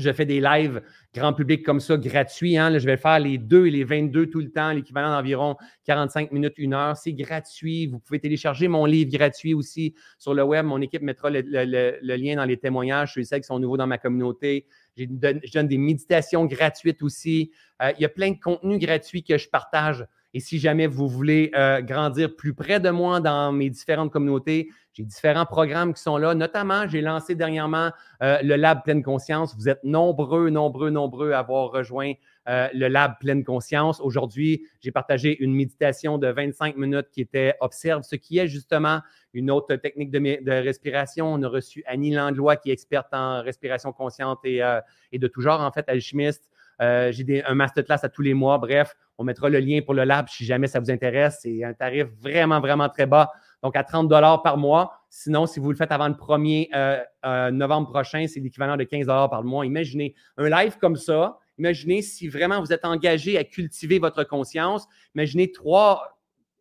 je 0.00 0.12
fais 0.12 0.26
des 0.26 0.40
lives 0.40 0.82
grand 1.14 1.32
public 1.32 1.64
comme 1.64 1.80
ça, 1.80 1.96
gratuits. 1.96 2.56
Hein. 2.56 2.78
je 2.78 2.86
vais 2.86 2.96
faire 2.96 3.18
les 3.18 3.38
deux 3.38 3.66
et 3.66 3.70
les 3.70 3.84
22 3.84 4.26
tout 4.28 4.40
le 4.40 4.50
temps, 4.50 4.72
l'équivalent 4.72 5.10
d'environ 5.10 5.56
45 5.84 6.32
minutes, 6.32 6.54
une 6.56 6.74
heure. 6.74 6.96
C'est 6.96 7.12
gratuit. 7.12 7.86
Vous 7.86 7.98
pouvez 7.98 8.20
télécharger 8.20 8.68
mon 8.68 8.84
livre 8.84 9.10
gratuit 9.10 9.54
aussi 9.54 9.94
sur 10.18 10.34
le 10.34 10.42
web. 10.42 10.64
Mon 10.66 10.80
équipe 10.80 11.02
mettra 11.02 11.30
le, 11.30 12.16
lien 12.16 12.36
dans 12.36 12.44
les 12.44 12.56
témoignages. 12.56 13.14
Je 13.16 13.22
sais 13.22 13.40
qui 13.40 13.46
sont 13.46 13.58
nouveaux 13.58 13.76
dans 13.76 13.86
ma 13.86 13.98
communauté. 13.98 14.66
Je 14.96 15.04
donne, 15.08 15.68
des 15.68 15.78
méditations 15.78 16.46
gratuites 16.46 17.02
aussi. 17.02 17.50
Euh, 17.82 17.92
il 17.98 18.02
y 18.02 18.04
a 18.04 18.08
plein 18.08 18.32
de 18.32 18.38
contenus 18.38 18.78
gratuits 18.78 19.22
que 19.22 19.38
je 19.38 19.48
partage. 19.48 20.06
Et 20.32 20.40
si 20.40 20.58
jamais 20.58 20.86
vous 20.86 21.08
voulez 21.08 21.50
euh, 21.54 21.80
grandir 21.80 22.34
plus 22.36 22.54
près 22.54 22.78
de 22.78 22.90
moi 22.90 23.20
dans 23.20 23.52
mes 23.52 23.68
différentes 23.68 24.12
communautés, 24.12 24.68
j'ai 24.92 25.04
différents 25.04 25.46
programmes 25.46 25.94
qui 25.94 26.02
sont 26.02 26.16
là. 26.16 26.34
Notamment, 26.34 26.88
j'ai 26.88 27.00
lancé 27.00 27.34
dernièrement 27.34 27.90
euh, 28.22 28.38
le 28.42 28.56
Lab 28.56 28.82
Pleine 28.82 29.02
Conscience. 29.02 29.54
Vous 29.56 29.68
êtes 29.68 29.82
nombreux, 29.84 30.50
nombreux, 30.50 30.90
nombreux 30.90 31.32
à 31.32 31.38
avoir 31.38 31.70
rejoint 31.70 32.12
euh, 32.48 32.68
le 32.74 32.88
Lab 32.88 33.14
Pleine 33.20 33.44
Conscience. 33.44 34.00
Aujourd'hui, 34.00 34.66
j'ai 34.80 34.90
partagé 34.90 35.40
une 35.42 35.54
méditation 35.54 36.18
de 36.18 36.26
25 36.26 36.76
minutes 36.76 37.06
qui 37.12 37.20
était 37.20 37.54
Observe 37.60 38.02
ce 38.02 38.16
qui 38.16 38.38
est 38.38 38.48
justement 38.48 39.00
une 39.32 39.50
autre 39.50 39.76
technique 39.76 40.10
de, 40.10 40.50
respiration. 40.50 41.32
On 41.32 41.42
a 41.44 41.48
reçu 41.48 41.84
Annie 41.86 42.12
Landlois 42.12 42.56
qui 42.56 42.70
est 42.70 42.72
experte 42.72 43.14
en 43.14 43.42
respiration 43.42 43.92
consciente 43.92 44.40
et, 44.42 44.60
euh, 44.62 44.80
de 45.12 45.26
tout 45.28 45.40
genre, 45.40 45.60
en 45.60 45.70
fait, 45.70 45.88
alchimiste. 45.88 46.49
J'ai 46.80 47.44
un 47.44 47.54
masterclass 47.54 47.98
à 48.02 48.08
tous 48.08 48.22
les 48.22 48.34
mois. 48.34 48.58
Bref, 48.58 48.94
on 49.18 49.24
mettra 49.24 49.48
le 49.48 49.58
lien 49.58 49.80
pour 49.84 49.94
le 49.94 50.04
lab 50.04 50.28
si 50.28 50.44
jamais 50.44 50.66
ça 50.66 50.80
vous 50.80 50.90
intéresse. 50.90 51.40
C'est 51.42 51.62
un 51.62 51.74
tarif 51.74 52.06
vraiment, 52.20 52.60
vraiment 52.60 52.88
très 52.88 53.06
bas 53.06 53.30
donc 53.62 53.76
à 53.76 53.84
30 53.84 54.08
par 54.42 54.56
mois. 54.56 54.92
Sinon, 55.08 55.46
si 55.46 55.60
vous 55.60 55.70
le 55.70 55.76
faites 55.76 55.92
avant 55.92 56.08
le 56.08 56.14
1er 56.14 56.68
euh, 56.74 57.00
euh, 57.24 57.50
novembre 57.50 57.90
prochain, 57.90 58.26
c'est 58.28 58.40
l'équivalent 58.40 58.76
de 58.76 58.84
15 58.84 59.06
par 59.06 59.42
mois. 59.44 59.66
Imaginez 59.66 60.14
un 60.36 60.48
live 60.48 60.76
comme 60.78 60.96
ça. 60.96 61.38
Imaginez 61.58 62.02
si 62.02 62.28
vraiment 62.28 62.60
vous 62.60 62.72
êtes 62.72 62.84
engagé 62.84 63.36
à 63.36 63.44
cultiver 63.44 63.98
votre 63.98 64.24
conscience. 64.24 64.86
Imaginez 65.14 65.52
trois 65.52 66.18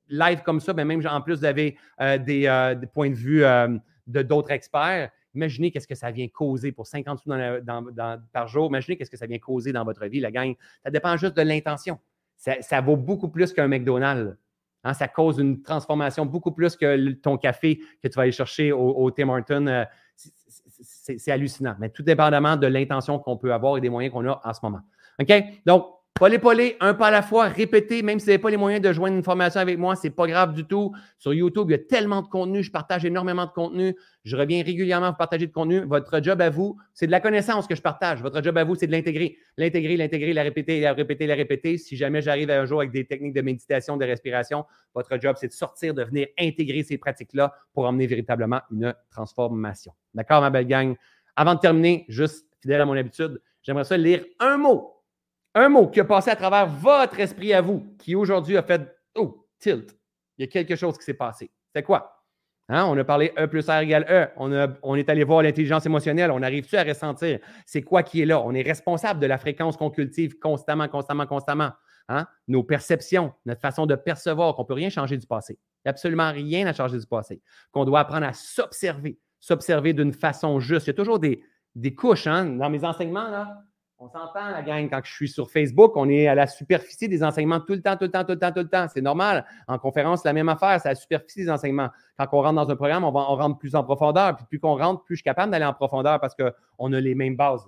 lives 0.09 0.41
comme 0.41 0.59
ça, 0.59 0.73
ben 0.73 0.85
même 0.85 1.05
en 1.07 1.21
plus, 1.21 1.35
vous 1.35 1.45
avez 1.45 1.77
euh, 2.01 2.17
des, 2.17 2.87
points 2.93 3.09
de 3.09 3.15
vue 3.15 3.43
de 4.07 4.21
d'autres 4.21 4.51
experts. 4.51 5.11
Imaginez 5.35 5.71
qu'est-ce 5.71 5.87
que 5.87 5.95
ça 5.95 6.11
vient 6.11 6.27
causer 6.27 6.71
pour 6.71 6.87
50 6.87 7.19
sous 7.19 7.29
par 8.33 8.47
jour. 8.47 8.67
Imaginez 8.67 8.97
qu'est-ce 8.97 9.11
que 9.11 9.17
ça 9.17 9.27
vient 9.27 9.39
causer 9.39 9.71
dans 9.71 9.83
votre 9.83 10.05
vie, 10.07 10.19
la 10.19 10.31
gang. 10.31 10.55
Ça 10.83 10.89
dépend 10.89 11.15
juste 11.17 11.35
de 11.35 11.41
l'intention. 11.41 11.99
Ça, 12.37 12.81
vaut 12.81 12.95
beaucoup 12.95 13.29
plus 13.29 13.53
qu'un 13.53 13.67
McDonald's. 13.67 14.35
Hein, 14.85 14.93
ça 14.93 15.09
cause 15.09 15.39
une 15.39 15.61
transformation 15.61 16.25
beaucoup 16.25 16.51
plus 16.51 16.77
que 16.77 17.11
ton 17.11 17.37
café 17.37 17.79
que 18.01 18.07
tu 18.07 18.15
vas 18.15 18.21
aller 18.23 18.31
chercher 18.31 18.71
au, 18.71 19.11
Tim 19.11 19.27
Hortons. 19.27 19.67
Euh, 19.67 19.83
c'est 20.81 21.31
hallucinant, 21.31 21.75
mais 21.79 21.89
tout 21.89 22.03
dépendamment 22.03 22.55
de 22.55 22.67
l'intention 22.67 23.19
qu'on 23.19 23.35
peut 23.35 23.53
avoir 23.53 23.77
et 23.77 23.81
des 23.81 23.89
moyens 23.89 24.13
qu'on 24.13 24.25
a 24.27 24.39
en 24.43 24.53
ce 24.53 24.59
moment. 24.63 24.79
OK? 25.19 25.43
Donc, 25.65 25.85
Polé, 26.19 26.75
un 26.81 26.93
pas 26.95 27.07
à 27.07 27.11
la 27.11 27.21
fois, 27.21 27.45
répétez, 27.45 28.01
même 28.01 28.19
si 28.19 28.25
vous 28.25 28.31
n'avez 28.31 28.41
pas 28.41 28.49
les 28.49 28.57
moyens 28.57 28.81
de 28.81 28.91
joindre 28.91 29.15
une 29.15 29.23
formation 29.23 29.61
avec 29.61 29.77
moi, 29.77 29.95
ce 29.95 30.07
n'est 30.07 30.13
pas 30.13 30.27
grave 30.27 30.53
du 30.53 30.65
tout. 30.65 30.91
Sur 31.17 31.33
YouTube, 31.33 31.69
il 31.69 31.71
y 31.71 31.75
a 31.75 31.77
tellement 31.77 32.21
de 32.21 32.27
contenu, 32.27 32.61
je 32.61 32.69
partage 32.69 33.05
énormément 33.05 33.45
de 33.45 33.51
contenu. 33.51 33.95
Je 34.25 34.35
reviens 34.35 34.61
régulièrement 34.61 35.11
vous 35.11 35.15
partager 35.15 35.47
de 35.47 35.53
contenu. 35.53 35.79
Votre 35.85 36.21
job 36.21 36.41
à 36.41 36.49
vous, 36.49 36.77
c'est 36.93 37.05
de 37.05 37.11
la 37.11 37.21
connaissance 37.21 37.67
que 37.67 37.75
je 37.75 37.81
partage. 37.81 38.21
Votre 38.21 38.43
job 38.43 38.57
à 38.57 38.65
vous, 38.65 38.75
c'est 38.75 38.87
de 38.87 38.91
l'intégrer. 38.91 39.37
L'intégrer, 39.55 39.95
l'intégrer, 39.95 40.33
la 40.33 40.43
répéter, 40.43 40.81
la 40.81 40.91
répéter, 40.91 41.25
la 41.25 41.35
répéter. 41.35 41.77
Si 41.77 41.95
jamais 41.95 42.21
j'arrive 42.21 42.49
un 42.51 42.65
jour 42.65 42.81
avec 42.81 42.91
des 42.91 43.05
techniques 43.05 43.33
de 43.33 43.41
méditation, 43.41 43.95
de 43.95 44.03
respiration, 44.03 44.65
votre 44.93 45.17
job, 45.21 45.37
c'est 45.39 45.47
de 45.47 45.53
sortir, 45.53 45.93
de 45.93 46.03
venir 46.03 46.27
intégrer 46.37 46.83
ces 46.83 46.97
pratiques-là 46.97 47.53
pour 47.73 47.85
emmener 47.85 48.07
véritablement 48.07 48.59
une 48.71 48.93
transformation. 49.09 49.93
D'accord, 50.13 50.41
ma 50.41 50.49
belle 50.49 50.67
gang? 50.67 50.95
Avant 51.37 51.55
de 51.55 51.61
terminer, 51.61 52.03
juste 52.09 52.45
fidèle 52.59 52.81
à 52.81 52.85
mon 52.85 52.97
habitude, 52.97 53.41
j'aimerais 53.63 53.85
ça 53.85 53.95
lire 53.95 54.25
un 54.41 54.57
mot 54.57 54.98
un 55.59 55.69
mot 55.69 55.87
qui 55.87 55.99
a 55.99 56.05
passé 56.05 56.29
à 56.29 56.35
travers 56.35 56.67
votre 56.67 57.19
esprit 57.19 57.53
à 57.53 57.61
vous, 57.61 57.85
qui 57.97 58.15
aujourd'hui 58.15 58.57
a 58.57 58.63
fait 58.63 58.95
Oh, 59.15 59.47
tilt. 59.59 59.95
Il 60.37 60.45
y 60.45 60.47
a 60.47 60.47
quelque 60.47 60.75
chose 60.75 60.97
qui 60.97 61.03
s'est 61.03 61.13
passé. 61.13 61.51
C'est 61.73 61.83
quoi? 61.83 62.19
Hein? 62.69 62.85
On 62.85 62.97
a 62.97 63.03
parlé 63.03 63.33
E 63.37 63.47
plus 63.47 63.67
R 63.67 63.79
égale 63.79 64.05
E. 64.09 64.27
On, 64.37 64.95
est 64.95 65.09
allé 65.09 65.23
voir 65.23 65.41
l'intelligence 65.41 65.85
émotionnelle. 65.85 66.31
On 66.31 66.41
arrive-tu 66.41 66.77
à 66.77 66.83
ressentir? 66.83 67.39
C'est 67.65 67.81
quoi 67.81 68.03
qui 68.03 68.21
est 68.21 68.25
là? 68.25 68.39
On 68.41 68.53
est 68.53 68.61
responsable 68.61 69.19
de 69.19 69.25
la 69.25 69.37
fréquence 69.37 69.75
qu'on 69.75 69.89
cultive 69.89 70.37
constamment, 70.39 70.87
constamment, 70.87 71.25
constamment. 71.25 71.71
Hein? 72.07 72.25
Nos 72.47 72.63
perceptions, 72.63 73.33
notre 73.45 73.61
façon 73.61 73.85
de 73.85 73.95
percevoir, 73.95 74.55
qu'on 74.55 74.63
ne 74.63 74.67
peut 74.67 74.73
rien 74.75 74.89
changer 74.89 75.17
du 75.17 75.27
passé. 75.27 75.59
Absolument 75.85 76.31
rien 76.31 76.67
à 76.67 76.73
changer 76.73 76.99
du 76.99 77.07
passé. 77.07 77.41
Qu'on 77.71 77.85
doit 77.85 78.01
apprendre 78.01 78.27
à 78.27 78.33
s'observer, 78.33 79.19
s'observer 79.39 79.93
d'une 79.93 80.13
façon 80.13 80.59
juste. 80.59 80.87
Il 80.87 80.89
y 80.89 80.91
a 80.91 80.95
toujours 80.95 81.19
des, 81.19 81.43
des 81.75 81.95
couches. 81.95 82.27
Hein? 82.27 82.45
Dans 82.45 82.69
mes 82.69 82.83
enseignements, 82.83 83.29
là, 83.29 83.63
on 84.01 84.07
s'entend, 84.07 84.49
la 84.49 84.61
gang, 84.61 84.89
quand 84.89 85.01
je 85.03 85.11
suis 85.11 85.27
sur 85.27 85.51
Facebook, 85.51 85.97
on 85.97 86.07
est 86.07 86.27
à 86.27 86.33
la 86.33 86.47
superficie 86.47 87.09
des 87.09 87.21
enseignements 87.21 87.59
tout 87.59 87.73
le 87.73 87.81
temps, 87.81 87.97
tout 87.97 88.05
le 88.05 88.11
temps, 88.11 88.23
tout 88.23 88.31
le 88.31 88.39
temps, 88.39 88.51
tout 88.53 88.59
le 88.59 88.69
temps. 88.69 88.87
C'est 88.87 89.01
normal. 89.01 89.45
En 89.67 89.77
conférence, 89.77 90.23
la 90.23 90.31
même 90.31 90.47
affaire, 90.47 90.79
c'est 90.81 90.87
la 90.87 90.95
superficie 90.95 91.41
des 91.41 91.49
enseignements. 91.49 91.89
Quand 92.17 92.29
on 92.31 92.41
rentre 92.41 92.55
dans 92.55 92.69
un 92.69 92.75
programme, 92.77 93.03
on, 93.03 93.11
rentre 93.11 93.57
plus 93.57 93.75
en 93.75 93.83
profondeur. 93.83 94.37
Puis 94.37 94.45
plus 94.45 94.59
qu'on 94.59 94.77
rentre, 94.77 95.03
plus 95.03 95.15
je 95.15 95.19
suis 95.19 95.23
capable 95.25 95.51
d'aller 95.51 95.65
en 95.65 95.73
profondeur 95.73 96.21
parce 96.21 96.33
qu'on 96.33 96.93
a 96.93 96.99
les 97.01 97.13
mêmes 97.13 97.35
bases. 97.35 97.67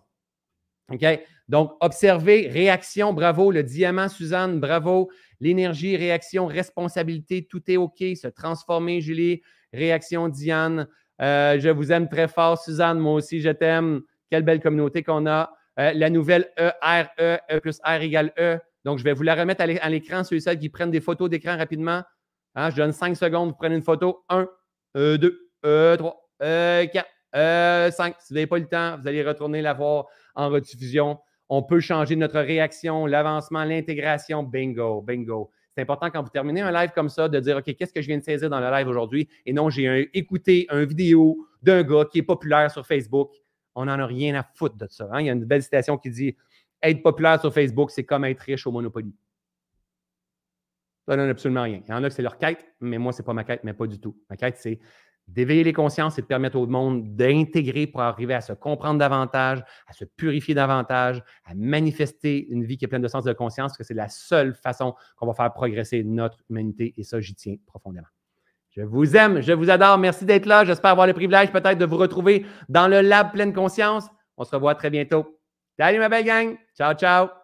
OK? 0.90 1.06
Donc, 1.50 1.74
observer, 1.82 2.48
réaction, 2.48 3.12
bravo. 3.12 3.52
Le 3.52 3.64
diamant, 3.64 4.08
Suzanne, 4.08 4.62
bravo. 4.62 5.12
L'énergie, 5.42 5.98
réaction, 5.98 6.46
responsabilité, 6.46 7.46
tout 7.46 7.62
est 7.70 7.76
OK. 7.76 8.00
Se 8.16 8.30
transformer, 8.30 9.02
Julie. 9.02 9.42
Réaction, 9.74 10.30
Diane. 10.30 10.88
Euh, 11.22 11.60
je 11.60 11.68
vous 11.68 11.92
aime 11.92 12.08
très 12.08 12.30
fort, 12.30 12.58
Suzanne. 12.58 13.00
Moi 13.00 13.16
aussi, 13.16 13.42
je 13.42 13.50
t'aime. 13.50 14.02
Quelle 14.30 14.44
belle 14.44 14.62
communauté 14.62 15.04
qu'on 15.04 15.28
a. 15.28 15.52
Euh, 15.80 15.93
la 15.93 16.09
nouvelle 16.09 16.51
ERE, 16.57 17.07
E, 17.19 17.38
e 17.49 17.59
plus 17.59 17.80
R 17.84 18.01
égale 18.01 18.34
E. 18.38 18.59
Donc, 18.84 18.97
je 18.97 19.03
vais 19.03 19.13
vous 19.13 19.24
la 19.24 19.36
remettre 19.36 19.61
à 19.61 19.89
l'écran, 19.89 20.24
ceux 20.24 20.36
et 20.38 20.39
celles 20.39 20.59
qui 20.59 20.69
prennent 20.69 20.91
des 20.91 21.01
photos 21.01 21.30
d'écran 21.30 21.57
rapidement. 21.57 22.03
Hein, 22.55 22.69
je 22.72 22.76
donne 22.76 22.91
5 22.91 23.15
secondes, 23.15 23.49
vous 23.49 23.55
prenez 23.55 23.76
une 23.76 23.84
photo. 23.84 24.24
1, 24.30 24.47
2, 24.95 25.49
3, 25.97 26.30
Euh, 26.43 26.86
4. 26.88 27.07
Euh, 27.36 27.91
5. 27.91 28.15
Si 28.19 28.34
vous 28.34 28.36
n'avez 28.36 28.47
pas 28.47 28.57
le 28.57 28.65
temps, 28.65 28.97
vous 28.99 29.07
allez 29.07 29.24
retourner 29.24 29.61
la 29.61 29.74
voir 29.74 30.07
en 30.36 30.49
rediffusion. 30.49 31.19
On 31.47 31.63
peut 31.63 31.80
changer 31.80 32.15
notre 32.15 32.39
réaction, 32.39 33.05
l'avancement, 33.05 33.63
l'intégration. 33.63 34.43
Bingo, 34.43 35.01
bingo. 35.01 35.51
C'est 35.74 35.82
important 35.82 36.09
quand 36.09 36.22
vous 36.22 36.30
terminez 36.30 36.61
un 36.61 36.72
live 36.72 36.91
comme 36.93 37.07
ça 37.07 37.30
de 37.30 37.39
dire 37.39 37.57
OK, 37.57 37.74
qu'est-ce 37.76 37.93
que 37.93 38.01
je 38.01 38.07
viens 38.07 38.17
de 38.17 38.24
saisir 38.24 38.49
dans 38.49 38.59
le 38.59 38.69
live 38.69 38.88
aujourd'hui? 38.88 39.30
Et 39.45 39.53
non, 39.53 39.69
j'ai 39.69 40.09
écouté 40.13 40.67
une 40.69 40.84
vidéo 40.84 41.38
d'un 41.61 41.84
gars 41.84 42.05
qui 42.11 42.19
est 42.19 42.24
populaire 42.24 42.69
sur 42.69 42.86
Facebook. 42.86 43.32
On 43.76 43.86
n'en 43.86 43.99
a 43.99 44.05
rien 44.05 44.36
à 44.36 44.43
foutre 44.43 44.76
de 44.76 44.88
ça. 44.89 45.07
Hein. 45.11 45.22
Il 45.22 45.28
y 45.28 45.30
a 45.30 45.34
une 45.34 45.45
belle 45.45 45.63
citation 45.63 45.97
qui 45.97 46.09
dit 46.09 46.36
Être 46.82 47.01
populaire 47.01 47.39
sur 47.39 47.53
Facebook, 47.53 47.91
c'est 47.91 48.03
comme 48.03 48.26
être 48.26 48.39
riche 48.39 48.67
au 48.67 48.72
Monopoly. 48.72 49.15
Ça 51.07 51.15
donne 51.15 51.30
absolument 51.30 51.63
rien. 51.63 51.82
Il 51.88 51.91
y 51.91 51.93
en 51.93 52.03
a 52.03 52.09
que 52.09 52.13
c'est 52.13 52.22
leur 52.22 52.38
quête, 52.38 52.65
mais 52.80 52.97
moi, 52.97 53.11
ce 53.11 53.22
n'est 53.22 53.26
pas 53.26 53.34
ma 53.34 53.43
quête, 53.43 53.63
mais 53.63 53.74
pas 53.74 53.88
du 53.88 53.99
tout. 53.99 54.15
Ma 54.30 54.38
quête, 54.38 54.57
c'est 54.57 54.80
d'éveiller 55.28 55.63
les 55.63 55.74
consciences 55.74 56.19
et 56.19 56.22
de 56.22 56.28
permettre 56.28 56.57
au 56.57 56.67
monde 56.67 57.15
d'intégrer 57.15 57.88
pour 57.88 58.01
arriver 58.01 58.34
à 58.34 58.41
se 58.41 58.53
comprendre 58.53 58.99
davantage, 58.99 59.63
à 59.88 59.93
se 59.93 60.05
purifier 60.05 60.53
davantage, 60.53 61.24
à 61.45 61.55
manifester 61.55 62.47
une 62.49 62.63
vie 62.65 62.78
qui 62.78 62.86
est 62.86 62.88
pleine 62.88 63.01
de 63.01 63.07
sens 63.07 63.24
de 63.24 63.34
conscience, 63.34 63.78
que 63.78 63.84
c'est 63.84 63.93
la 63.93 64.09
seule 64.09 64.53
façon 64.53 64.95
qu'on 65.15 65.28
va 65.28 65.34
faire 65.34 65.51
progresser 65.53 66.03
notre 66.03 66.39
humanité. 66.49 66.93
Et 66.97 67.03
ça, 67.03 67.19
j'y 67.19 67.36
tiens 67.36 67.55
profondément. 67.65 68.07
Je 68.72 68.82
vous 68.82 69.17
aime, 69.17 69.41
je 69.41 69.51
vous 69.51 69.69
adore. 69.69 69.97
Merci 69.97 70.26
d'être 70.26 70.45
là. 70.45 70.63
J'espère 70.63 70.91
avoir 70.91 71.07
le 71.07 71.13
privilège 71.13 71.51
peut-être 71.51 71.78
de 71.78 71.86
vous 71.86 71.97
retrouver 71.97 72.45
dans 72.69 72.88
le 72.88 73.01
Lab 73.01 73.32
Pleine 73.34 73.53
Conscience. 73.53 74.07
On 74.38 74.43
se 74.43 74.55
revoit 74.55 74.76
très 74.76 74.89
bientôt. 74.89 75.38
Salut 75.78 75.99
ma 75.99 76.09
belle 76.09 76.26
gang. 76.26 76.57
Ciao, 76.78 76.93
ciao. 76.93 77.41